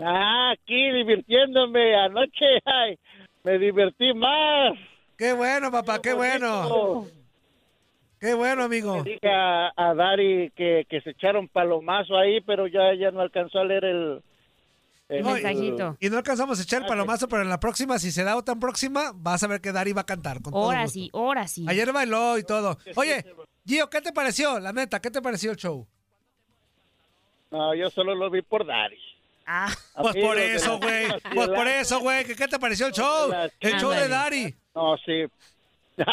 Ah, 0.00 0.52
aquí 0.52 0.90
divirtiéndome 0.92 1.94
anoche, 1.96 2.60
ay, 2.64 2.98
me 3.44 3.58
divertí 3.58 4.12
más. 4.14 4.74
Qué 5.16 5.32
bueno, 5.32 5.70
papá, 5.70 6.00
qué 6.02 6.12
bueno. 6.12 7.06
Qué 8.18 8.34
bueno, 8.34 8.56
Le 8.62 8.64
amigo. 8.64 9.02
dije 9.02 9.28
a, 9.28 9.70
a 9.76 9.94
Dari 9.94 10.50
que, 10.56 10.86
que 10.88 11.00
se 11.02 11.10
echaron 11.10 11.46
palomazo 11.48 12.16
ahí, 12.16 12.40
pero 12.40 12.66
ya, 12.66 12.94
ya 12.98 13.10
no 13.10 13.20
alcanzó 13.20 13.58
a 13.60 13.64
leer 13.64 13.84
el... 13.84 14.22
el- 15.10 15.22
No, 15.22 15.30
y- 15.38 15.42
Mensajito. 15.42 15.96
Y 16.00 16.08
no 16.08 16.16
alcanzamos 16.16 16.58
a 16.58 16.62
echar 16.62 16.82
el 16.82 16.88
palomazo, 16.88 17.28
pero 17.28 17.42
en 17.42 17.50
la 17.50 17.60
próxima, 17.60 17.98
si 17.98 18.10
se 18.10 18.24
da 18.24 18.36
otra 18.36 18.54
próxima, 18.56 19.12
vas 19.14 19.42
a 19.42 19.46
ver 19.46 19.60
que 19.60 19.72
Dari 19.72 19.92
va 19.92 20.00
a 20.02 20.06
cantar. 20.06 20.40
Con 20.40 20.54
Ahora 20.54 20.86
sí, 20.88 21.10
ahora 21.12 21.46
sí. 21.46 21.66
Ayer 21.68 21.92
bailó 21.92 22.38
y 22.38 22.44
todo. 22.44 22.78
Oye, 22.96 23.24
Gio, 23.66 23.90
¿qué 23.90 24.00
te 24.00 24.12
pareció? 24.12 24.58
La 24.58 24.72
neta, 24.72 25.00
¿qué 25.00 25.10
te 25.10 25.20
pareció 25.20 25.50
el 25.50 25.56
show? 25.58 25.86
No, 27.50 27.74
yo 27.74 27.90
solo 27.90 28.14
lo 28.14 28.30
vi 28.30 28.40
por 28.42 28.66
Dari. 28.66 28.98
Ah, 29.46 29.68
Pues 30.00 30.16
por 30.16 30.38
eso, 30.38 30.78
güey. 30.78 31.06
Pues 31.34 31.48
por 31.48 31.66
eso, 31.68 32.00
güey. 32.00 32.24
¿Qué, 32.24 32.34
qué 32.36 32.48
te 32.48 32.58
pareció 32.58 32.86
el 32.86 32.92
show? 32.92 33.32
El 33.60 33.72
show 33.78 33.90
de. 33.90 34.08
Dari. 34.08 34.54
No, 34.74 34.96
sí. 34.98 35.24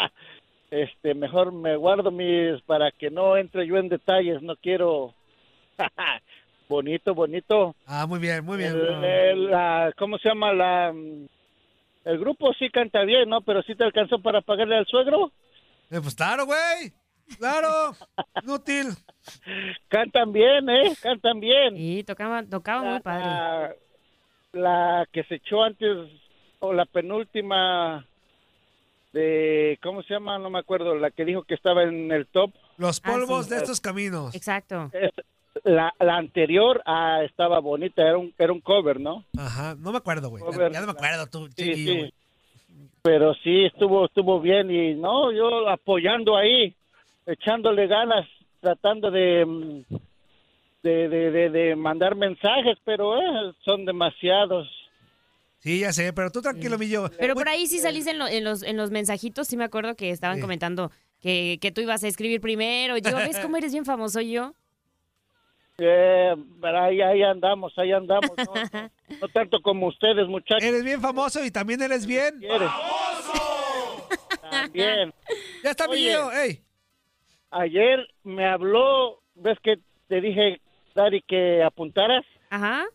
Este, 0.71 1.13
mejor 1.13 1.51
me 1.51 1.75
guardo 1.75 2.11
mis 2.11 2.61
para 2.61 2.91
que 2.91 3.09
no 3.11 3.35
entre 3.35 3.67
yo 3.67 3.75
en 3.75 3.89
detalles. 3.89 4.41
No 4.41 4.55
quiero. 4.55 5.13
bonito, 6.69 7.13
bonito. 7.13 7.75
Ah, 7.85 8.05
muy 8.07 8.19
bien, 8.19 8.45
muy 8.45 8.57
bien. 8.57 8.71
El- 8.71 9.03
el, 9.03 9.51
la- 9.51 9.91
¿Cómo 9.97 10.17
se 10.17 10.29
llama 10.29 10.53
la? 10.53 10.93
El 12.05 12.17
grupo 12.19 12.53
sí 12.53 12.69
canta 12.69 13.03
bien, 13.03 13.27
¿no? 13.29 13.41
Pero 13.41 13.61
sí 13.63 13.75
te 13.75 13.83
alcanzó 13.83 14.19
para 14.21 14.39
pagarle 14.41 14.77
al 14.77 14.85
suegro. 14.87 15.31
Eh, 15.89 15.99
pues 16.01 16.15
claro, 16.15 16.45
güey. 16.45 16.93
Claro. 17.37 17.95
Inútil. 18.43 18.87
Cantan 19.87 20.31
bien, 20.31 20.69
¿eh? 20.69 20.93
Cantan 21.01 21.39
bien. 21.39 21.75
sí, 21.75 22.03
tocaba, 22.03 22.43
tocaba 22.43 22.83
muy 22.83 22.99
padre. 23.01 23.25
La, 23.25 23.75
la 24.53 25.07
que 25.11 25.23
se 25.25 25.35
echó 25.35 25.63
antes, 25.63 25.89
o 26.59 26.73
la 26.73 26.85
penúltima 26.85 28.05
de, 29.13 29.77
¿cómo 29.83 30.01
se 30.03 30.13
llama? 30.13 30.39
No 30.39 30.49
me 30.49 30.59
acuerdo, 30.59 30.95
la 30.95 31.11
que 31.11 31.25
dijo 31.25 31.43
que 31.43 31.53
estaba 31.55 31.83
en 31.83 32.11
el 32.11 32.27
top. 32.27 32.51
Los 32.77 33.01
Ah, 33.03 33.11
polvos 33.11 33.45
sí. 33.45 33.51
de 33.51 33.57
estos 33.57 33.81
caminos. 33.81 34.33
Exacto. 34.35 34.89
Es- 34.93 35.11
La, 35.65 35.93
la 35.99 36.15
anterior 36.15 36.81
ah, 36.85 37.19
estaba 37.23 37.59
bonita, 37.59 38.01
era 38.01 38.17
un, 38.17 38.33
era 38.37 38.53
un 38.53 38.61
cover, 38.61 39.01
¿no? 39.01 39.25
Ajá, 39.37 39.75
no 39.77 39.91
me 39.91 39.97
acuerdo, 39.97 40.29
güey. 40.29 40.41
Ya, 40.41 40.49
Cover. 40.49 40.71
ya 40.71 40.79
no 40.79 40.85
me 40.87 40.91
acuerdo 40.93 41.27
tú, 41.27 41.47
Sí, 41.49 41.53
chiquillo, 41.65 41.91
sí. 41.91 41.97
güey. 41.99 42.13
Pero 43.03 43.33
sí, 43.43 43.65
estuvo, 43.65 44.05
estuvo 44.05 44.39
bien 44.39 44.71
y 44.71 44.93
no, 44.95 45.31
yo 45.33 45.67
apoyando 45.69 46.37
ahí, 46.37 46.73
echándole 47.25 47.87
ganas, 47.87 48.27
tratando 48.59 49.11
de, 49.11 49.45
mm, 49.45 49.83
de, 50.83 51.09
de, 51.09 51.31
de- 51.31 51.49
de 51.49 51.75
mandar 51.75 52.15
mensajes, 52.15 52.77
pero 52.85 53.17
eh, 53.17 53.53
son 53.63 53.85
demasiados. 53.85 54.67
Sí, 55.59 55.79
ya 55.81 55.93
sé, 55.93 56.11
pero 56.13 56.31
tú 56.31 56.41
tranquilo, 56.41 56.77
mi 56.79 56.89
yo. 56.89 57.07
Pero 57.19 57.35
por 57.35 57.47
ahí 57.47 57.67
sí 57.67 57.79
salís 57.79 58.07
en, 58.07 58.17
lo- 58.17 58.27
en 58.27 58.43
los, 58.43 58.63
en 58.63 58.77
los 58.77 58.89
mensajitos, 58.89 59.47
sí 59.47 59.57
me 59.57 59.63
acuerdo 59.63 59.95
que 59.95 60.09
estaban 60.09 60.37
Sí. 60.37 60.41
comentando 60.41 60.91
que, 61.21 61.59
que 61.61 61.71
tú 61.71 61.81
ibas 61.81 62.03
a 62.03 62.07
escribir 62.07 62.41
primero. 62.41 62.97
Yo, 62.97 63.15
¿ves 63.15 63.37
cómo 63.39 63.57
eres 63.57 63.71
bien 63.71 63.85
famoso 63.85 64.21
yo? 64.21 64.53
Eh, 65.83 66.35
pero 66.61 66.79
ahí, 66.79 67.01
ahí 67.01 67.23
andamos, 67.23 67.73
ahí 67.77 67.91
andamos. 67.91 68.31
No, 68.37 68.53
no- 68.53 68.89
no 69.21 69.27
tanto 69.29 69.59
como 69.61 69.87
ustedes, 69.87 70.27
muchachos. 70.27 70.61
Eres 70.63 70.83
bien 70.83 71.01
famoso 71.01 71.43
y 71.43 71.49
también 71.49 71.81
eres 71.81 72.05
bien. 72.05 72.37
¿Quieres? 72.39 72.69
También. 74.49 75.13
Ya 75.63 75.71
está, 75.71 75.87
mi 75.87 75.93
Oye. 75.93 76.11
Gio, 76.11 76.31
ey. 76.33 76.61
Ayer 77.51 78.07
me 78.23 78.45
habló, 78.47 79.19
ves 79.35 79.59
que 79.61 79.77
te 80.07 80.21
dije, 80.21 80.59
Dari, 80.95 81.21
que 81.21 81.63
apuntaras. 81.63 82.25
Ajá. 82.49 82.85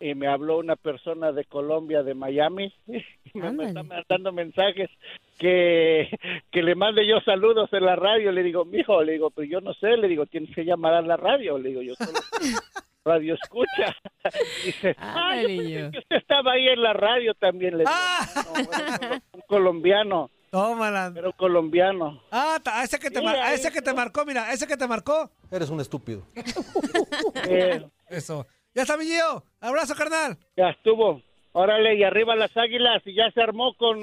y 0.00 0.14
me 0.16 0.26
habló 0.26 0.58
una 0.58 0.74
persona 0.74 1.30
de 1.30 1.44
Colombia, 1.44 2.02
de 2.02 2.14
Miami, 2.14 2.72
y 2.88 3.38
me, 3.38 3.66
está 3.66 3.82
mandando 3.84 4.32
mensajes 4.32 4.90
que, 5.38 6.08
que 6.50 6.62
le 6.62 6.74
mande 6.74 7.06
yo 7.06 7.20
saludos 7.20 7.72
en 7.72 7.84
la 7.86 7.94
radio. 7.96 8.32
Le 8.32 8.42
digo, 8.42 8.64
mijo, 8.64 9.02
le 9.04 9.12
digo, 9.12 9.30
pero 9.30 9.46
yo 9.46 9.60
no 9.60 9.74
sé, 9.74 9.96
le 9.96 10.08
digo, 10.08 10.26
tienes 10.26 10.52
que 10.54 10.64
llamar 10.64 10.94
a 10.94 11.02
la 11.02 11.16
radio. 11.16 11.56
Le 11.58 11.68
digo, 11.68 11.82
yo 11.82 11.94
solo 11.94 12.18
radio 13.04 13.34
escucha. 13.34 13.96
Dice, 14.64 14.94
ah, 14.98 15.36
yo 15.40 15.46
pensé 15.48 15.90
que 15.92 15.98
usted 15.98 16.16
estaba 16.16 16.52
ahí 16.52 16.66
en 16.68 16.82
la 16.82 16.92
radio 16.94 17.34
también. 17.34 17.72
Le 17.78 17.84
digo, 17.84 17.90
Ah. 17.92 18.26
"No, 18.34 18.64
bueno, 18.64 19.22
un 19.34 19.40
colombiano, 19.46 20.30
Tómala. 20.52 21.10
pero 21.14 21.32
colombiano. 21.32 22.22
Ah, 22.30 22.58
a 22.66 22.84
ese 22.84 22.98
que 22.98 23.10
te, 23.10 23.20
Sí, 23.20 23.24
mar- 23.24 23.36
a 23.36 23.54
ese 23.54 23.72
que 23.72 23.80
te 23.80 23.94
marcó, 23.94 24.26
mira, 24.26 24.44
a 24.44 24.52
ese 24.52 24.66
que 24.66 24.76
te 24.76 24.86
marcó. 24.86 25.30
Eres 25.50 25.70
un 25.70 25.80
estúpido. 25.80 26.22
Eh, 27.48 27.82
Eso. 28.08 28.46
Ya 28.74 28.82
está, 28.82 28.96
mi 28.98 29.06
Gio. 29.06 29.42
Abrazo, 29.60 29.94
carnal. 29.94 30.36
ya 30.56 30.68
estuvo. 30.70 31.22
Órale, 31.52 31.94
y 31.96 32.04
arriba 32.04 32.36
las 32.36 32.54
águilas, 32.56 33.02
y 33.06 33.14
ya 33.14 33.30
se 33.32 33.40
armó 33.42 33.74
con, 33.74 33.98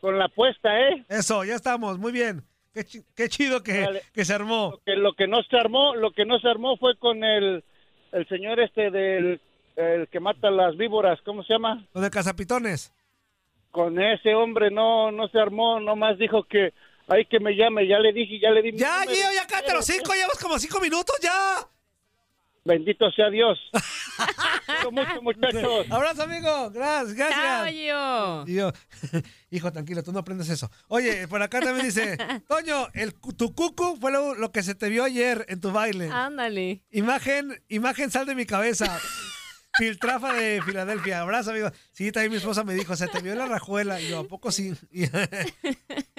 con 0.00 0.18
la 0.18 0.26
apuesta, 0.26 0.78
¿eh? 0.80 1.04
Eso, 1.08 1.44
ya 1.44 1.54
estamos. 1.54 1.98
Muy 1.98 2.12
bien. 2.12 2.42
Qué, 2.74 2.84
chi- 2.84 3.04
qué 3.14 3.28
chido 3.28 3.62
que, 3.62 3.80
Dale. 3.80 4.02
que 4.12 4.24
se 4.24 4.32
armó. 4.34 4.70
Lo 4.72 4.80
que, 4.84 4.96
lo 4.96 5.12
que 5.14 5.26
no 5.26 5.42
se 5.42 5.56
armó, 5.58 5.94
lo 5.94 6.10
que 6.12 6.24
no 6.26 6.38
se 6.38 6.48
armó 6.48 6.76
fue 6.78 6.96
con 6.98 7.22
el, 7.24 7.62
el 8.12 8.28
señor 8.28 8.60
este 8.60 8.90
del 8.90 9.40
el 9.76 10.08
que 10.08 10.20
mata 10.20 10.50
las 10.50 10.74
víboras, 10.78 11.18
¿cómo 11.22 11.42
se 11.42 11.52
llama? 11.52 11.86
Lo 11.92 12.00
de 12.00 12.08
Casapitones. 12.10 12.94
Con 13.76 14.00
ese 14.00 14.34
hombre 14.34 14.70
no 14.70 15.12
no 15.12 15.28
se 15.28 15.38
armó, 15.38 15.78
nomás 15.80 16.16
dijo 16.18 16.44
que 16.44 16.72
hay 17.08 17.26
que 17.26 17.38
me 17.40 17.54
llame, 17.54 17.86
ya 17.86 17.98
le 17.98 18.10
dije, 18.14 18.40
ya 18.40 18.48
le 18.48 18.62
di 18.62 18.72
mi 18.72 18.78
Ya, 18.78 19.00
número. 19.00 19.12
Gio, 19.12 19.32
ya 19.34 19.46
cállate 19.46 19.74
los 19.74 19.84
cinco. 19.84 20.14
Llevas 20.14 20.38
como 20.40 20.58
cinco 20.58 20.80
minutos 20.80 21.14
ya. 21.20 21.58
Bendito 22.64 23.10
sea 23.10 23.28
Dios. 23.28 23.58
Quiero 24.66 24.92
mucho, 24.92 25.20
muchachos. 25.20 25.86
Abrazo, 25.90 26.22
amigo. 26.22 26.70
Gracias, 26.70 27.18
Chao, 27.18 27.28
gracias. 27.28 28.46
yo, 28.46 28.72
hijo, 29.50 29.70
tranquilo, 29.70 30.02
tú 30.02 30.10
no 30.10 30.20
aprendes 30.20 30.48
eso. 30.48 30.70
Oye, 30.88 31.28
por 31.28 31.42
acá 31.42 31.60
también 31.60 31.84
dice, 31.84 32.16
Toño, 32.48 32.88
el, 32.94 33.12
tu 33.36 33.54
cucu 33.54 33.98
fue 34.00 34.10
lo, 34.10 34.34
lo 34.34 34.52
que 34.52 34.62
se 34.62 34.74
te 34.74 34.88
vio 34.88 35.04
ayer 35.04 35.44
en 35.50 35.60
tu 35.60 35.70
baile. 35.70 36.08
Ándale. 36.10 36.80
Imagen, 36.92 37.62
imagen 37.68 38.10
sal 38.10 38.24
de 38.24 38.34
mi 38.34 38.46
cabeza. 38.46 38.98
Filtrafa 39.78 40.32
de 40.32 40.62
Filadelfia. 40.64 41.20
Abrazo, 41.20 41.50
amigo. 41.50 41.70
Sí, 41.92 42.10
también 42.12 42.30
mi 42.32 42.36
esposa 42.38 42.64
me 42.64 42.74
dijo, 42.74 42.96
se 42.96 43.06
te 43.08 43.20
vio 43.20 43.34
la 43.34 43.46
rajuela. 43.46 44.00
Y 44.00 44.08
yo, 44.08 44.20
¿a 44.20 44.24
poco 44.24 44.50
sí? 44.52 44.72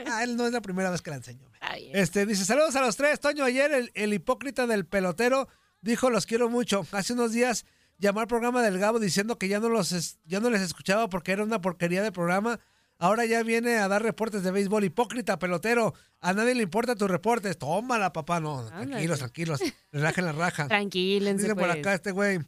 Ah, 0.09 0.23
él 0.23 0.37
no 0.37 0.45
es 0.47 0.53
la 0.53 0.61
primera 0.61 0.89
vez 0.89 1.01
que 1.01 1.09
la 1.09 1.17
enseño. 1.17 1.49
Ay, 1.59 1.91
Este, 1.93 2.25
dice, 2.25 2.45
saludos 2.45 2.75
a 2.75 2.81
los 2.81 2.95
tres. 2.95 3.19
Toño, 3.19 3.43
ayer 3.43 3.71
el, 3.73 3.91
el 3.93 4.13
hipócrita 4.13 4.65
del 4.67 4.85
pelotero 4.85 5.49
dijo, 5.81 6.09
los 6.09 6.25
quiero 6.25 6.49
mucho. 6.49 6.85
Hace 6.91 7.13
unos 7.13 7.33
días 7.33 7.65
llamó 7.97 8.21
al 8.21 8.27
programa 8.27 8.61
del 8.61 8.79
Gabo 8.79 8.99
diciendo 8.99 9.37
que 9.37 9.47
ya 9.49 9.59
no, 9.59 9.67
los 9.69 10.17
ya 10.25 10.39
no 10.39 10.49
les 10.49 10.61
escuchaba 10.61 11.09
porque 11.09 11.33
era 11.33 11.43
una 11.43 11.59
porquería 11.61 12.01
de 12.03 12.11
programa. 12.11 12.59
Ahora 12.99 13.25
ya 13.25 13.43
viene 13.43 13.75
a 13.77 13.87
dar 13.87 14.01
reportes 14.01 14.43
de 14.43 14.51
béisbol. 14.51 14.83
Hipócrita, 14.85 15.37
pelotero. 15.39 15.93
A 16.21 16.33
nadie 16.33 16.55
le 16.55 16.63
importa 16.63 16.95
tus 16.95 17.11
reportes. 17.11 17.57
Tómala, 17.57 18.13
papá. 18.13 18.39
No, 18.39 18.59
Ándale. 18.59 18.87
tranquilos, 18.87 19.19
tranquilos. 19.19 19.59
Relajen 19.91 20.25
la 20.25 20.31
raja. 20.31 20.67
Tranquílense, 20.69 21.43
Dice 21.43 21.55
por 21.55 21.67
pues. 21.67 21.79
acá 21.79 21.93
este 21.93 22.11
güey. 22.11 22.39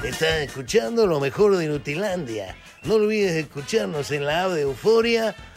Estás 0.04 0.42
escuchando 0.42 1.08
lo 1.08 1.20
mejor 1.20 1.58
de 1.58 1.66
Inutilandia. 1.66 2.56
No 2.84 2.94
olvides 2.94 3.32
escucharnos 3.32 4.12
en 4.12 4.24
la 4.24 4.44
app 4.44 4.52
de 4.52 4.62
Euforia 4.62 5.36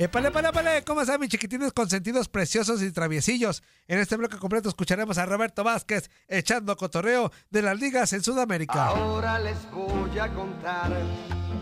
Epale, 0.00 0.28
epale, 0.28 0.48
epale, 0.50 0.84
¿cómo 0.84 1.00
están 1.00 1.18
mis 1.20 1.28
chiquitines 1.28 1.72
consentidos 1.72 2.28
preciosos 2.28 2.80
y 2.82 2.92
traviesillos? 2.92 3.64
En 3.88 3.98
este 3.98 4.16
bloque 4.16 4.38
completo 4.38 4.68
escucharemos 4.68 5.18
a 5.18 5.26
Roberto 5.26 5.64
Vázquez 5.64 6.08
echando 6.28 6.76
cotorreo 6.76 7.32
de 7.50 7.62
las 7.62 7.80
ligas 7.80 8.12
en 8.12 8.22
Sudamérica. 8.22 8.86
Ahora 8.86 9.40
les 9.40 9.58
voy 9.72 10.16
a 10.20 10.32
contar 10.32 10.92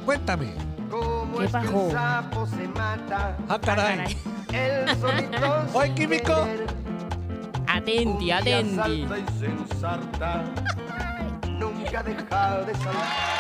Cuéntame. 0.05 0.53
cómo 0.91 1.39
¿Qué 1.39 1.47
es 1.47 1.53
que 1.53 1.59
el 1.59 1.91
sapo 1.91 2.47
se 2.47 2.69
mata. 2.69 3.39
Ah, 3.49 3.59
caray. 3.59 4.19
El 4.53 4.89
solito 5.01 5.67
Oye, 5.73 5.87
sin 5.87 5.95
químico. 5.95 6.47
Atenti, 7.67 8.07
un 8.07 8.19
día 8.19 8.37
atenti. 8.39 8.77
salta 8.77 9.19
y 9.19 9.39
se 9.39 9.47
ensarta. 9.47 10.45
Nunca 11.59 12.03
deja 12.03 12.61
de 12.65 12.75
saltar. 12.75 13.36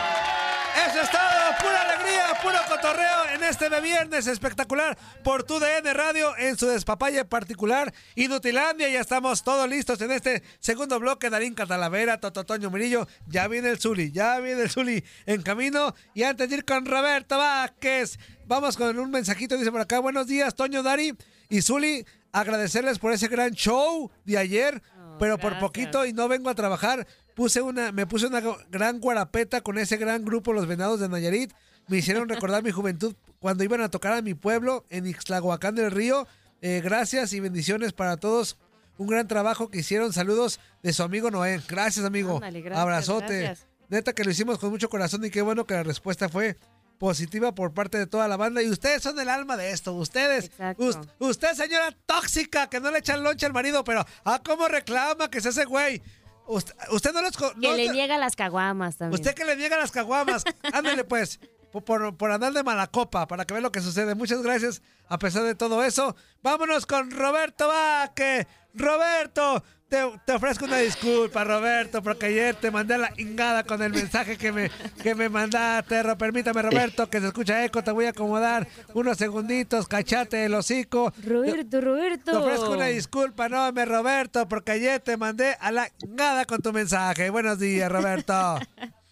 Puro 2.42 2.58
cotorreo 2.68 3.34
en 3.34 3.44
este 3.44 3.68
de 3.68 3.80
viernes 3.80 4.26
espectacular 4.26 4.98
por 5.22 5.44
tu 5.44 5.58
DN 5.58 5.92
Radio 5.94 6.36
en 6.36 6.56
su 6.56 6.66
despapalle 6.66 7.24
particular 7.24 7.92
Inutilandia. 8.14 8.88
Ya 8.88 9.00
estamos 9.00 9.42
todos 9.42 9.68
listos 9.68 10.00
en 10.00 10.10
este 10.10 10.42
segundo 10.58 10.98
bloque. 10.98 11.30
Darín 11.30 11.54
Catalavera, 11.54 12.20
Tototoño 12.20 12.70
Murillo, 12.70 13.06
ya 13.26 13.48
viene 13.48 13.70
el 13.70 13.78
Zuli, 13.78 14.12
ya 14.12 14.38
viene 14.40 14.62
el 14.62 14.70
Zuli 14.70 15.04
en 15.24 15.42
camino. 15.42 15.94
Y 16.14 16.24
antes 16.24 16.48
de 16.50 16.56
ir 16.56 16.64
con 16.64 16.84
Roberto 16.84 17.38
Vázquez, 17.38 18.18
vamos 18.46 18.76
con 18.76 18.98
un 18.98 19.10
mensajito, 19.10 19.56
dice 19.56 19.72
por 19.72 19.80
acá, 19.80 20.00
buenos 20.00 20.26
días, 20.26 20.54
Toño 20.54 20.82
Dari 20.82 21.16
y 21.48 21.62
Zuli, 21.62 22.04
agradecerles 22.32 22.98
por 22.98 23.12
ese 23.12 23.28
gran 23.28 23.52
show 23.52 24.10
de 24.24 24.38
ayer, 24.38 24.82
pero 25.18 25.38
por 25.38 25.52
gracias. 25.52 25.60
poquito 25.60 26.06
y 26.06 26.12
no 26.12 26.28
vengo 26.28 26.50
a 26.50 26.54
trabajar. 26.54 27.06
Puse 27.34 27.60
una, 27.60 27.92
me 27.92 28.06
puse 28.06 28.26
una 28.26 28.42
gran 28.70 28.98
guarapeta 28.98 29.60
con 29.60 29.78
ese 29.78 29.96
gran 29.96 30.24
grupo, 30.24 30.52
los 30.52 30.66
Venados 30.66 31.00
de 31.00 31.08
Nayarit. 31.08 31.52
Me 31.88 31.98
hicieron 31.98 32.28
recordar 32.28 32.62
mi 32.62 32.70
juventud 32.70 33.14
cuando 33.38 33.64
iban 33.64 33.80
a 33.80 33.90
tocar 33.90 34.12
a 34.14 34.22
mi 34.22 34.34
pueblo 34.34 34.84
en 34.90 35.06
Ixtlahuacán 35.06 35.74
del 35.74 35.90
Río. 35.90 36.26
Eh, 36.62 36.80
gracias 36.82 37.32
y 37.32 37.40
bendiciones 37.40 37.92
para 37.92 38.16
todos. 38.16 38.56
Un 38.98 39.06
gran 39.08 39.28
trabajo 39.28 39.68
que 39.68 39.78
hicieron. 39.80 40.12
Saludos 40.12 40.58
de 40.82 40.92
su 40.92 41.02
amigo 41.02 41.30
Noé. 41.30 41.60
Gracias, 41.68 42.04
amigo. 42.04 42.36
Ándale, 42.36 42.62
gracias, 42.62 42.82
Abrazote. 42.82 43.40
gracias. 43.42 43.66
Neta 43.88 44.14
que 44.14 44.24
lo 44.24 44.30
hicimos 44.30 44.58
con 44.58 44.70
mucho 44.70 44.88
corazón 44.88 45.24
y 45.24 45.30
qué 45.30 45.42
bueno 45.42 45.64
que 45.64 45.74
la 45.74 45.82
respuesta 45.82 46.28
fue 46.28 46.56
positiva 46.98 47.54
por 47.54 47.74
parte 47.74 47.98
de 47.98 48.06
toda 48.06 48.26
la 48.26 48.36
banda. 48.38 48.62
Y 48.62 48.70
ustedes 48.70 49.02
son 49.02 49.20
el 49.20 49.28
alma 49.28 49.56
de 49.58 49.70
esto. 49.70 49.92
Ustedes. 49.92 50.50
Us- 50.78 50.98
usted, 51.18 51.52
señora 51.52 51.94
tóxica, 52.06 52.68
que 52.68 52.80
no 52.80 52.90
le 52.90 52.98
echan 53.00 53.22
lonche 53.22 53.44
al 53.46 53.52
marido, 53.52 53.84
pero 53.84 54.04
ah, 54.24 54.40
cómo 54.44 54.66
reclama 54.66 55.30
que 55.30 55.40
se 55.42 55.50
hace 55.50 55.66
güey. 55.66 56.02
Usted, 56.48 56.74
usted 56.92 57.12
no 57.12 57.22
los... 57.22 57.36
co- 57.36 57.52
Que 57.60 57.68
no 57.68 57.74
le 57.76 57.90
niega 57.90 58.16
las 58.18 58.34
caguamas 58.34 58.96
también. 58.96 59.20
Usted 59.20 59.34
que 59.34 59.44
le 59.44 59.56
niega 59.56 59.76
las 59.76 59.90
caguamas, 59.92 60.42
ándale 60.72 61.04
pues, 61.04 61.38
por, 61.84 62.32
andar 62.32 62.52
de 62.52 62.62
mala 62.62 62.86
copa, 62.86 63.26
para 63.26 63.44
que 63.44 63.54
vea 63.54 63.60
lo 63.60 63.72
que 63.72 63.80
sucede. 63.80 64.14
Muchas 64.14 64.42
gracias 64.42 64.82
a 65.08 65.18
pesar 65.18 65.44
de 65.44 65.54
todo 65.54 65.84
eso. 65.84 66.16
Vámonos 66.42 66.86
con 66.86 67.10
Roberto 67.10 67.68
Vaque. 67.68 68.46
Roberto, 68.74 69.62
te, 69.88 69.98
te 70.24 70.32
ofrezco 70.32 70.64
una 70.64 70.78
disculpa, 70.78 71.44
Roberto, 71.44 72.02
porque 72.02 72.26
ayer 72.26 72.54
te 72.56 72.70
mandé 72.70 72.98
la 72.98 73.12
ingada 73.16 73.64
con 73.64 73.82
el 73.82 73.92
mensaje 73.92 74.36
que 74.36 74.52
me, 74.52 74.70
que 75.02 75.14
me 75.14 75.28
mandaste. 75.28 76.02
Permítame, 76.16 76.62
Roberto, 76.62 77.08
que 77.08 77.20
se 77.20 77.28
escucha 77.28 77.64
eco. 77.64 77.82
Te 77.82 77.92
voy 77.92 78.06
a 78.06 78.10
acomodar 78.10 78.66
unos 78.94 79.16
segunditos, 79.16 79.88
cachate 79.88 80.44
el 80.44 80.54
hocico. 80.54 81.12
Roberto, 81.24 81.80
Roberto. 81.80 82.32
Te 82.32 82.36
ofrezco 82.36 82.70
una 82.72 82.86
disculpa, 82.86 83.48
no 83.48 83.72
me 83.72 83.84
Roberto, 83.84 84.48
porque 84.48 84.72
ayer 84.72 85.00
te 85.00 85.16
mandé 85.16 85.56
a 85.60 85.70
la 85.70 85.88
ingada 86.02 86.44
con 86.44 86.60
tu 86.60 86.72
mensaje. 86.72 87.30
Buenos 87.30 87.58
días, 87.58 87.90
Roberto. 87.90 88.58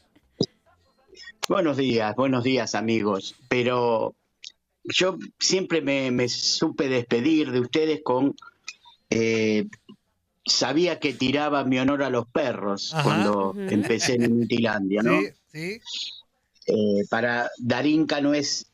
Buenos 1.49 1.77
días, 1.77 2.17
buenos 2.17 2.43
días 2.43 2.75
amigos. 2.75 3.35
Pero 3.49 4.15
yo 4.85 5.19
siempre 5.39 5.83
me, 5.83 6.11
me 6.11 6.29
supe 6.29 6.89
despedir 6.89 7.53
de 7.53 7.61
ustedes 7.61 8.01
con... 8.03 8.35
eh, 9.11 9.67
sabía 10.47 10.99
que 11.01 11.13
tiraba 11.13 11.65
mi 11.65 11.79
honor 11.79 12.03
a 12.03 12.11
los 12.11 12.27
perros 12.27 12.93
Ajá. 12.95 13.03
cuando 13.03 13.55
empecé 13.57 14.15
en 14.15 14.25
Inutilandia, 14.25 15.03
¿no? 15.03 15.21
Sí, 15.21 15.29
sí. 15.53 15.81
Eh, 16.67 17.05
para 17.11 17.51
Darinka 17.59 18.21
no 18.21 18.33
es 18.33 18.71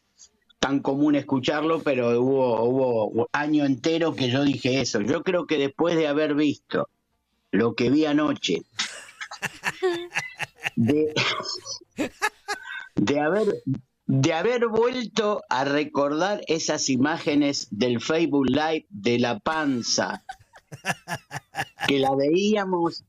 tan 0.61 0.81
común 0.81 1.17
escucharlo, 1.17 1.83
pero 1.83 2.21
hubo, 2.21 2.63
hubo 2.63 3.29
año 3.33 3.65
entero 3.65 4.15
que 4.15 4.31
yo 4.31 4.45
dije 4.45 4.81
eso. 4.81 5.01
Yo 5.01 5.23
creo 5.23 5.47
que 5.47 5.59
después 5.59 5.97
de 5.97 6.07
haber 6.07 6.35
visto 6.35 6.89
lo 7.51 7.75
que 7.75 7.91
vi 7.91 8.05
anoche, 8.05 8.63
de, 10.77 11.15
de 12.95 13.21
haber 13.21 13.63
de 14.13 14.33
haber 14.33 14.67
vuelto 14.67 15.45
a 15.49 15.65
recordar 15.65 16.43
esas 16.49 16.91
imágenes 16.91 17.69
del 17.71 18.01
Facebook 18.01 18.47
Live 18.49 18.87
de 18.89 19.21
la 19.21 19.39
panza, 19.39 20.25
que 21.87 22.01
la 22.01 22.17
veíamos, 22.17 23.05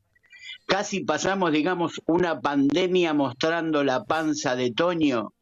casi 0.68 1.00
pasamos, 1.00 1.54
digamos, 1.54 2.04
una 2.06 2.40
pandemia 2.40 3.16
mostrando 3.16 3.84
la 3.84 4.04
panza 4.04 4.56
de 4.56 4.74
Toño. 4.74 5.34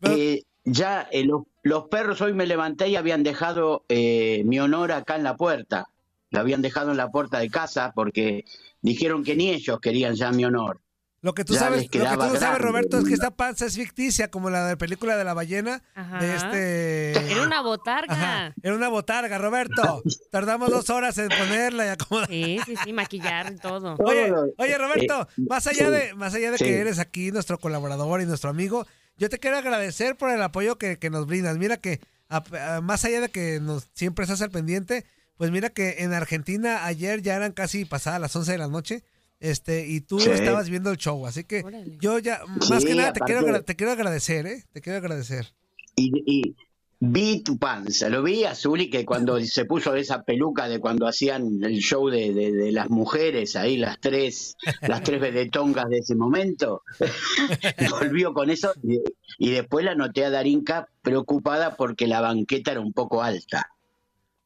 Eh, 0.00 0.44
ya 0.64 1.06
eh, 1.12 1.24
los, 1.26 1.42
los 1.62 1.88
perros 1.88 2.22
hoy 2.22 2.32
me 2.32 2.46
levanté 2.46 2.88
y 2.88 2.96
habían 2.96 3.22
dejado 3.22 3.84
eh, 3.90 4.44
mi 4.46 4.58
honor 4.60 4.92
acá 4.92 5.16
en 5.16 5.24
la 5.24 5.36
puerta. 5.36 5.90
Lo 6.30 6.40
habían 6.40 6.62
dejado 6.62 6.90
en 6.90 6.96
la 6.96 7.10
puerta 7.10 7.38
de 7.38 7.50
casa 7.50 7.92
porque 7.94 8.46
dijeron 8.80 9.24
que 9.24 9.36
ni 9.36 9.50
ellos 9.50 9.78
querían 9.78 10.14
ya 10.14 10.32
mi 10.32 10.46
honor. 10.46 10.80
Lo 11.26 11.34
que 11.34 11.44
tú 11.44 11.54
Ya 11.54 11.58
sabes, 11.58 11.82
lo 11.82 11.90
que 11.90 11.98
tú 11.98 12.36
sabes, 12.38 12.60
Roberto, 12.60 12.98
es 12.98 13.04
que 13.04 13.14
esta 13.14 13.32
panza 13.32 13.66
es 13.66 13.74
ficticia, 13.74 14.30
como 14.30 14.48
la 14.48 14.62
de 14.64 14.70
la 14.74 14.78
película 14.78 15.16
de 15.16 15.24
la 15.24 15.34
ballena. 15.34 15.82
Ajá. 15.96 16.18
De 16.20 16.36
este. 16.36 17.32
Era 17.32 17.42
una 17.42 17.62
botarga. 17.62 18.14
Ajá, 18.14 18.54
era 18.62 18.76
una 18.76 18.86
botarga, 18.88 19.36
Roberto. 19.36 20.04
Tardamos 20.30 20.70
dos 20.70 20.88
horas 20.88 21.18
en 21.18 21.28
ponerla 21.28 21.84
y 21.86 21.88
acomodar. 21.88 22.28
Sí, 22.28 22.60
sí, 22.64 22.74
sí, 22.84 22.92
maquillar 22.92 23.52
y 23.52 23.56
todo. 23.56 23.96
Oye, 24.04 24.28
Todo, 24.28 24.52
oye, 24.58 24.78
Roberto, 24.78 25.22
eh, 25.36 25.42
más 25.48 25.66
allá 25.66 25.90
de, 25.90 26.14
más 26.14 26.32
allá 26.32 26.52
de 26.52 26.58
sí. 26.58 26.64
que 26.64 26.78
eres 26.78 27.00
aquí 27.00 27.32
nuestro 27.32 27.58
colaborador 27.58 28.20
y 28.20 28.26
nuestro 28.26 28.48
amigo, 28.48 28.86
yo 29.16 29.28
te 29.28 29.40
quiero 29.40 29.56
agradecer 29.58 30.16
por 30.16 30.30
el 30.30 30.40
apoyo 30.40 30.78
que, 30.78 30.96
que 31.00 31.10
nos 31.10 31.26
brindas. 31.26 31.58
Mira 31.58 31.76
que, 31.78 32.00
a- 32.28 32.76
a- 32.76 32.80
más 32.82 33.04
allá 33.04 33.20
de 33.20 33.30
que 33.30 33.58
nos 33.60 33.88
siempre 33.94 34.22
estás 34.22 34.42
al 34.42 34.50
pendiente, 34.52 35.04
pues 35.38 35.50
mira 35.50 35.70
que 35.70 35.96
en 36.04 36.12
Argentina 36.12 36.84
ayer 36.84 37.20
ya 37.20 37.34
eran 37.34 37.50
casi 37.50 37.84
pasadas 37.84 38.20
las 38.20 38.36
11 38.36 38.52
de 38.52 38.58
la 38.58 38.68
noche. 38.68 39.02
Este, 39.40 39.86
y 39.86 40.00
tú 40.00 40.18
Sí. 40.20 40.30
estabas 40.30 40.70
viendo 40.70 40.90
el 40.90 40.96
show, 40.96 41.26
así 41.26 41.44
que 41.44 41.60
Órale. 41.62 41.98
yo 42.00 42.18
ya, 42.18 42.40
más 42.70 42.82
Sí, 42.82 42.88
que 42.88 42.94
nada, 42.94 43.12
te 43.12 43.20
quiero, 43.20 43.40
aparte- 43.42 43.62
te 43.64 43.76
quiero 43.76 43.92
agradecer, 43.92 44.46
¿eh? 44.46 44.64
Te 44.72 44.80
quiero 44.80 44.98
agradecer. 44.98 45.52
Y, 45.94 46.10
y 46.26 46.56
vi 47.00 47.42
tu 47.42 47.58
panza, 47.58 48.08
lo 48.08 48.22
vi 48.22 48.44
a 48.44 48.54
Zuli 48.54 48.88
que 48.88 49.04
cuando 49.04 49.38
se 49.44 49.66
puso 49.66 49.94
esa 49.94 50.22
peluca 50.22 50.68
de 50.68 50.80
cuando 50.80 51.06
hacían 51.06 51.62
el 51.62 51.78
show 51.80 52.08
de, 52.08 52.32
de- 52.32 52.52
de 52.52 52.72
las 52.72 52.88
mujeres, 52.88 53.56
ahí 53.56 53.76
las 53.76 54.00
tres, 54.00 54.56
las 54.80 55.02
tres 55.02 55.20
vedetongas 55.20 55.84
de 55.90 55.98
ese 55.98 56.14
momento, 56.14 56.82
volvió 57.90 58.32
con 58.32 58.48
eso 58.50 58.72
y, 58.82 59.00
y 59.38 59.50
después 59.50 59.84
la 59.84 59.94
noté 59.94 60.24
a 60.24 60.30
Darinka 60.30 60.88
preocupada 61.02 61.76
porque 61.76 62.06
la 62.06 62.20
banqueta 62.22 62.72
era 62.72 62.80
un 62.80 62.92
poco 62.94 63.22
alta. 63.22 63.70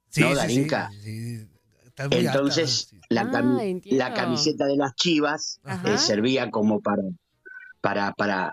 Sí, 0.08 0.22
¿No, 0.22 0.30
sí, 0.30 0.32
sí, 0.32 0.36
Darinka? 0.38 0.90
sí, 1.02 1.46
Entonces 2.10 2.94
la, 3.08 3.22
Ah, 3.22 3.30
cami- 3.32 3.62
entiendo. 3.70 4.04
la 4.04 4.14
camiseta 4.14 4.66
de 4.66 4.76
las 4.76 4.94
chivas 4.94 5.60
eh, 5.84 5.98
servía 5.98 6.50
como 6.50 6.80
para, 6.80 7.02
para, 7.80 8.12
para 8.12 8.52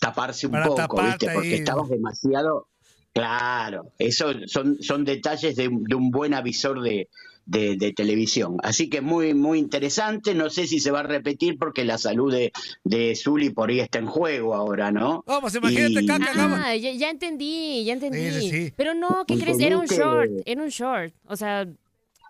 taparse 0.00 0.46
un 0.46 0.52
Para 0.52 0.64
poco, 0.66 1.02
¿viste? 1.02 1.30
Porque 1.32 1.48
ahí. 1.48 1.54
estabas 1.54 1.88
demasiado... 1.88 2.68
Claro, 3.14 3.92
eso 3.98 4.32
son, 4.46 4.78
son 4.82 5.04
detalles 5.04 5.54
de, 5.54 5.68
de 5.70 5.94
un 5.94 6.10
buen 6.10 6.32
avisor 6.32 6.80
de, 6.80 7.10
de, 7.44 7.76
de 7.76 7.92
televisión. 7.92 8.56
Así 8.62 8.88
que 8.88 9.02
muy, 9.02 9.34
muy 9.34 9.58
interesante. 9.58 10.34
No 10.34 10.48
sé 10.48 10.66
si 10.66 10.80
se 10.80 10.90
va 10.90 11.00
a 11.00 11.02
repetir 11.02 11.58
porque 11.58 11.84
la 11.84 11.98
salud 11.98 12.32
de, 12.32 12.52
de 12.84 13.14
Zuli 13.14 13.50
por 13.50 13.68
ahí 13.68 13.80
está 13.80 13.98
en 13.98 14.06
juego 14.06 14.54
ahora, 14.54 14.90
¿no? 14.90 15.22
Oh, 15.26 15.40
pues 15.42 15.54
imagínate, 15.54 16.02
Y- 16.04 16.06
caca, 16.06 16.30
Ah, 16.34 16.74
ya, 16.74 16.90
ya 16.92 17.10
entendí, 17.10 17.84
ya 17.84 17.92
entendí. 17.92 18.30
Sí, 18.30 18.40
sí, 18.40 18.50
sí. 18.50 18.72
Pero 18.78 18.94
no, 18.94 19.26
¿qué 19.28 19.36
crees? 19.38 19.60
Era 19.60 19.76
un 19.76 19.84
short, 19.84 20.30
era 20.46 20.62
un 20.62 20.70
short. 20.70 21.12
O 21.26 21.36
sea, 21.36 21.66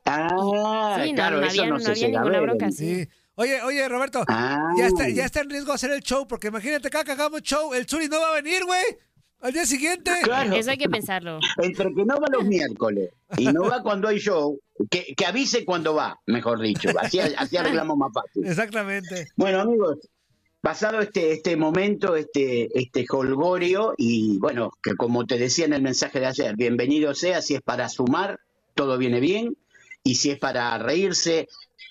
Ah, 0.04 1.00
sí, 1.02 1.10
no, 1.12 1.16
claro, 1.16 1.40
no 1.40 1.46
eso 1.46 1.60
había, 1.60 1.70
no, 1.70 1.76
había 1.76 2.08
ninguna 2.08 2.40
bronca. 2.40 2.70
Sí. 2.70 3.06
Oye, 3.34 3.62
oye, 3.62 3.88
Roberto, 3.88 4.24
Ah. 4.28 4.72
ya 4.76 4.86
está, 4.88 5.08
ya 5.08 5.24
está 5.24 5.40
en 5.40 5.50
riesgo 5.50 5.72
hacer 5.72 5.90
el 5.90 6.02
show, 6.02 6.26
porque 6.28 6.48
imagínate, 6.48 6.90
caca, 6.90 7.12
hagamos 7.12 7.42
show, 7.42 7.72
el 7.72 7.86
Zuli 7.86 8.08
no 8.08 8.20
va 8.20 8.30
a 8.30 8.42
venir, 8.42 8.64
güey. 8.64 8.82
Al 9.40 9.52
día 9.52 9.66
siguiente. 9.66 10.12
Claro. 10.22 10.54
Eso 10.54 10.70
hay 10.70 10.78
que 10.78 10.88
pensarlo. 10.88 11.40
Entre 11.58 11.92
que 11.92 12.04
no 12.04 12.20
va 12.20 12.28
los 12.30 12.44
miércoles 12.44 13.10
y 13.36 13.46
no 13.46 13.62
va 13.62 13.82
cuando 13.82 14.06
hay 14.06 14.18
show, 14.18 14.60
que, 14.88 15.14
que 15.16 15.26
avise 15.26 15.64
cuando 15.64 15.94
va, 15.94 16.20
mejor 16.26 16.60
dicho. 16.60 16.90
Así, 17.00 17.18
así 17.18 17.56
arreglamos 17.56 17.96
más 17.96 18.12
fácil. 18.12 18.46
Exactamente. 18.46 19.26
Bueno, 19.34 19.60
amigos, 19.60 19.98
pasado 20.60 21.00
este, 21.00 21.32
este 21.32 21.56
momento, 21.56 22.14
este, 22.14 22.68
este 22.78 23.04
holgorio, 23.10 23.94
y 23.98 24.38
bueno, 24.38 24.70
que 24.80 24.94
como 24.94 25.26
te 25.26 25.38
decía 25.38 25.64
en 25.64 25.72
el 25.72 25.82
mensaje 25.82 26.20
de 26.20 26.26
ayer, 26.26 26.54
bienvenido 26.54 27.12
sea, 27.12 27.42
si 27.42 27.54
es 27.56 27.62
para 27.62 27.88
sumar, 27.88 28.38
todo 28.74 28.96
viene 28.96 29.18
bien, 29.18 29.56
y 30.04 30.16
si 30.16 30.30
es 30.30 30.38
para 30.38 30.76
reírse, 30.78 31.48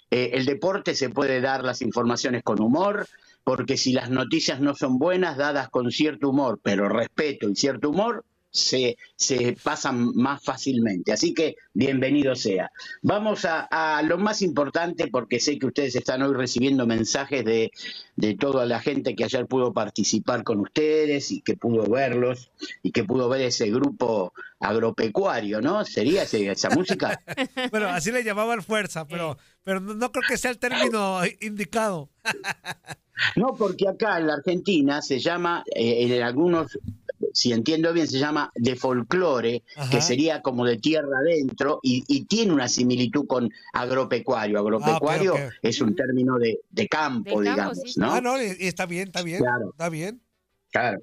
eh, 0.10 0.32
el 0.34 0.46
deporte 0.46 0.96
se 0.96 1.10
puede 1.10 1.42
dar 1.42 1.64
las 1.64 1.82
informaciones 1.82 2.44
con 2.44 2.62
humor, 2.62 3.08
porque 3.44 3.78
si 3.78 3.94
las 3.94 4.10
noticias 4.10 4.60
no 4.60 4.76
son 4.76 4.98
buenas, 4.98 5.38
dadas 5.38 5.70
con 5.70 5.92
cierto 5.92 6.30
humor, 6.30 6.60
pero 6.62 6.90
respeto 6.90 7.50
y 7.50 7.56
cierto 7.56 7.90
humor, 7.90 8.26
se, 8.52 8.98
se 9.16 9.56
pasan 9.64 10.14
más 10.16 10.44
fácilmente. 10.44 11.12
Así 11.14 11.34
que 11.34 11.56
bienvenido 11.74 12.36
sea. 12.36 12.72
Vamos 13.02 13.46
a, 13.46 13.62
a 13.72 14.02
lo 14.04 14.18
más 14.18 14.42
importante, 14.42 15.08
porque 15.08 15.40
sé 15.40 15.58
que 15.58 15.68
ustedes 15.68 15.96
están 15.96 16.22
hoy 16.22 16.34
recibiendo 16.34 16.86
mensajes 16.86 17.44
de, 17.46 17.72
de 18.18 18.36
toda 18.36 18.66
la 18.66 18.80
gente 18.82 19.16
que 19.16 19.24
ayer 19.24 19.48
pudo 19.48 19.74
participar 19.74 20.44
con 20.44 20.60
ustedes 20.60 21.32
y 21.32 21.42
que 21.42 21.56
pudo 21.56 21.90
verlos 21.90 22.52
y 22.84 22.92
que 22.92 23.04
pudo 23.06 23.30
ver 23.30 23.42
ese 23.42 23.70
grupo 23.72 24.34
agropecuario, 24.60 25.62
¿no? 25.62 25.84
¿Sería 25.86 26.24
ese- 26.24 26.50
esa 26.52 26.70
música? 26.70 27.20
Bueno, 27.72 27.88
así 27.90 28.12
le 28.12 28.24
llamaban 28.24 28.62
fuerza, 28.64 29.08
pero, 29.08 29.38
pero 29.64 29.80
no, 29.80 29.94
no 29.94 30.12
creo 30.12 30.24
que 30.28 30.38
sea 30.38 30.52
el 30.52 30.60
término 30.60 31.22
indicado. 31.40 32.10
No, 33.36 33.56
porque 33.56 33.88
acá 33.88 34.18
en 34.20 34.28
la 34.28 34.34
Argentina 34.36 35.02
se 35.02 35.20
llama, 35.20 35.64
eh, 35.76 36.06
en 36.06 36.22
algunos, 36.24 36.78
si 37.34 37.54
entiendo 37.54 37.94
bien, 37.94 38.08
se 38.08 38.20
llama 38.20 38.52
de 38.56 38.76
folclore, 38.76 39.64
Ajá. 39.76 39.90
que 39.90 40.02
sería 40.02 40.42
como 40.42 40.66
de 40.66 40.78
tierra 40.78 41.18
adentro, 41.20 41.80
y, 41.84 42.04
y 42.08 42.26
tiene 42.26 42.52
una 42.54 42.68
similitud 42.68 43.26
con 43.28 43.50
agropecuario. 43.74 44.60
Agropecuario 44.60 45.36
Ah, 45.38 45.50
es 45.62 45.80
un 45.82 45.96
término 45.96 46.38
de, 46.38 46.60
de 46.70 46.88
campo, 46.88 47.42
De 47.42 47.46
campo, 47.48 47.52
digamos, 47.52 47.78
sí. 47.86 48.00
¿no? 48.00 48.12
Ah, 48.14 48.22
no, 48.22 48.38
está 48.38 48.86
bien, 48.86 49.08
está 49.08 49.22
bien. 49.22 49.40
Claro. 49.40 49.70
Está 49.72 49.90
bien. 49.90 50.22
Claro. 50.72 51.00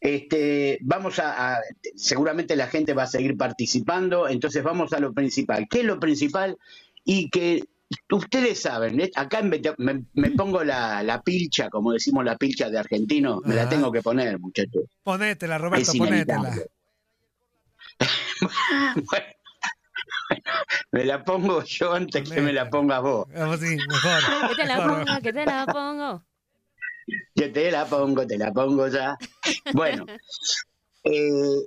Este, 0.00 0.78
vamos 0.82 1.18
a, 1.18 1.54
a- 1.54 1.60
seguramente 1.96 2.56
la 2.56 2.66
gente 2.68 2.92
va 2.92 3.04
a 3.04 3.06
seguir 3.06 3.36
participando, 3.36 4.28
entonces 4.28 4.62
vamos 4.62 4.92
a 4.92 5.00
lo 5.00 5.12
principal. 5.12 5.66
¿Qué 5.70 5.80
es 5.80 5.84
lo 5.86 5.98
principal? 5.98 6.58
Y 7.04 7.30
que 7.30 7.64
ustedes 8.10 8.60
saben, 8.62 9.00
¿eh? 9.00 9.10
acá 9.14 9.42
me, 9.42 9.60
me- 9.78 10.04
me 10.14 10.30
pongo 10.32 10.64
la, 10.64 11.02
la 11.02 11.22
pilcha, 11.22 11.68
como 11.70 11.92
decimos 11.92 12.24
la 12.24 12.36
pilcha 12.36 12.70
de 12.70 12.78
argentino, 12.78 13.40
me 13.44 13.54
la 13.54 13.62
Ajá. 13.62 13.70
tengo 13.70 13.92
que 13.92 14.02
poner, 14.02 14.38
muchachos. 14.38 14.84
Ponétela, 15.02 15.58
Roberto, 15.58 15.90
Es 15.92 15.98
ponétela. 15.98 16.54
Bueno, 18.40 19.26
me 20.92 21.04
la 21.04 21.24
pongo 21.24 21.62
yo 21.64 21.92
antes 21.92 22.28
que 22.28 22.40
me 22.40 22.52
la 22.52 22.68
pongas 22.70 23.02
vos. 23.02 23.26
Sí, 23.60 23.76
mejor. 23.76 24.48
Que 24.48 24.54
te 24.56 24.66
la 24.66 24.76
pongo, 24.86 25.20
que 25.22 25.32
te 25.32 25.46
la 25.46 25.66
pongo. 25.66 26.24
Yo 27.34 27.52
te 27.52 27.70
la 27.70 27.84
pongo, 27.86 28.26
te 28.26 28.38
la 28.38 28.52
pongo 28.52 28.88
ya. 28.88 29.16
Bueno, 29.72 30.06
eh, 31.04 31.58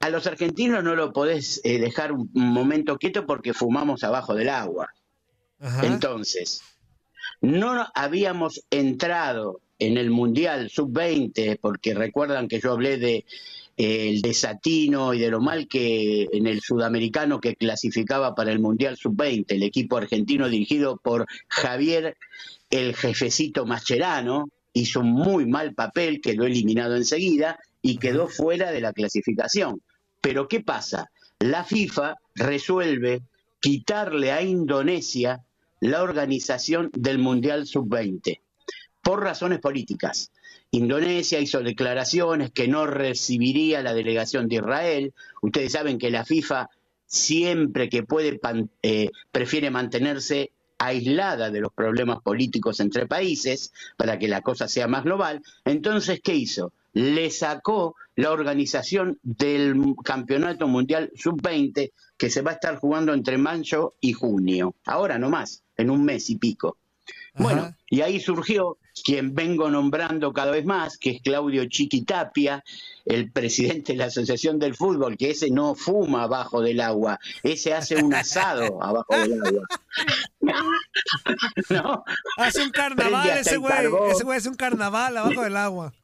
a 0.00 0.10
los 0.10 0.26
argentinos 0.26 0.82
no 0.84 0.94
lo 0.94 1.12
podés 1.12 1.60
eh, 1.64 1.78
dejar 1.78 2.12
un 2.12 2.30
momento 2.32 2.96
quieto 2.96 3.26
porque 3.26 3.52
fumamos 3.52 4.04
abajo 4.04 4.34
del 4.34 4.48
agua. 4.48 4.88
Ajá. 5.60 5.86
Entonces, 5.86 6.62
no 7.40 7.86
habíamos 7.94 8.62
entrado 8.70 9.60
en 9.78 9.96
el 9.96 10.10
Mundial 10.10 10.70
Sub-20, 10.70 11.58
porque 11.60 11.94
recuerdan 11.94 12.48
que 12.48 12.60
yo 12.60 12.72
hablé 12.72 12.98
de 12.98 13.24
eh, 13.76 14.10
el 14.10 14.20
desatino 14.20 15.14
y 15.14 15.18
de 15.18 15.30
lo 15.30 15.40
mal 15.40 15.66
que 15.66 16.28
en 16.32 16.46
el 16.46 16.60
sudamericano 16.60 17.40
que 17.40 17.56
clasificaba 17.56 18.34
para 18.34 18.52
el 18.52 18.58
Mundial 18.58 18.96
Sub-20, 18.96 19.46
el 19.48 19.62
equipo 19.62 19.96
argentino 19.96 20.48
dirigido 20.48 20.98
por 20.98 21.26
Javier 21.48 22.16
el 22.68 22.94
jefecito 22.94 23.66
Mascherano, 23.66 24.48
hizo 24.72 25.00
un 25.00 25.12
muy 25.12 25.46
mal 25.46 25.74
papel, 25.74 26.20
quedó 26.20 26.44
eliminado 26.44 26.94
enseguida 26.96 27.58
y 27.82 27.96
quedó 27.96 28.28
fuera 28.28 28.70
de 28.70 28.80
la 28.80 28.92
clasificación. 28.92 29.82
Pero 30.20 30.46
¿qué 30.46 30.60
pasa? 30.60 31.10
La 31.40 31.64
FIFA 31.64 32.16
resuelve 32.34 33.22
quitarle 33.60 34.30
a 34.30 34.42
Indonesia 34.42 35.40
la 35.80 36.02
organización 36.02 36.90
del 36.94 37.18
Mundial 37.18 37.66
Sub-20 37.66 38.40
por 39.02 39.22
razones 39.22 39.60
políticas. 39.60 40.30
Indonesia 40.70 41.40
hizo 41.40 41.62
declaraciones 41.62 42.52
que 42.52 42.68
no 42.68 42.86
recibiría 42.86 43.82
la 43.82 43.94
delegación 43.94 44.48
de 44.48 44.56
Israel. 44.56 45.14
Ustedes 45.42 45.72
saben 45.72 45.98
que 45.98 46.10
la 46.10 46.24
FIFA 46.24 46.68
siempre 47.06 47.88
que 47.88 48.04
puede 48.04 48.38
eh, 48.82 49.10
prefiere 49.32 49.70
mantenerse 49.70 50.52
aislada 50.78 51.50
de 51.50 51.60
los 51.60 51.72
problemas 51.72 52.22
políticos 52.22 52.80
entre 52.80 53.06
países 53.06 53.72
para 53.96 54.18
que 54.18 54.28
la 54.28 54.42
cosa 54.42 54.68
sea 54.68 54.86
más 54.86 55.04
global. 55.04 55.42
Entonces, 55.64 56.20
¿qué 56.22 56.34
hizo? 56.34 56.72
Le 56.92 57.30
sacó 57.30 57.96
la 58.16 58.30
organización 58.30 59.18
del 59.22 59.74
Campeonato 60.04 60.68
Mundial 60.68 61.10
Sub-20 61.14 61.90
que 62.20 62.28
se 62.28 62.42
va 62.42 62.50
a 62.50 62.54
estar 62.54 62.76
jugando 62.76 63.14
entre 63.14 63.38
mayo 63.38 63.94
y 63.98 64.12
junio. 64.12 64.74
Ahora 64.84 65.18
nomás, 65.18 65.64
en 65.78 65.88
un 65.88 66.04
mes 66.04 66.28
y 66.28 66.36
pico. 66.36 66.76
Bueno, 67.34 67.62
Ajá. 67.62 67.78
y 67.88 68.02
ahí 68.02 68.20
surgió 68.20 68.76
quien 69.02 69.34
vengo 69.34 69.70
nombrando 69.70 70.30
cada 70.34 70.50
vez 70.50 70.66
más, 70.66 70.98
que 70.98 71.12
es 71.12 71.22
Claudio 71.22 71.64
Chiquitapia, 71.64 72.62
el 73.06 73.32
presidente 73.32 73.92
de 73.92 73.98
la 74.00 74.04
Asociación 74.06 74.58
del 74.58 74.74
Fútbol, 74.74 75.16
que 75.16 75.30
ese 75.30 75.50
no 75.50 75.74
fuma 75.74 76.24
abajo 76.24 76.60
del 76.60 76.82
agua, 76.82 77.18
ese 77.42 77.72
hace 77.72 77.96
un 77.96 78.12
asado 78.12 78.82
abajo 78.82 79.16
del 79.16 79.40
agua. 79.42 79.66
¿No? 81.70 82.04
Hace 82.36 82.62
un 82.64 82.70
carnaval 82.70 83.30
ese 83.30 83.56
güey. 83.56 83.72
Ese 84.10 84.24
güey 84.24 84.36
hace 84.36 84.50
un 84.50 84.56
carnaval 84.56 85.16
abajo 85.16 85.40
del 85.40 85.56
agua. 85.56 85.94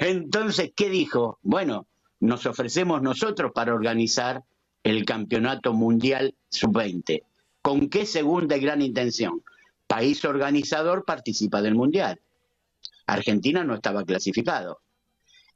Entonces, 0.00 0.72
¿qué 0.74 0.88
dijo? 0.90 1.38
Bueno, 1.42 1.86
nos 2.18 2.46
ofrecemos 2.46 3.00
nosotros 3.00 3.52
para 3.54 3.72
organizar 3.72 4.42
el 4.88 5.04
Campeonato 5.04 5.72
Mundial 5.72 6.34
Sub-20. 6.50 7.22
¿Con 7.62 7.88
qué 7.88 8.06
segunda 8.06 8.56
y 8.56 8.60
gran 8.60 8.82
intención? 8.82 9.42
País 9.86 10.24
organizador 10.24 11.04
participa 11.04 11.62
del 11.62 11.74
Mundial. 11.74 12.20
Argentina 13.06 13.64
no 13.64 13.74
estaba 13.74 14.04
clasificado. 14.04 14.80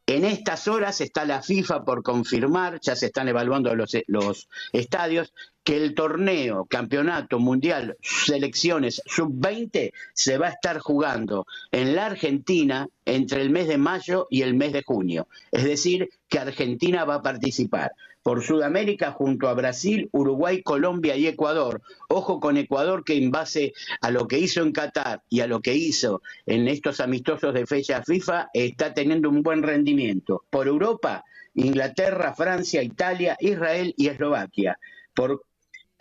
En 0.07 0.25
estas 0.25 0.67
horas 0.67 1.01
está 1.01 1.25
la 1.25 1.43
FIFA 1.43 1.85
por 1.85 2.03
confirmar, 2.03 2.81
ya 2.81 2.97
se 2.97 3.07
están 3.07 3.29
evaluando 3.29 3.75
los, 3.75 3.97
los 4.09 4.49
estadios, 4.73 5.33
que 5.65 5.77
el 5.77 5.95
torneo, 5.95 6.67
campeonato 6.67 7.39
mundial, 7.39 7.97
selecciones 8.01 9.03
sub-20 9.07 9.93
se 10.13 10.39
va 10.39 10.49
a 10.49 10.51
estar 10.51 10.79
jugando 10.79 11.47
en 11.71 11.95
la 11.95 12.07
Argentina 12.07 12.89
entre 13.05 13.43
el 13.43 13.51
mes 13.51 13.69
de 13.69 13.79
mayo 13.79 14.27
y 14.31 14.43
el 14.43 14.55
mes 14.55 14.73
de 14.73 14.83
junio. 14.83 15.29
Es 15.53 15.65
decir, 15.65 16.11
que 16.29 16.39
Argentina 16.39 17.05
va 17.05 17.17
a 17.17 17.23
participar 17.23 17.93
por 18.23 18.43
Sudamérica 18.43 19.13
junto 19.13 19.49
a 19.49 19.55
Brasil, 19.55 20.09
Uruguay, 20.13 20.63
Colombia 20.63 21.17
y 21.17 21.27
Ecuador. 21.27 21.83
Ojo 22.09 22.41
con 22.41 22.57
Ecuador 22.57 23.05
que 23.05 23.17
en 23.17 23.31
base 23.31 23.73
a 24.01 24.11
lo 24.11 24.29
que 24.29 24.39
hizo 24.39 24.63
en 24.63 24.73
Qatar 24.73 25.23
y 25.29 25.41
a 25.41 25.47
lo 25.47 25.61
que 25.61 25.75
hizo 25.75 26.23
en 26.47 26.69
estos 26.69 27.01
amistosos 27.01 27.53
de 27.53 27.67
fecha 27.67 28.03
FIFA 28.03 28.51
está 28.55 28.95
teniendo 28.95 29.29
un 29.29 29.43
buen 29.43 29.63
rendimiento. 29.63 30.45
Por 30.51 30.69
Europa, 30.69 31.25
Inglaterra, 31.55 32.35
Francia, 32.35 32.83
Italia, 32.83 33.37
Israel 33.41 33.93
y 33.97 34.09
Eslovaquia. 34.09 34.79
Por 35.15 35.43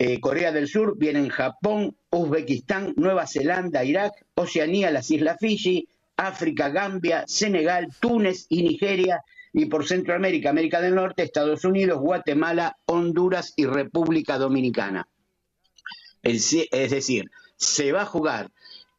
eh, 0.03 0.19
Corea 0.19 0.51
del 0.51 0.67
Sur 0.67 0.97
vienen 0.97 1.29
Japón, 1.29 1.95
Uzbekistán, 2.09 2.95
Nueva 2.97 3.27
Zelanda, 3.27 3.83
Irak, 3.83 4.25
Oceanía, 4.33 4.89
las 4.89 5.11
Islas 5.11 5.37
Fiji, 5.39 5.87
África, 6.17 6.69
Gambia, 6.69 7.23
Senegal, 7.27 7.87
Túnez 7.99 8.47
y 8.49 8.63
Nigeria, 8.63 9.23
y 9.53 9.65
por 9.65 9.87
Centroamérica, 9.87 10.49
América 10.49 10.81
del 10.81 10.95
Norte, 10.95 11.21
Estados 11.21 11.65
Unidos, 11.65 11.99
Guatemala, 11.99 12.77
Honduras 12.85 13.53
y 13.55 13.67
República 13.67 14.39
Dominicana. 14.39 15.07
Es 16.23 16.49
decir, 16.71 17.29
se 17.55 17.91
va 17.91 18.01
a 18.01 18.05
jugar 18.07 18.49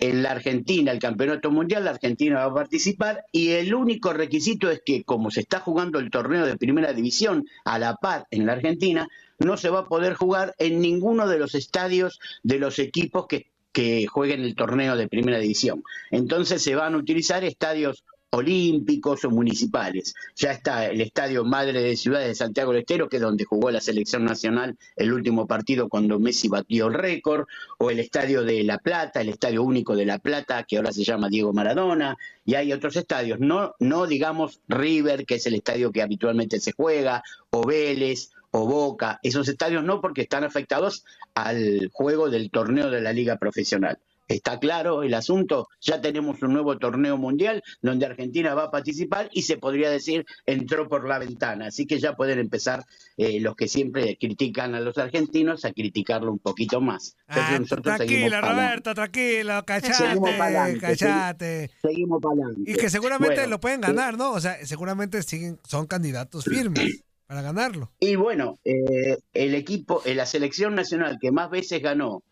en 0.02 0.24
la 0.24 0.32
Argentina 0.32 0.90
el 0.90 0.98
Campeonato 0.98 1.52
Mundial, 1.52 1.84
la 1.84 1.92
Argentina 1.92 2.34
va 2.38 2.50
a 2.50 2.54
participar 2.54 3.24
y 3.30 3.50
el 3.50 3.72
único 3.72 4.12
requisito 4.12 4.68
es 4.68 4.82
que 4.84 5.04
como 5.04 5.30
se 5.30 5.42
está 5.42 5.60
jugando 5.60 6.00
el 6.00 6.10
torneo 6.10 6.44
de 6.44 6.56
primera 6.56 6.92
división 6.92 7.46
a 7.64 7.78
la 7.78 7.94
par 7.94 8.26
en 8.32 8.44
la 8.46 8.54
Argentina, 8.54 9.06
no 9.38 9.56
se 9.56 9.70
va 9.70 9.80
a 9.80 9.86
poder 9.86 10.14
jugar 10.14 10.56
en 10.58 10.80
ninguno 10.80 11.28
de 11.28 11.38
los 11.38 11.54
estadios 11.54 12.18
de 12.42 12.58
los 12.58 12.80
equipos 12.80 13.26
que, 13.28 13.52
que 13.70 14.08
jueguen 14.08 14.42
el 14.42 14.56
torneo 14.56 14.96
de 14.96 15.06
primera 15.06 15.38
división. 15.38 15.84
Entonces 16.10 16.60
se 16.62 16.74
van 16.74 16.94
a 16.94 16.98
utilizar 16.98 17.44
estadios 17.44 18.02
olímpicos 18.34 19.24
o 19.24 19.30
municipales. 19.30 20.14
Ya 20.36 20.52
está 20.52 20.86
el 20.86 21.00
Estadio 21.02 21.44
Madre 21.44 21.82
de 21.82 21.96
Ciudad 21.96 22.20
de 22.20 22.34
Santiago 22.34 22.72
del 22.72 22.80
Estero, 22.80 23.08
que 23.08 23.16
es 23.16 23.22
donde 23.22 23.44
jugó 23.44 23.70
la 23.70 23.80
selección 23.80 24.24
nacional 24.24 24.78
el 24.96 25.12
último 25.12 25.46
partido 25.46 25.88
cuando 25.88 26.18
Messi 26.18 26.48
batió 26.48 26.86
el 26.86 26.94
récord, 26.94 27.46
o 27.78 27.90
el 27.90 27.98
Estadio 27.98 28.42
de 28.42 28.64
La 28.64 28.78
Plata, 28.78 29.20
el 29.20 29.28
Estadio 29.28 29.62
Único 29.62 29.94
de 29.94 30.06
La 30.06 30.18
Plata, 30.18 30.64
que 30.64 30.78
ahora 30.78 30.92
se 30.92 31.04
llama 31.04 31.28
Diego 31.28 31.52
Maradona, 31.52 32.16
y 32.44 32.54
hay 32.54 32.72
otros 32.72 32.96
estadios, 32.96 33.38
no, 33.38 33.74
no 33.78 34.06
digamos 34.06 34.60
River, 34.66 35.26
que 35.26 35.34
es 35.34 35.46
el 35.46 35.54
estadio 35.54 35.92
que 35.92 36.02
habitualmente 36.02 36.58
se 36.58 36.72
juega, 36.72 37.22
o 37.50 37.66
Vélez, 37.66 38.30
o 38.50 38.66
Boca, 38.66 39.18
esos 39.22 39.48
estadios 39.48 39.84
no 39.84 40.00
porque 40.00 40.22
están 40.22 40.44
afectados 40.44 41.04
al 41.34 41.90
juego 41.92 42.30
del 42.30 42.50
torneo 42.50 42.90
de 42.90 43.00
la 43.00 43.12
liga 43.12 43.36
profesional. 43.36 43.98
Está 44.34 44.58
claro 44.58 45.02
el 45.02 45.14
asunto, 45.14 45.68
ya 45.80 46.00
tenemos 46.00 46.42
un 46.42 46.52
nuevo 46.52 46.78
torneo 46.78 47.16
mundial 47.16 47.62
donde 47.80 48.06
Argentina 48.06 48.54
va 48.54 48.64
a 48.64 48.70
participar 48.70 49.28
y 49.32 49.42
se 49.42 49.58
podría 49.58 49.90
decir 49.90 50.24
entró 50.46 50.88
por 50.88 51.06
la 51.08 51.18
ventana, 51.18 51.66
así 51.66 51.86
que 51.86 51.98
ya 51.98 52.14
pueden 52.14 52.38
empezar 52.38 52.84
eh, 53.16 53.40
los 53.40 53.54
que 53.56 53.68
siempre 53.68 54.16
critican 54.18 54.74
a 54.74 54.80
los 54.80 54.96
argentinos 54.98 55.64
a 55.64 55.72
criticarlo 55.72 56.32
un 56.32 56.38
poquito 56.38 56.80
más. 56.80 57.16
Ah, 57.28 57.58
tranquila, 57.82 58.40
Roberto, 58.40 58.94
tranquilo, 58.94 59.62
cachate, 59.64 59.94
seguimos 59.94 60.80
cachate. 60.80 61.70
Seguimos 61.80 62.20
para 62.20 62.34
adelante. 62.34 62.70
Y 62.70 62.74
que 62.74 62.90
seguramente 62.90 63.46
lo 63.46 63.60
pueden 63.60 63.80
ganar, 63.80 64.16
¿no? 64.16 64.32
O 64.32 64.40
sea, 64.40 64.64
seguramente 64.64 65.22
siguen, 65.22 65.58
son 65.64 65.86
candidatos 65.86 66.44
firmes 66.44 67.04
para 67.26 67.42
ganarlo. 67.42 67.90
Y 68.00 68.16
bueno, 68.16 68.58
eh, 68.64 69.18
el 69.32 69.54
equipo, 69.54 70.02
eh, 70.04 70.14
la 70.14 70.26
selección 70.26 70.74
nacional 70.74 71.18
que 71.20 71.32
más 71.32 71.50
veces 71.50 71.80
ganó 71.80 72.22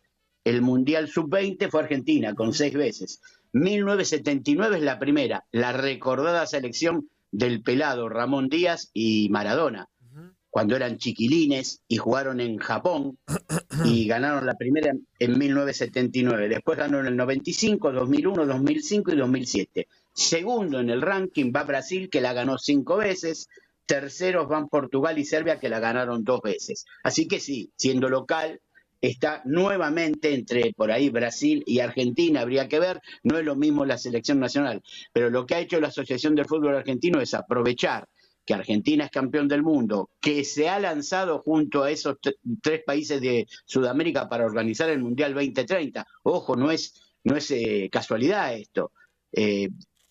el 0.44 0.62
Mundial 0.62 1.08
Sub-20 1.08 1.70
fue 1.70 1.82
Argentina, 1.82 2.34
con 2.34 2.54
seis 2.54 2.74
veces. 2.74 3.20
1979 3.52 4.78
es 4.78 4.82
la 4.82 4.98
primera, 4.98 5.44
la 5.50 5.72
recordada 5.72 6.46
selección 6.46 7.08
del 7.32 7.62
pelado 7.62 8.08
Ramón 8.08 8.48
Díaz 8.48 8.90
y 8.92 9.28
Maradona, 9.30 9.88
cuando 10.50 10.74
eran 10.74 10.98
chiquilines 10.98 11.82
y 11.86 11.96
jugaron 11.96 12.40
en 12.40 12.58
Japón 12.58 13.18
y 13.84 14.06
ganaron 14.06 14.46
la 14.46 14.54
primera 14.54 14.92
en 15.18 15.38
1979. 15.38 16.48
Después 16.48 16.78
ganaron 16.78 17.06
en 17.06 17.12
el 17.12 17.16
95, 17.16 17.92
2001, 17.92 18.46
2005 18.46 19.12
y 19.12 19.16
2007. 19.16 19.88
Segundo 20.12 20.80
en 20.80 20.90
el 20.90 21.02
ranking 21.02 21.52
va 21.54 21.62
Brasil, 21.62 22.08
que 22.10 22.20
la 22.20 22.32
ganó 22.32 22.58
cinco 22.58 22.96
veces. 22.96 23.48
Terceros 23.86 24.48
van 24.48 24.68
Portugal 24.68 25.18
y 25.18 25.24
Serbia, 25.24 25.58
que 25.58 25.68
la 25.68 25.80
ganaron 25.80 26.24
dos 26.24 26.40
veces. 26.42 26.84
Así 27.02 27.26
que 27.26 27.40
sí, 27.40 27.72
siendo 27.76 28.08
local, 28.08 28.60
está 29.00 29.42
nuevamente 29.44 30.34
entre 30.34 30.72
por 30.74 30.90
ahí 30.90 31.08
Brasil 31.10 31.62
y 31.66 31.80
Argentina, 31.80 32.40
habría 32.40 32.68
que 32.68 32.80
ver, 32.80 33.00
no 33.22 33.38
es 33.38 33.44
lo 33.44 33.56
mismo 33.56 33.84
la 33.84 33.98
selección 33.98 34.40
nacional, 34.40 34.82
pero 35.12 35.30
lo 35.30 35.46
que 35.46 35.54
ha 35.54 35.60
hecho 35.60 35.80
la 35.80 35.88
Asociación 35.88 36.34
del 36.34 36.46
Fútbol 36.46 36.76
Argentino 36.76 37.20
es 37.20 37.34
aprovechar 37.34 38.08
que 38.44 38.54
Argentina 38.54 39.04
es 39.04 39.10
campeón 39.10 39.48
del 39.48 39.62
mundo, 39.62 40.10
que 40.20 40.44
se 40.44 40.68
ha 40.68 40.80
lanzado 40.80 41.40
junto 41.40 41.82
a 41.82 41.90
esos 41.90 42.16
tres 42.62 42.82
países 42.84 43.20
de 43.20 43.46
Sudamérica 43.64 44.28
para 44.28 44.44
organizar 44.44 44.90
el 44.90 45.00
Mundial 45.00 45.34
2030. 45.34 46.06
Ojo, 46.24 46.56
no 46.56 46.70
es, 46.70 47.14
no 47.24 47.36
es 47.36 47.50
eh, 47.50 47.88
casualidad 47.92 48.54
esto. 48.54 48.92
Eh, 49.32 49.68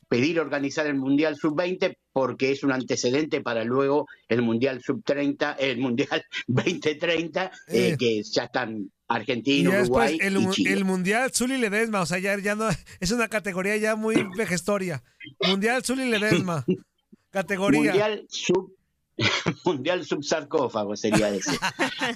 pedir 0.07 0.39
organizar 0.39 0.87
el 0.87 0.95
Mundial 0.95 1.35
Sub-20 1.35 1.97
porque 2.19 2.51
es 2.51 2.65
un 2.65 2.73
antecedente 2.73 3.39
para 3.39 3.63
luego 3.63 4.05
el 4.27 4.41
Mundial 4.41 4.81
Sub-30, 4.83 5.55
el 5.57 5.77
Mundial 5.77 6.25
2030, 6.47 7.45
eh, 7.45 7.51
eh. 7.69 7.97
que 7.97 8.23
ya 8.23 8.43
están 8.43 8.91
Argentina, 9.07 9.69
Uruguay 9.69 10.17
el, 10.21 10.35
y 10.35 10.49
Chile. 10.49 10.73
el 10.73 10.83
Mundial 10.83 11.31
Zuli 11.31 11.57
Ledesma, 11.57 12.01
o 12.01 12.05
sea, 12.05 12.19
ya, 12.19 12.37
ya, 12.37 12.55
no 12.55 12.67
es 12.99 13.11
una 13.11 13.29
categoría 13.29 13.77
ya 13.77 13.95
muy 13.95 14.15
vejestoria. 14.37 15.01
Mundial 15.47 15.81
Zuli 15.81 16.09
Ledesma, 16.09 16.65
categoría. 17.29 17.91
Mundial 17.91 18.25
Sub 18.27 18.75
Mundial 19.63 20.03
subsarcófago 20.03 20.97
sería 20.97 21.29
ese. 21.29 21.57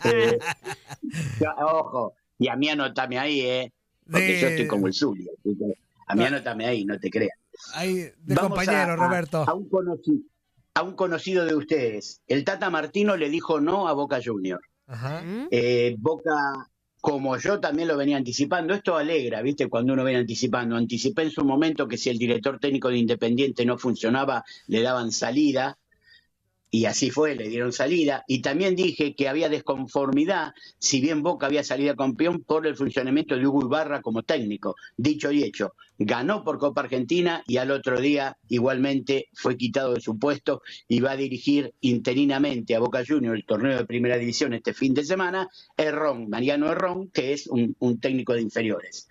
Eh, 0.04 0.38
ojo, 1.66 2.14
y 2.40 2.50
a 2.50 2.58
mí 2.58 2.68
anótame 2.68 3.20
ahí, 3.20 3.40
¿eh? 3.40 3.72
Porque 4.04 4.42
yo 4.42 4.48
estoy 4.48 4.68
como 4.68 4.88
el 4.88 4.94
Zuli. 4.94 5.30
A 6.08 6.14
mí 6.14 6.26
anótame 6.26 6.66
ahí, 6.66 6.84
no 6.84 7.00
te 7.00 7.10
creas. 7.10 7.38
Ahí, 7.74 8.10
de 8.18 8.36
compañero, 8.36 8.96
Roberto. 8.96 9.44
A, 9.48 9.54
un 9.54 9.70
conocido, 9.70 10.20
a 10.74 10.84
un 10.84 10.96
conocido 10.96 11.46
de 11.46 11.56
ustedes. 11.56 12.22
El 12.28 12.44
Tata 12.44 12.70
Martino 12.70 13.16
le 13.18 13.30
dijo 13.30 13.60
no 13.60 13.88
a 13.88 13.94
Boca 13.94 14.20
Junior. 14.24 14.62
Eh, 15.50 15.96
Boca, 15.98 16.70
como 17.02 17.38
yo 17.38 17.60
también 17.60 17.88
lo 17.88 17.98
venía 17.98 18.18
anticipando, 18.18 18.74
esto 18.74 18.96
alegra, 18.96 19.42
¿viste? 19.42 19.68
Cuando 19.68 19.94
uno 19.94 20.04
viene 20.04 20.20
anticipando. 20.20 20.76
Anticipé 20.76 21.24
en 21.24 21.32
su 21.32 21.44
momento 21.44 21.88
que 21.88 21.98
si 21.98 22.10
el 22.10 22.18
director 22.18 22.60
técnico 22.60 22.90
de 22.90 22.98
Independiente 22.98 23.66
no 23.66 23.78
funcionaba, 23.78 24.44
le 24.68 24.82
daban 24.82 25.12
salida 25.12 25.78
y 26.74 26.86
así 26.86 27.12
fue, 27.12 27.36
le 27.36 27.50
dieron 27.50 27.72
salida. 27.72 28.24
Y 28.28 28.42
también 28.42 28.76
dije 28.76 29.14
que 29.14 29.30
había 29.30 29.48
desconformidad, 29.48 30.54
si 30.80 31.02
bien 31.02 31.22
Boca 31.22 31.46
había 31.46 31.64
salido 31.64 31.96
campeón, 31.96 32.42
por 32.42 32.66
el 32.66 32.76
funcionamiento 32.76 33.38
de 33.38 33.46
Hugo 33.46 33.62
Ibarra 33.62 34.02
como 34.02 34.24
técnico. 34.24 34.76
Dicho 34.98 35.32
y 35.32 35.44
hecho, 35.44 35.76
ganó 36.00 36.44
por 36.44 36.58
Copa 36.58 36.82
Argentina 36.82 37.44
y 37.46 37.58
al 37.58 37.70
otro 37.70 38.02
día 38.02 38.40
igualmente 38.50 39.28
fue 39.34 39.56
quitado 39.56 39.94
de 39.94 40.02
su 40.02 40.18
puesto 40.18 40.64
y 40.88 41.00
va 41.00 41.12
a 41.12 41.16
dirigir 41.16 41.76
interinamente 41.82 42.76
a 42.76 42.80
Boca 42.80 43.04
Juniors 43.08 43.38
el 43.38 43.46
torneo 43.46 43.78
de 43.78 43.86
primera 43.86 44.18
división 44.18 44.56
este 44.56 44.74
fin 44.74 44.96
de 44.96 45.04
semana, 45.04 45.48
Errón, 45.78 46.28
Mariano 46.28 46.72
Errón, 46.72 47.08
que 47.10 47.34
es 47.34 47.46
un, 47.46 48.00
técnico 48.02 48.34
de 48.34 48.42
inferiores. 48.42 49.08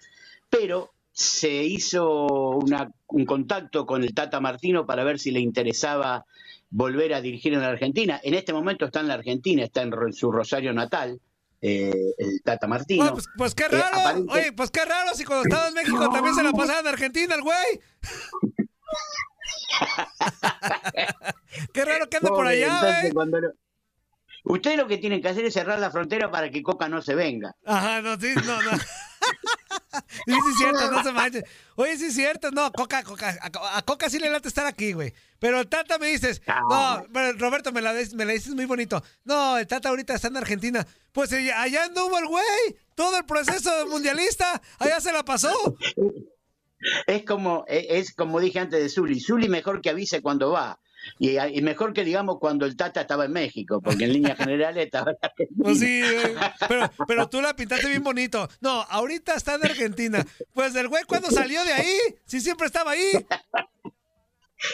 Pero 0.51 0.91
se 1.13 1.65
hizo 1.65 2.57
un 2.57 3.25
contacto 3.27 3.87
con 3.87 4.03
el 4.03 4.15
Tata 4.15 4.41
Martino 4.41 4.87
para 4.87 5.05
ver 5.05 5.19
si 5.19 5.31
le 5.31 5.41
interesaba 5.41 6.25
volver 6.71 7.13
a 7.13 7.21
dirigir 7.21 7.53
en 7.53 7.61
la 7.61 7.69
Argentina. 7.69 8.19
En 8.23 8.35
este 8.35 8.53
momento 8.53 8.87
está 8.87 9.01
en 9.01 9.09
la 9.09 9.15
Argentina, 9.15 9.63
está 9.63 9.83
en 9.83 10.13
su 10.13 10.33
Rosario 10.33 10.73
natal, 10.73 11.21
eh, 11.61 12.15
el 12.17 12.43
Tata 12.43 12.67
Martino. 12.67 13.13
Pues, 13.13 13.27
pues, 13.37 13.55
qué 13.55 13.65
eh, 13.65 13.69
raro, 13.69 14.25
oye, 14.31 14.53
pues 14.53 14.71
qué 14.71 14.85
raro 14.85 15.15
si 15.15 15.25
cuando 15.25 15.45
estaba 15.45 15.69
en 15.69 15.75
México 15.75 16.09
también 16.11 16.35
se 16.35 16.43
la 16.43 16.53
pasaba 16.53 16.81
en 16.81 16.87
Argentina 16.87 17.35
el 17.35 17.43
güey. 17.43 17.81
qué 21.75 21.85
raro 21.85 22.09
que 22.09 22.17
ande 22.17 22.31
por 22.31 22.47
allá, 22.47 22.81
güey. 22.81 23.13
Ustedes 24.45 24.77
lo 24.77 24.89
que 24.89 24.99
tienen 24.99 25.23
que 25.23 25.29
hacer 25.29 25.45
es 25.45 25.55
cerrar 25.55 25.79
la 25.79 25.91
frontera 25.91 26.31
para 26.31 26.51
que 26.51 26.63
Coca 26.63 26.89
no 26.89 27.01
se 27.01 27.15
venga. 27.15 27.55
Ajá, 27.65 28.03
no, 28.03 28.19
sí, 28.19 28.35
no, 28.45 28.63
no. 28.63 28.71
sí, 30.27 30.33
sí, 30.33 30.33
es 30.51 30.59
cierto, 30.59 30.91
no 30.91 31.03
se 31.03 31.13
manches. 31.13 31.45
Oye, 31.77 31.97
sí 31.97 32.07
es 32.07 32.15
cierto, 32.15 32.51
no, 32.51 32.73
Coca, 32.73 33.05
Coca, 33.05 33.39
a, 33.41 33.83
Coca 33.83 34.11
sí 34.11 34.19
le 34.19 34.31
late 34.31 34.49
estar 34.49 34.67
aquí, 34.67 34.93
güey. 34.93 35.15
Pero 35.39 35.61
el 35.61 35.69
Tata 35.69 35.99
me 35.99 36.09
dices, 36.09 36.43
no, 36.47 37.07
Roberto, 37.39 37.73
me 37.73 37.81
la, 37.81 37.93
me 38.15 38.25
la 38.25 38.33
dices 38.33 38.55
muy 38.55 38.65
bonito. 38.65 39.03
No, 39.25 39.59
el 39.59 39.67
Tata 39.67 39.91
ahorita 39.91 40.15
está 40.15 40.29
en 40.29 40.37
Argentina. 40.37 40.87
Pues 41.13 41.33
allá 41.33 41.85
anduvo 41.85 42.19
el 42.19 42.27
güey, 42.27 42.77
todo 42.97 43.19
el 43.19 43.25
proceso 43.25 43.87
mundialista, 43.87 44.61
allá 44.79 45.01
se 45.01 45.13
la 45.13 45.25
pasó. 45.25 45.53
Es 47.07 47.25
como, 47.25 47.65
e, 47.69 47.87
es 47.91 48.13
como 48.13 48.41
dije 48.41 48.59
antes 48.59 48.83
de 48.83 48.89
Zuli, 48.89 49.21
Zuli 49.21 49.49
mejor 49.49 49.81
que 49.81 49.91
avise 49.91 50.21
cuando 50.21 50.51
va. 50.51 50.81
Y, 51.19 51.61
mejor 51.63 51.93
que 51.93 52.05
digamos 52.05 52.39
cuando 52.39 52.67
el 52.67 52.77
Tata 52.77 53.03
estaba 53.03 53.25
en 53.25 53.33
México, 53.33 53.81
porque 53.81 54.05
en 54.05 54.13
línea 54.15 54.37
general 54.37 54.77
estaba 54.79 55.13
Pues 55.61 55.79
sí, 55.79 56.03
pero, 56.69 56.91
pero 57.07 57.29
tú 57.29 57.41
la 57.41 57.55
pintaste 57.55 57.89
bien 57.89 58.03
bonito. 58.03 58.49
No, 58.61 58.83
ahorita 58.83 59.35
está 59.35 59.55
en 59.55 59.65
Argentina. 59.65 60.25
Pues 60.53 60.75
el 60.75 60.89
güey 60.89 61.05
cuando 61.05 61.31
salió 61.31 61.65
de 61.65 61.73
ahí, 61.73 61.99
sí 62.25 62.41
siempre 62.41 62.67
estaba 62.67 62.93
ahí. 62.93 63.13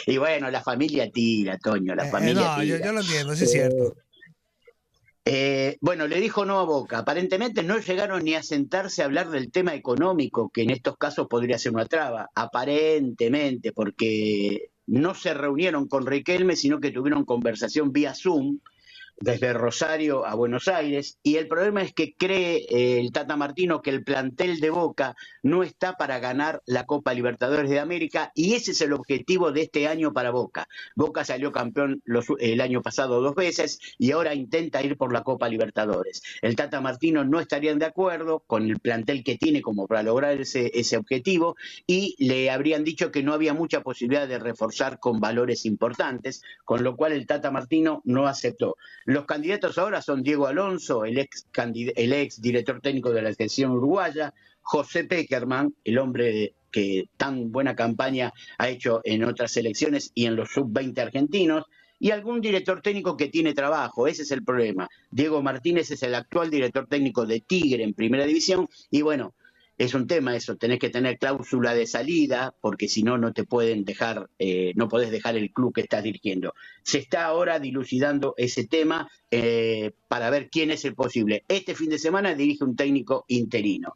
Y 0.05 0.17
bueno, 0.17 0.51
la 0.51 0.61
familia 0.61 1.09
tira, 1.11 1.57
Toño, 1.57 1.95
la 1.95 2.07
eh, 2.07 2.11
familia 2.11 2.57
no, 2.57 2.63
Yo, 2.63 2.77
yo, 2.77 2.93
lo 2.93 3.01
entiendo, 3.01 3.35
sí 3.35 3.45
es 3.45 3.51
cierto. 3.51 3.95
Eh, 5.25 5.77
bueno, 5.81 6.07
le 6.07 6.19
dijo 6.19 6.45
no 6.45 6.59
a 6.59 6.63
Boca. 6.63 6.99
Aparentemente 6.99 7.61
no 7.61 7.77
llegaron 7.77 8.23
ni 8.23 8.35
a 8.35 8.43
sentarse 8.43 9.01
a 9.01 9.05
hablar 9.05 9.29
del 9.29 9.51
tema 9.51 9.75
económico, 9.75 10.49
que 10.49 10.63
en 10.63 10.71
estos 10.71 10.97
casos 10.97 11.27
podría 11.27 11.59
ser 11.59 11.73
una 11.73 11.85
traba. 11.85 12.29
Aparentemente, 12.33 13.71
porque 13.71 14.71
no 14.89 15.13
se 15.13 15.33
reunieron 15.33 15.87
con 15.87 16.05
Riquelme, 16.05 16.55
sino 16.55 16.79
que 16.79 16.91
tuvieron 16.91 17.23
conversación 17.23 17.93
vía 17.93 18.13
Zoom 18.15 18.59
desde 19.21 19.53
Rosario 19.53 20.25
a 20.25 20.35
Buenos 20.35 20.67
Aires 20.67 21.17
y 21.23 21.35
el 21.35 21.47
problema 21.47 21.81
es 21.81 21.93
que 21.93 22.13
cree 22.15 22.65
eh, 22.69 22.99
el 22.99 23.11
Tata 23.11 23.35
Martino 23.35 23.81
que 23.81 23.89
el 23.89 24.03
plantel 24.03 24.59
de 24.59 24.69
Boca 24.69 25.15
no 25.43 25.63
está 25.63 25.93
para 25.93 26.19
ganar 26.19 26.61
la 26.65 26.85
Copa 26.85 27.13
Libertadores 27.13 27.69
de 27.69 27.79
América 27.79 28.31
y 28.33 28.53
ese 28.53 28.71
es 28.71 28.81
el 28.81 28.93
objetivo 28.93 29.51
de 29.51 29.63
este 29.63 29.87
año 29.87 30.13
para 30.13 30.31
Boca. 30.31 30.67
Boca 30.95 31.25
salió 31.25 31.51
campeón 31.51 32.01
el 32.39 32.61
año 32.61 32.81
pasado 32.81 33.21
dos 33.21 33.35
veces 33.35 33.79
y 33.97 34.11
ahora 34.11 34.33
intenta 34.33 34.81
ir 34.81 34.97
por 34.97 35.11
la 35.11 35.23
Copa 35.23 35.49
Libertadores. 35.49 36.21
El 36.41 36.55
Tata 36.55 36.81
Martino 36.81 37.23
no 37.25 37.39
estarían 37.39 37.79
de 37.79 37.85
acuerdo 37.85 38.43
con 38.47 38.69
el 38.69 38.79
plantel 38.79 39.23
que 39.23 39.37
tiene 39.37 39.61
como 39.61 39.87
para 39.87 40.03
lograr 40.03 40.39
ese, 40.39 40.71
ese 40.73 40.97
objetivo 40.97 41.55
y 41.85 42.15
le 42.19 42.49
habrían 42.51 42.83
dicho 42.83 43.11
que 43.11 43.23
no 43.23 43.33
había 43.33 43.53
mucha 43.53 43.81
posibilidad 43.81 44.27
de 44.27 44.39
reforzar 44.39 44.99
con 44.99 45.19
valores 45.19 45.65
importantes, 45.65 46.41
con 46.63 46.83
lo 46.83 46.95
cual 46.95 47.11
el 47.11 47.27
Tata 47.27 47.51
Martino 47.51 48.01
no 48.05 48.27
aceptó. 48.27 48.77
Los 49.09 49.25
candidatos 49.25 49.79
ahora 49.79 50.03
son 50.03 50.21
Diego 50.21 50.45
Alonso, 50.45 51.03
el 51.03 51.17
ex, 51.17 51.47
el 51.95 52.13
ex 52.13 52.39
director 52.39 52.79
técnico 52.79 53.09
de 53.09 53.23
la 53.23 53.33
selección 53.33 53.71
uruguaya, 53.71 54.35
José 54.61 55.03
Peckerman, 55.05 55.73
el 55.83 55.97
hombre 55.97 56.53
que 56.71 57.09
tan 57.17 57.51
buena 57.51 57.75
campaña 57.75 58.31
ha 58.59 58.69
hecho 58.69 59.01
en 59.03 59.23
otras 59.23 59.51
selecciones 59.51 60.11
y 60.13 60.27
en 60.27 60.35
los 60.35 60.51
sub-20 60.51 60.99
argentinos, 60.99 61.65
y 61.97 62.11
algún 62.11 62.39
director 62.39 62.83
técnico 62.83 63.17
que 63.17 63.29
tiene 63.29 63.55
trabajo, 63.55 64.05
ese 64.05 64.21
es 64.21 64.29
el 64.29 64.43
problema. 64.43 64.87
Diego 65.09 65.41
Martínez 65.41 65.89
es 65.89 66.03
el 66.03 66.13
actual 66.13 66.51
director 66.51 66.85
técnico 66.85 67.25
de 67.25 67.39
Tigre 67.39 67.83
en 67.83 67.95
Primera 67.95 68.27
División, 68.27 68.67
y 68.91 69.01
bueno, 69.01 69.33
es 69.79 69.93
un 69.93 70.07
tema 70.07 70.35
eso, 70.35 70.57
tenés 70.57 70.77
que 70.77 70.89
tener 70.89 71.17
cláusula 71.17 71.73
de 71.73 71.87
salida, 71.87 72.53
porque 72.59 72.89
si 72.89 73.01
no, 73.01 73.17
no 73.17 73.31
te 73.31 73.45
pueden 73.45 73.85
dejar, 73.85 74.29
eh, 74.37 74.73
no 74.75 74.89
podés 74.89 75.09
dejar 75.09 75.37
el 75.37 75.51
club 75.53 75.73
que 75.73 75.79
estás 75.79 76.03
dirigiendo. 76.03 76.53
Se 76.83 76.97
está 76.97 77.25
ahora 77.25 77.59
dilucidando 77.59 78.33
ese 78.35 78.67
tema 78.67 79.09
eh, 79.31 79.93
para 80.09 80.29
ver 80.29 80.49
quién 80.49 80.69
es 80.69 80.83
el 80.83 80.95
posible. 80.95 81.45
Este 81.47 81.75
fin 81.75 81.89
de 81.89 81.97
semana 81.97 82.35
dirige 82.35 82.65
un 82.65 82.75
técnico 82.75 83.23
interino. 83.29 83.95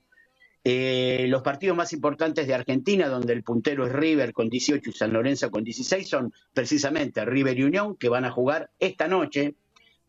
Eh, 0.64 1.26
los 1.28 1.42
partidos 1.42 1.76
más 1.76 1.92
importantes 1.92 2.48
de 2.48 2.54
Argentina, 2.54 3.10
donde 3.10 3.34
el 3.34 3.44
puntero 3.44 3.86
es 3.86 3.92
River 3.92 4.32
con 4.32 4.48
18 4.48 4.90
y 4.90 4.94
San 4.94 5.12
Lorenzo 5.12 5.52
con 5.52 5.66
16, 5.66 6.08
son 6.08 6.34
precisamente 6.54 7.26
River 7.26 7.60
y 7.60 7.64
Unión, 7.64 7.98
que 7.98 8.08
van 8.08 8.24
a 8.24 8.32
jugar 8.32 8.72
esta 8.80 9.10
noche, 9.10 9.56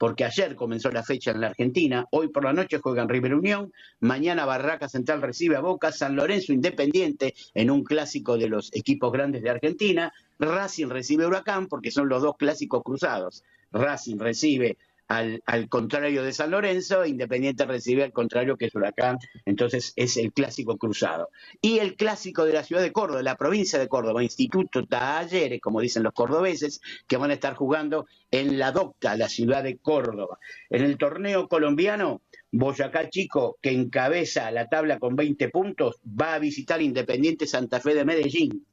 porque 0.05 0.27
ayer 0.27 0.55
comenzó 0.55 0.91
la 0.91 1.03
fecha 1.03 1.31
en 1.31 1.41
la 1.41 1.47
Argentina, 1.47 2.07
hoy 2.11 2.29
por 2.29 2.45
la 2.45 2.53
noche 2.53 2.79
juegan 2.79 3.09
River 3.09 3.37
Unión, 3.37 3.73
mañana 4.01 4.45
Barraca 4.45 4.87
Central 4.87 5.23
recibe 5.23 5.57
a 5.57 5.61
Boca, 5.61 5.93
San 5.93 6.15
Lorenzo 6.15 6.53
Independiente 6.53 7.35
en 7.55 7.71
un 7.71 7.83
clásico 7.83 8.37
de 8.37 8.51
los 8.51 8.71
equipos 8.75 9.11
grandes 9.11 9.43
de 9.43 9.49
Argentina, 9.49 10.13
Racing 10.39 10.89
recibe 10.89 11.27
Huracán 11.27 11.69
porque 11.69 11.91
son 11.91 12.11
los 12.11 12.21
dos 12.21 12.37
clásicos 12.37 12.83
cruzados. 12.83 13.45
Racing 13.73 14.19
recibe 14.19 14.77
al, 15.09 15.43
al, 15.47 15.69
contrario 15.69 16.23
de 16.23 16.33
San 16.33 16.51
Lorenzo, 16.51 17.05
Independiente 17.05 17.65
recibe 17.67 18.05
al 18.05 18.13
contrario 18.13 18.57
que 18.57 18.67
es 18.67 18.75
Huracán, 18.75 19.19
entonces 19.45 19.93
es 19.97 20.17
el 20.17 20.33
clásico 20.33 20.77
cruzado. 20.79 21.29
Y 21.61 21.79
el 21.79 21.97
clásico 21.97 22.45
de 22.45 22.53
la 22.53 22.65
ciudad 22.65 22.83
de 22.83 22.93
Córdoba, 22.93 23.19
de 23.19 23.25
la 23.25 23.37
provincia 23.37 23.79
de 23.79 23.89
Córdoba, 23.89 24.23
Instituto 24.23 24.87
Talleres, 24.87 25.61
como 25.61 25.81
dicen 25.81 26.03
los 26.03 26.13
cordobeses, 26.13 26.81
que 27.07 27.17
van 27.17 27.31
a 27.31 27.35
estar 27.35 27.55
jugando 27.55 28.07
en 28.31 28.59
la 28.59 28.73
Docta, 28.73 29.17
la 29.17 29.29
ciudad 29.29 29.63
de 29.63 29.79
Córdoba. 29.79 30.39
En 30.71 30.83
el 30.83 30.99
torneo 30.99 31.49
colombiano, 31.49 32.23
Boyacá 32.51 33.09
Chico, 33.11 33.59
que 33.61 33.71
encabeza 33.71 34.51
la 34.51 34.69
tabla 34.69 34.99
con 34.99 35.17
20 35.17 35.49
puntos, 35.49 36.01
va 36.05 36.35
a 36.35 36.39
visitar 36.39 36.81
Independiente 36.81 37.47
Santa 37.47 37.81
Fe 37.81 37.95
de 37.95 38.05
Medellín 38.05 38.65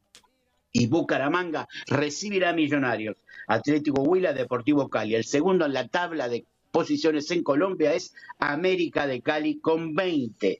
y 0.72 0.88
Bucaramanga 0.88 1.68
recibirá 1.88 2.50
a 2.50 2.54
Millonarios. 2.54 3.18
Atlético 3.48 4.02
Huila, 4.02 4.34
Deportivo 4.34 4.90
Cali. 4.90 5.16
El 5.16 5.26
segundo 5.26 5.66
en 5.66 5.74
la 5.74 5.88
tabla 5.88 6.30
de 6.30 6.46
posiciones 6.72 7.30
en 7.32 7.44
Colombia 7.44 7.94
es 7.94 8.14
América 8.40 9.08
de 9.08 9.22
Cali 9.22 9.60
con 9.60 9.94
20. 9.94 10.58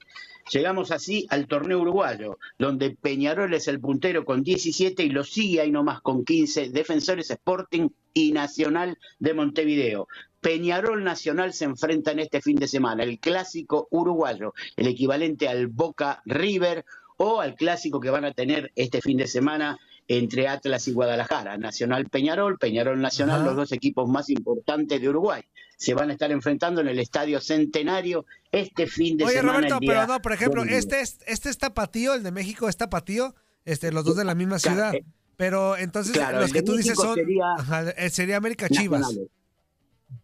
Llegamos 0.52 0.90
así 0.90 1.26
al 1.30 1.46
torneo 1.46 1.80
uruguayo, 1.80 2.38
donde 2.58 2.90
Peñarol 2.90 3.54
es 3.54 3.68
el 3.68 3.80
puntero 3.80 4.24
con 4.24 4.42
17 4.42 5.04
y 5.04 5.08
lo 5.08 5.24
sigue 5.24 5.60
ahí 5.60 5.70
nomás 5.70 6.00
con 6.00 6.24
15 6.24 6.70
Defensores 6.70 7.30
Sporting 7.30 7.88
y 8.12 8.32
Nacional 8.32 8.98
de 9.18 9.34
Montevideo. 9.34 10.08
Peñarol 10.40 11.04
Nacional 11.04 11.52
se 11.52 11.64
enfrentan 11.64 12.18
este 12.18 12.42
fin 12.42 12.56
de 12.56 12.66
semana, 12.66 13.04
el 13.04 13.20
clásico 13.20 13.86
uruguayo, 13.90 14.52
el 14.76 14.88
equivalente 14.88 15.48
al 15.48 15.68
Boca 15.68 16.20
River 16.26 16.84
o 17.16 17.40
al 17.40 17.54
clásico 17.54 18.00
que 18.00 18.10
van 18.10 18.24
a 18.24 18.32
tener 18.32 18.72
este 18.74 19.00
fin 19.00 19.16
de 19.18 19.28
semana 19.28 19.78
entre 20.08 20.48
Atlas 20.48 20.88
y 20.88 20.92
Guadalajara, 20.92 21.56
Nacional 21.58 22.08
Peñarol, 22.08 22.58
Peñarol 22.58 23.00
Nacional, 23.00 23.44
los 23.44 23.56
dos 23.56 23.72
equipos 23.72 24.08
más 24.08 24.28
importantes 24.30 25.00
de 25.00 25.08
Uruguay. 25.08 25.42
Se 25.76 25.94
van 25.94 26.10
a 26.10 26.12
estar 26.12 26.30
enfrentando 26.30 26.80
en 26.80 26.88
el 26.88 26.98
Estadio 26.98 27.40
Centenario 27.40 28.24
este 28.50 28.86
fin 28.86 29.16
de 29.16 29.24
Oye, 29.24 29.34
semana. 29.36 29.58
Roberto, 29.58 29.74
el 29.74 29.80
día 29.80 29.90
pero 29.92 30.06
no, 30.06 30.22
por 30.22 30.32
ejemplo, 30.32 30.62
este 30.64 31.00
es, 31.00 31.18
este 31.26 31.48
es 31.48 31.58
Tapatío, 31.58 32.14
el 32.14 32.22
de 32.22 32.30
México 32.32 32.68
es 32.68 32.76
Tapatío, 32.76 33.34
este, 33.64 33.90
los 33.92 34.04
dos 34.04 34.16
de 34.16 34.24
la 34.24 34.34
misma 34.34 34.58
Claro, 34.58 34.76
ciudad. 34.76 34.94
eh, 34.94 35.04
Pero 35.36 35.76
entonces 35.76 36.12
claro, 36.12 36.40
los 36.40 36.52
que 36.52 36.62
tú 36.62 36.76
dices 36.76 36.94
son. 36.96 37.14
sería- 37.14 37.54
Ajá, 37.58 37.90
eh, 37.90 38.10
sería 38.10 38.36
América 38.36 38.68
Chivas. 38.68 39.06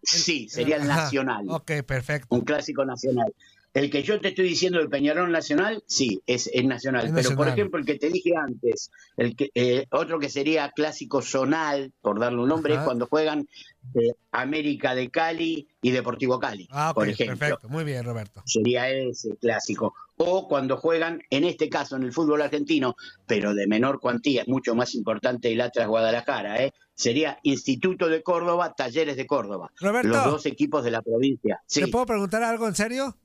Sí, 0.02 0.48
sería 0.48 0.76
el 0.76 0.86
Nacional. 0.86 1.46
Ok, 1.48 1.72
perfecto. 1.86 2.26
un 2.34 2.42
clásico 2.42 2.84
nacional. 2.84 3.32
El 3.74 3.90
que 3.90 4.02
yo 4.02 4.20
te 4.20 4.28
estoy 4.28 4.48
diciendo 4.48 4.78
del 4.78 4.88
Peñarol 4.88 5.30
Nacional, 5.30 5.82
sí, 5.86 6.22
es, 6.26 6.50
es 6.52 6.64
nacional. 6.64 7.06
Es 7.06 7.12
pero 7.12 7.36
por 7.36 7.48
ejemplo, 7.48 7.78
el 7.78 7.86
que 7.86 7.96
te 7.98 8.08
dije 8.08 8.32
antes, 8.36 8.90
el 9.16 9.36
que, 9.36 9.50
eh, 9.54 9.86
otro 9.90 10.18
que 10.18 10.28
sería 10.30 10.70
clásico 10.70 11.22
zonal, 11.22 11.92
por 12.00 12.18
darle 12.18 12.40
un 12.40 12.48
nombre, 12.48 12.72
Ajá. 12.74 12.82
es 12.82 12.86
cuando 12.86 13.06
juegan 13.06 13.46
eh, 13.94 14.12
América 14.32 14.94
de 14.94 15.10
Cali 15.10 15.68
y 15.82 15.90
Deportivo 15.90 16.40
Cali, 16.40 16.66
Ah, 16.70 16.90
ok, 16.90 16.94
por 16.94 17.08
ejemplo. 17.08 17.38
perfecto. 17.38 17.68
Muy 17.68 17.84
bien, 17.84 18.04
Roberto. 18.04 18.42
Sería 18.46 18.88
ese 18.90 19.36
clásico. 19.36 19.94
O 20.16 20.48
cuando 20.48 20.76
juegan, 20.76 21.22
en 21.30 21.44
este 21.44 21.68
caso, 21.68 21.96
en 21.96 22.02
el 22.02 22.12
fútbol 22.12 22.42
argentino, 22.42 22.96
pero 23.26 23.54
de 23.54 23.66
menor 23.66 24.00
cuantía, 24.00 24.42
es 24.42 24.48
mucho 24.48 24.74
más 24.74 24.94
importante 24.94 25.52
el 25.52 25.60
Atlas 25.60 25.86
Guadalajara, 25.86 26.64
¿eh? 26.64 26.72
sería 26.94 27.38
Instituto 27.44 28.08
de 28.08 28.22
Córdoba, 28.24 28.74
Talleres 28.76 29.16
de 29.16 29.26
Córdoba. 29.26 29.70
Roberto. 29.80 30.08
Los 30.08 30.24
dos 30.24 30.46
equipos 30.46 30.82
de 30.82 30.90
la 30.90 31.00
provincia. 31.02 31.62
Sí, 31.66 31.82
¿Te 31.82 31.88
puedo 31.88 32.06
preguntar 32.06 32.42
algo 32.42 32.66
en 32.66 32.74
serio? 32.74 33.16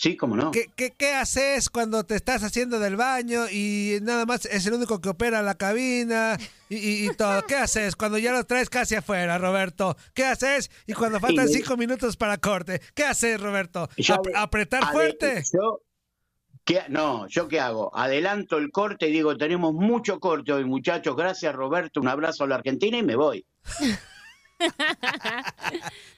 Sí, 0.00 0.16
cómo 0.16 0.34
no. 0.34 0.50
¿Qué, 0.50 0.70
qué, 0.74 0.92
qué 0.96 1.12
haces 1.12 1.68
cuando 1.68 2.04
te 2.04 2.14
estás 2.14 2.42
haciendo 2.42 2.78
del 2.78 2.96
baño 2.96 3.48
y 3.50 3.98
nada 4.02 4.24
más 4.24 4.46
es 4.46 4.64
el 4.66 4.72
único 4.74 5.00
que 5.00 5.10
opera 5.10 5.42
la 5.42 5.54
cabina 5.56 6.38
y, 6.70 6.76
y- 6.76 7.06
y 7.10 7.14
todo? 7.14 7.42
¿Qué 7.46 7.56
haces 7.56 7.96
cuando 7.96 8.16
ya 8.16 8.32
lo 8.32 8.44
traes 8.44 8.70
casi 8.70 8.94
afuera, 8.94 9.36
Roberto? 9.36 9.96
¿Qué 10.14 10.24
haces? 10.24 10.70
Y 10.86 10.94
cuando 10.94 11.20
faltan 11.20 11.48
cinco 11.48 11.76
minutos 11.76 12.16
para 12.16 12.38
corte, 12.38 12.80
¿qué 12.94 13.04
haces, 13.04 13.38
Roberto? 13.40 13.88
Yo- 13.98 14.22
¿Apretar 14.34 14.90
fuerte? 14.90 15.42
Yo, 15.52 15.82
¿qué- 16.64 16.84
no, 16.88 17.26
¿yo 17.28 17.46
qué 17.48 17.60
hago? 17.60 17.94
Adelanto 17.94 18.56
el 18.56 18.70
corte 18.70 19.08
y 19.08 19.12
digo, 19.12 19.36
tenemos 19.36 19.74
mucho 19.74 20.18
corte 20.18 20.52
hoy, 20.52 20.64
muchachos. 20.64 21.14
Gracias, 21.14 21.54
Roberto. 21.54 22.00
Un 22.00 22.08
abrazo 22.08 22.44
a 22.44 22.46
la 22.46 22.54
Argentina 22.56 22.96
y 22.96 23.02
me 23.02 23.16
voy. 23.16 23.44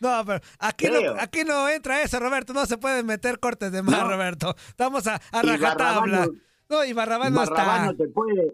No, 0.01 0.24
pero 0.26 0.40
aquí 0.59 0.86
no, 0.88 1.20
aquí 1.20 1.45
no 1.45 1.68
entra 1.68 2.03
eso, 2.03 2.18
Roberto. 2.18 2.53
No 2.53 2.66
se 2.66 2.78
pueden 2.78 3.07
meter 3.07 3.38
cortes 3.38 3.70
de 3.72 3.82
más, 3.82 4.01
No. 4.01 4.09
Roberto. 4.09 4.55
Estamos 4.68 5.07
a, 5.07 5.20
a 5.30 5.43
rajatabla. 5.43 6.26
No- 6.26 6.32
No, 6.68 6.84
y 6.84 6.93
Barrabás 6.93 7.30
no 7.30 7.40
Barrabás 7.40 7.76
está. 7.76 7.86
no 7.86 7.97
te 7.97 8.09
puede. 8.09 8.53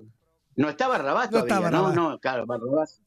No 0.56 0.68
está 0.68 0.88
Barrabás 0.88 1.30
No 1.30 1.38
está 1.38 1.48
todavía, 1.56 1.70
¿no? 1.70 1.84
Barrabás. 1.84 1.96
No, 2.12 2.18
claro, 2.18 2.46
Barrabás. 2.46 3.00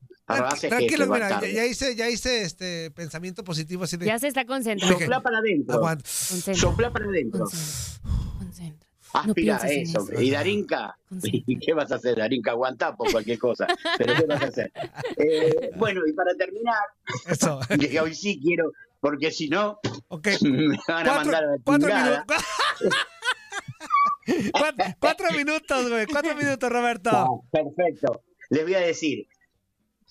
Tranquilo, 0.61 1.07
mira, 1.07 1.41
ya, 1.41 1.47
ya 1.47 1.65
hice, 1.65 1.95
ya 1.95 2.09
hice 2.09 2.43
este 2.43 2.89
pensamiento 2.91 3.43
positivo 3.43 3.83
así 3.83 3.97
de. 3.97 4.05
Ya 4.05 4.17
se 4.17 4.27
está 4.29 4.45
concentrando. 4.45 4.97
Sopla 4.97 5.21
para 5.21 5.39
adentro. 5.39 5.81
Sopla 6.55 6.91
para 6.93 7.05
adentro. 7.05 7.45
concentra. 8.39 8.87
Aspira 9.13 9.27
No 9.27 9.33
pienses 9.33 9.71
en 9.71 9.81
eso. 9.81 9.99
eso. 10.11 10.21
Y 10.21 10.31
Darinka, 10.31 10.97
¿y 11.23 11.59
qué 11.59 11.73
vas 11.73 11.91
a 11.91 11.95
hacer, 11.95 12.17
Darinka? 12.17 12.51
Aguantá 12.51 12.95
por 12.95 13.11
cualquier 13.11 13.39
cosa. 13.39 13.67
Pero 13.97 14.15
¿qué 14.15 14.25
vas 14.25 14.41
a 14.41 14.45
hacer? 14.45 14.71
Eh, 15.17 15.71
bueno, 15.77 16.01
y 16.07 16.13
para 16.13 16.33
terminar, 16.35 16.75
Eso. 17.27 17.59
que 17.79 17.99
hoy 17.99 18.13
sí 18.15 18.39
quiero, 18.41 18.71
porque 18.99 19.31
si 19.31 19.49
no, 19.49 19.79
me 20.41 20.77
van 20.87 21.07
a 21.09 21.15
mandar 21.15 21.43
a 21.43 21.47
la 21.47 21.57
cuatro 21.63 21.89
cuatro, 24.51 24.85
cuatro 24.99 25.27
minutos, 25.35 25.89
güey. 25.89 26.05
Cuatro 26.05 26.35
minutos, 26.35 26.69
Roberto. 26.69 27.09
Ah, 27.11 27.27
perfecto. 27.51 28.21
Les 28.49 28.63
voy 28.63 28.75
a 28.75 28.79
decir, 28.79 29.27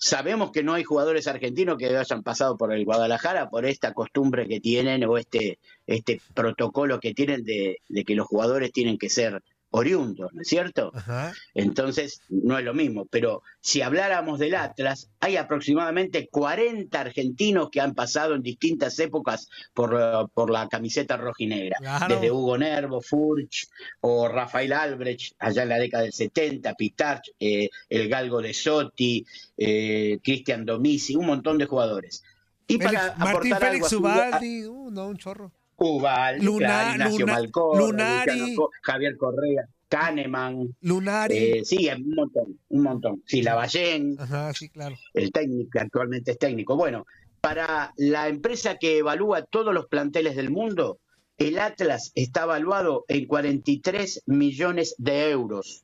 sabemos 0.01 0.51
que 0.51 0.63
no 0.63 0.73
hay 0.73 0.83
jugadores 0.83 1.27
argentinos 1.27 1.77
que 1.77 1.95
hayan 1.95 2.23
pasado 2.23 2.57
por 2.57 2.73
el 2.73 2.85
Guadalajara 2.85 3.49
por 3.49 3.67
esta 3.67 3.93
costumbre 3.93 4.47
que 4.47 4.59
tienen 4.59 5.03
o 5.05 5.17
este, 5.17 5.59
este 5.85 6.19
protocolo 6.33 6.99
que 6.99 7.13
tienen 7.13 7.43
de, 7.43 7.77
de 7.87 8.03
que 8.03 8.15
los 8.15 8.25
jugadores 8.25 8.71
tienen 8.71 8.97
que 8.97 9.09
ser 9.09 9.43
oriundos, 9.71 10.33
¿no 10.33 10.41
es 10.41 10.47
cierto? 10.47 10.91
Ajá. 10.93 11.33
Entonces, 11.53 12.21
no 12.29 12.57
es 12.59 12.65
lo 12.65 12.73
mismo. 12.73 13.05
Pero 13.09 13.41
si 13.61 13.81
habláramos 13.81 14.37
del 14.39 14.55
Atlas, 14.55 15.09
hay 15.21 15.37
aproximadamente 15.37 16.27
40 16.29 16.99
argentinos 16.99 17.69
que 17.71 17.79
han 17.81 17.93
pasado 17.95 18.35
en 18.35 18.41
distintas 18.41 18.99
épocas 18.99 19.47
por, 19.73 20.29
por 20.33 20.49
la 20.49 20.67
camiseta 20.67 21.15
rojinegra. 21.17 21.77
Claro. 21.79 22.15
Desde 22.15 22.31
Hugo 22.31 22.57
Nervo, 22.57 23.01
Furch 23.01 23.67
o 24.01 24.27
Rafael 24.27 24.73
Albrecht, 24.73 25.35
allá 25.39 25.63
en 25.63 25.69
la 25.69 25.77
década 25.79 26.03
del 26.03 26.13
70, 26.13 26.73
Pitarch, 26.75 27.31
eh, 27.39 27.69
el 27.89 28.09
Galgo 28.09 28.41
de 28.41 28.53
Sotti, 28.53 29.25
eh, 29.57 30.19
Cristian 30.23 30.65
Domisi, 30.65 31.15
un 31.15 31.27
montón 31.27 31.57
de 31.57 31.65
jugadores. 31.65 32.23
Y 32.67 32.77
Félix- 32.77 32.91
para 32.93 33.15
Martín 33.17 33.53
aportar 33.53 33.69
Félix 33.69 33.85
a 33.85 33.89
su- 33.89 33.99
Ubaldi. 33.99 34.65
Uh, 34.65 34.91
no, 34.91 35.07
un 35.07 35.17
chorro. 35.17 35.51
Ubaldi, 35.83 36.45
Luna- 36.45 36.91
Ignacio 36.93 37.25
Lunari. 37.75 38.55
Co- 38.55 38.69
Javier 38.83 39.17
Correa, 39.17 39.65
Kahneman, 39.89 40.75
Lunari. 40.81 41.37
eh, 41.37 41.61
sí, 41.65 41.89
un 41.89 42.13
montón, 42.15 42.59
un 42.69 42.83
montón. 42.83 43.23
Sí, 43.25 43.41
Lavallén, 43.41 44.15
Ajá, 44.19 44.53
sí, 44.53 44.69
claro. 44.69 44.95
el 45.13 45.31
técnico, 45.31 45.69
que 45.73 45.79
actualmente 45.79 46.31
es 46.31 46.37
técnico. 46.37 46.75
Bueno, 46.75 47.05
para 47.41 47.91
la 47.97 48.27
empresa 48.27 48.77
que 48.77 48.99
evalúa 48.99 49.41
todos 49.43 49.73
los 49.73 49.87
planteles 49.87 50.35
del 50.35 50.51
mundo, 50.51 50.99
el 51.37 51.57
Atlas 51.57 52.11
está 52.13 52.43
evaluado 52.43 53.03
en 53.07 53.25
43 53.25 54.21
millones 54.27 54.93
de 54.99 55.31
euros. 55.31 55.83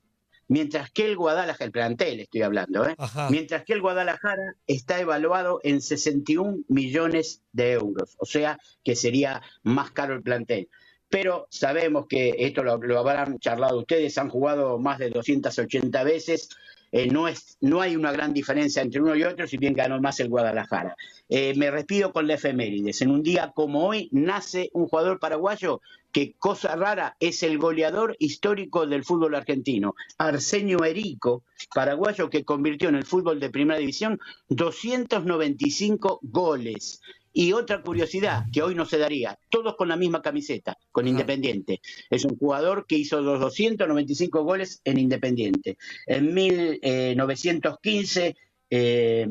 Mientras 0.50 0.92
que 0.92 1.06
el 1.06 1.18
Guadalajara, 1.18 1.66
el 1.66 1.72
plantel 1.72 2.20
estoy 2.22 2.42
hablando, 2.42 2.88
¿eh? 2.88 2.96
Mientras 3.30 3.64
que 3.66 3.74
el 3.74 3.82
Guadalajara 3.82 4.56
está 4.66 5.00
evaluado 5.00 5.60
en 5.64 5.82
61 5.82 6.60
millones 6.70 7.42
de 7.52 7.74
euros. 7.74 8.16
O 8.20 8.26
sea 8.26 8.58
que 8.84 8.96
sería 8.96 9.42
más 9.64 9.92
caro 9.92 10.14
el 10.14 10.22
plantel. 10.24 10.70
pero 11.10 11.48
sabemos 11.50 12.06
que 12.08 12.36
esto 12.40 12.64
lo, 12.64 12.78
lo 12.78 13.00
habrán 13.00 13.40
charlado 13.40 13.80
ustedes, 13.80 14.18
han 14.18 14.30
jugado 14.30 14.78
más 14.80 15.00
de 15.00 15.10
280 15.10 16.04
veces, 16.04 16.50
eh, 16.92 17.08
no, 17.08 17.28
es, 17.28 17.58
no 17.62 17.82
hay 17.82 17.96
una 17.96 18.12
gran 18.12 18.34
diferencia 18.34 18.82
entre 18.82 19.02
uno 19.02 19.16
y 19.16 19.24
otro, 19.24 19.48
si 19.48 19.58
bien 19.58 19.74
ganó 19.74 20.00
más 20.00 20.20
el 20.20 20.30
Guadalajara. 20.30 20.96
Eh, 21.30 21.54
me 21.56 21.70
respido 21.72 22.14
con 22.14 22.28
la 22.28 22.36
efemérides. 22.36 23.02
En 23.02 23.12
un 23.12 23.24
día 23.24 23.52
como 23.54 23.86
hoy 23.88 24.10
nace 24.12 24.70
un 24.74 24.88
jugador 24.88 25.20
paraguayo 25.20 25.82
que, 26.12 26.34
cosa 26.40 26.76
rara, 26.76 27.18
es 27.20 27.44
el 27.44 27.58
goleador 27.58 28.16
histórico 28.20 28.88
del 28.88 29.04
fútbol 29.04 29.36
argentino, 29.36 29.96
Arsenio 30.18 30.84
Erico, 30.84 31.44
paraguayo 31.76 32.30
que 32.30 32.46
convirtió 32.46 32.90
en 32.90 32.96
el 32.96 33.06
fútbol 33.06 33.40
de 33.40 33.50
primera 33.50 33.80
división 33.80 34.20
295 34.50 36.20
goles. 36.24 37.02
Y 37.34 37.54
otra 37.54 37.82
curiosidad 37.82 38.46
que 38.52 38.62
hoy 38.62 38.76
no 38.76 38.86
se 38.86 38.98
daría, 38.98 39.40
todos 39.50 39.76
con 39.76 39.88
la 39.88 39.96
misma 39.96 40.22
camiseta, 40.22 40.78
con 40.92 41.08
Independiente. 41.08 41.80
Es 42.10 42.26
un 42.26 42.38
jugador 42.38 42.86
que 42.88 42.98
hizo 42.98 43.22
los 43.22 43.40
295 43.40 44.44
goles 44.44 44.82
en 44.84 44.98
Independiente. 44.98 45.78
En 46.06 46.34
1915 46.34 48.36
eh, 48.70 49.28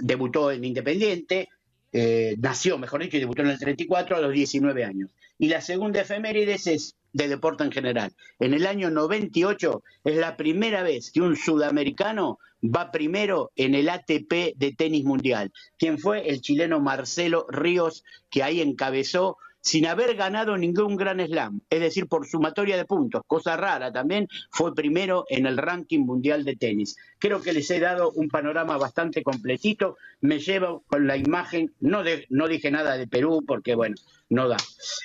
debutó 0.00 0.50
en 0.50 0.64
Independiente, 0.64 1.48
eh, 1.92 2.36
nació, 2.38 2.78
mejor 2.78 3.02
dicho, 3.02 3.16
y 3.16 3.20
debutó 3.20 3.42
en 3.42 3.50
el 3.50 3.58
34 3.58 4.16
a 4.16 4.20
los 4.20 4.32
19 4.32 4.84
años. 4.84 5.10
Y 5.38 5.48
la 5.48 5.60
segunda 5.60 6.00
efemérides 6.00 6.66
es 6.66 6.96
de 7.12 7.28
deporte 7.28 7.64
en 7.64 7.72
general. 7.72 8.12
En 8.40 8.54
el 8.54 8.66
año 8.66 8.90
98 8.90 9.82
es 10.04 10.16
la 10.16 10.36
primera 10.36 10.82
vez 10.82 11.12
que 11.12 11.20
un 11.20 11.36
sudamericano 11.36 12.38
va 12.64 12.90
primero 12.90 13.50
en 13.56 13.74
el 13.74 13.88
ATP 13.88 14.56
de 14.56 14.74
tenis 14.76 15.04
mundial. 15.04 15.52
¿Quién 15.78 15.98
fue? 15.98 16.28
El 16.28 16.40
chileno 16.40 16.80
Marcelo 16.80 17.46
Ríos, 17.48 18.04
que 18.30 18.42
ahí 18.42 18.60
encabezó 18.60 19.36
sin 19.64 19.86
haber 19.86 20.14
ganado 20.14 20.58
ningún 20.58 20.94
gran 20.94 21.26
slam, 21.26 21.62
es 21.70 21.80
decir, 21.80 22.06
por 22.06 22.26
sumatoria 22.26 22.76
de 22.76 22.84
puntos, 22.84 23.22
cosa 23.26 23.56
rara 23.56 23.90
también, 23.90 24.28
fue 24.50 24.74
primero 24.74 25.24
en 25.30 25.46
el 25.46 25.56
ranking 25.56 26.00
mundial 26.00 26.44
de 26.44 26.54
tenis. 26.54 26.96
Creo 27.18 27.40
que 27.40 27.54
les 27.54 27.70
he 27.70 27.80
dado 27.80 28.10
un 28.10 28.28
panorama 28.28 28.76
bastante 28.76 29.22
completito, 29.22 29.96
me 30.20 30.38
llevo 30.38 30.84
con 30.86 31.06
la 31.06 31.16
imagen, 31.16 31.72
no, 31.80 32.02
de, 32.02 32.26
no 32.28 32.46
dije 32.46 32.70
nada 32.70 32.98
de 32.98 33.06
Perú 33.06 33.42
porque 33.46 33.74
bueno, 33.74 33.94
no 34.28 34.48
da, 34.48 34.58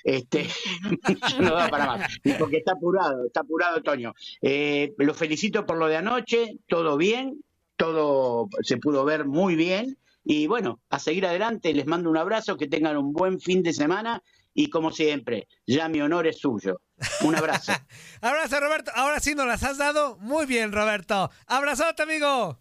este, 0.03 0.45
no 1.39 1.55
da 1.55 1.69
para 1.69 1.85
más, 1.85 2.19
porque 2.37 2.57
está 2.57 2.73
apurado, 2.73 3.27
está 3.27 3.39
apurado 3.39 3.81
Toño. 3.81 4.13
Eh, 4.41 4.93
lo 4.97 5.13
felicito 5.13 5.65
por 5.65 5.77
lo 5.77 5.87
de 5.87 5.95
anoche, 5.95 6.57
todo 6.67 6.97
bien, 6.97 7.41
todo 7.79 8.49
se 8.61 8.77
pudo 8.77 9.05
ver 9.05 9.25
muy 9.25 9.55
bien. 9.55 9.97
Y 10.23 10.47
bueno, 10.47 10.81
a 10.89 10.99
seguir 10.99 11.25
adelante, 11.25 11.73
les 11.73 11.87
mando 11.87 12.09
un 12.09 12.17
abrazo, 12.17 12.57
que 12.57 12.67
tengan 12.67 12.97
un 12.97 13.13
buen 13.13 13.39
fin 13.39 13.63
de 13.63 13.73
semana 13.73 14.21
y 14.53 14.69
como 14.69 14.91
siempre, 14.91 15.47
ya 15.65 15.87
mi 15.87 16.01
honor 16.01 16.27
es 16.27 16.39
suyo. 16.39 16.81
Un 17.21 17.35
abrazo. 17.35 17.71
abrazo, 18.21 18.59
Roberto. 18.59 18.91
Ahora 18.93 19.21
sí 19.21 19.33
nos 19.33 19.47
las 19.47 19.63
has 19.63 19.77
dado. 19.77 20.17
Muy 20.17 20.45
bien, 20.45 20.73
Roberto. 20.73 21.31
Abrazote, 21.47 22.03
amigo. 22.03 22.59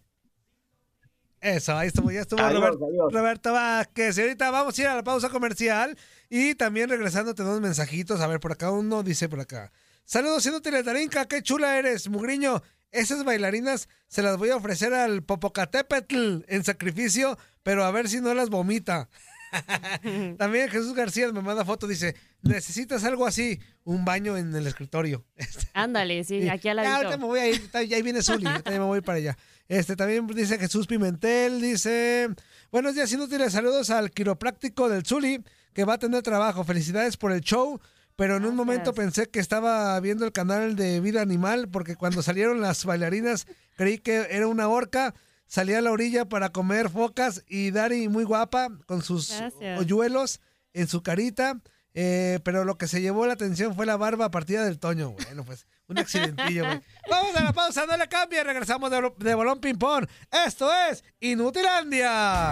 Eso, 1.41 1.75
ahí 1.75 1.89
estuvo, 1.89 2.11
ya 2.11 2.21
estuvo 2.21 2.41
Adiós, 2.41 2.61
Roberto, 2.61 2.85
adiós. 2.85 3.13
Roberto 3.13 3.53
Vázquez. 3.53 4.17
Y 4.17 4.21
ahorita 4.21 4.51
vamos 4.51 4.77
a 4.77 4.81
ir 4.81 4.87
a 4.87 4.95
la 4.95 5.03
pausa 5.03 5.29
comercial 5.29 5.97
y 6.29 6.55
también 6.55 6.89
regresando 6.89 7.35
tenemos 7.35 7.59
mensajitos. 7.59 8.21
A 8.21 8.27
ver, 8.27 8.39
por 8.39 8.53
acá 8.53 8.71
uno 8.71 9.03
dice 9.03 9.27
por 9.27 9.41
acá. 9.41 9.71
Saludos, 10.05 10.41
siendo 10.41 10.61
Tarinca, 10.61 11.27
qué 11.27 11.43
chula 11.43 11.77
eres, 11.77 12.09
Mugriño. 12.09 12.63
Esas 12.91 13.23
bailarinas 13.23 13.87
se 14.07 14.21
las 14.23 14.37
voy 14.37 14.49
a 14.49 14.55
ofrecer 14.55 14.93
al 14.93 15.23
Popocatépetl 15.23 16.39
en 16.47 16.63
sacrificio, 16.63 17.37
pero 17.63 17.85
a 17.85 17.91
ver 17.91 18.09
si 18.09 18.19
no 18.21 18.33
las 18.33 18.49
vomita. 18.49 19.09
También 20.37 20.69
Jesús 20.69 20.93
García 20.93 21.31
me 21.31 21.41
manda 21.41 21.65
foto, 21.65 21.87
dice, 21.87 22.15
necesitas 22.41 23.03
algo 23.03 23.25
así, 23.25 23.59
un 23.83 24.05
baño 24.05 24.37
en 24.37 24.55
el 24.55 24.67
escritorio. 24.67 25.25
Ándale, 25.73 26.23
sí, 26.23 26.47
aquí 26.49 26.69
al 26.69 26.77
Ya, 26.77 26.83
lado. 26.83 26.95
ahorita 26.97 27.17
me 27.17 27.25
voy 27.25 27.39
a 27.39 27.47
ir, 27.47 27.69
ya 27.71 27.95
ahí 27.97 28.01
viene 28.01 28.21
Zuli, 28.21 28.43
ya 28.45 28.61
me 28.71 28.79
voy 28.79 29.01
para 29.01 29.17
allá. 29.17 29.37
Este 29.67 29.95
también 29.95 30.25
dice 30.27 30.57
Jesús 30.57 30.87
Pimentel, 30.87 31.61
dice, 31.61 32.29
buenos 32.71 32.95
días 32.95 33.11
inútiles, 33.11 33.53
saludos 33.53 33.89
al 33.91 34.11
quiropráctico 34.11 34.89
del 34.89 35.05
Zuli, 35.05 35.43
que 35.73 35.83
va 35.83 35.93
a 35.93 35.99
tener 35.99 36.23
trabajo, 36.23 36.63
felicidades 36.63 37.17
por 37.17 37.31
el 37.31 37.41
show, 37.41 37.79
pero 38.19 38.35
en 38.35 38.43
un 38.43 38.53
momento 38.53 38.93
pensé 38.93 39.29
que 39.29 39.39
estaba 39.39 39.97
viendo 40.01 40.25
el 40.25 40.33
canal 40.33 40.75
de 40.75 40.99
Vida 40.99 41.21
Animal, 41.21 41.69
porque 41.69 41.95
cuando 41.95 42.21
salieron 42.21 42.59
las 42.59 42.83
bailarinas 42.83 43.47
creí 43.77 43.97
que 43.97 44.27
era 44.29 44.45
una 44.47 44.67
orca, 44.67 45.15
salía 45.47 45.77
a 45.77 45.81
la 45.81 45.93
orilla 45.93 46.25
para 46.25 46.49
comer 46.49 46.89
focas 46.89 47.45
y 47.47 47.71
Dari 47.71 48.09
muy 48.09 48.25
guapa, 48.25 48.67
con 48.87 49.03
sus 49.03 49.29
Gracias. 49.29 49.79
hoyuelos 49.79 50.41
en 50.73 50.89
su 50.89 51.01
carita. 51.01 51.61
Eh, 51.93 52.39
pero 52.43 52.65
lo 52.65 52.77
que 52.77 52.87
se 52.87 53.01
llevó 53.01 53.25
la 53.25 53.33
atención 53.33 53.73
fue 53.73 53.85
la 53.85 53.95
barba 53.95 54.29
partida 54.31 54.65
del 54.65 54.79
Toño. 54.79 55.11
Bueno, 55.11 55.45
pues 55.45 55.65
un 55.87 55.97
accidentillo, 55.97 56.65
güey. 56.65 56.81
Vamos 57.09 57.33
a 57.37 57.41
la 57.41 57.53
pausa, 57.53 57.85
no 57.85 57.95
le 57.95 58.09
cambie. 58.09 58.43
Regresamos 58.43 58.91
de, 58.91 59.13
de 59.17 59.33
Bolón 59.33 59.61
Ping 59.61 59.77
Pong. 59.77 60.05
Esto 60.45 60.69
es 60.91 61.05
Inutilandia. 61.21 62.51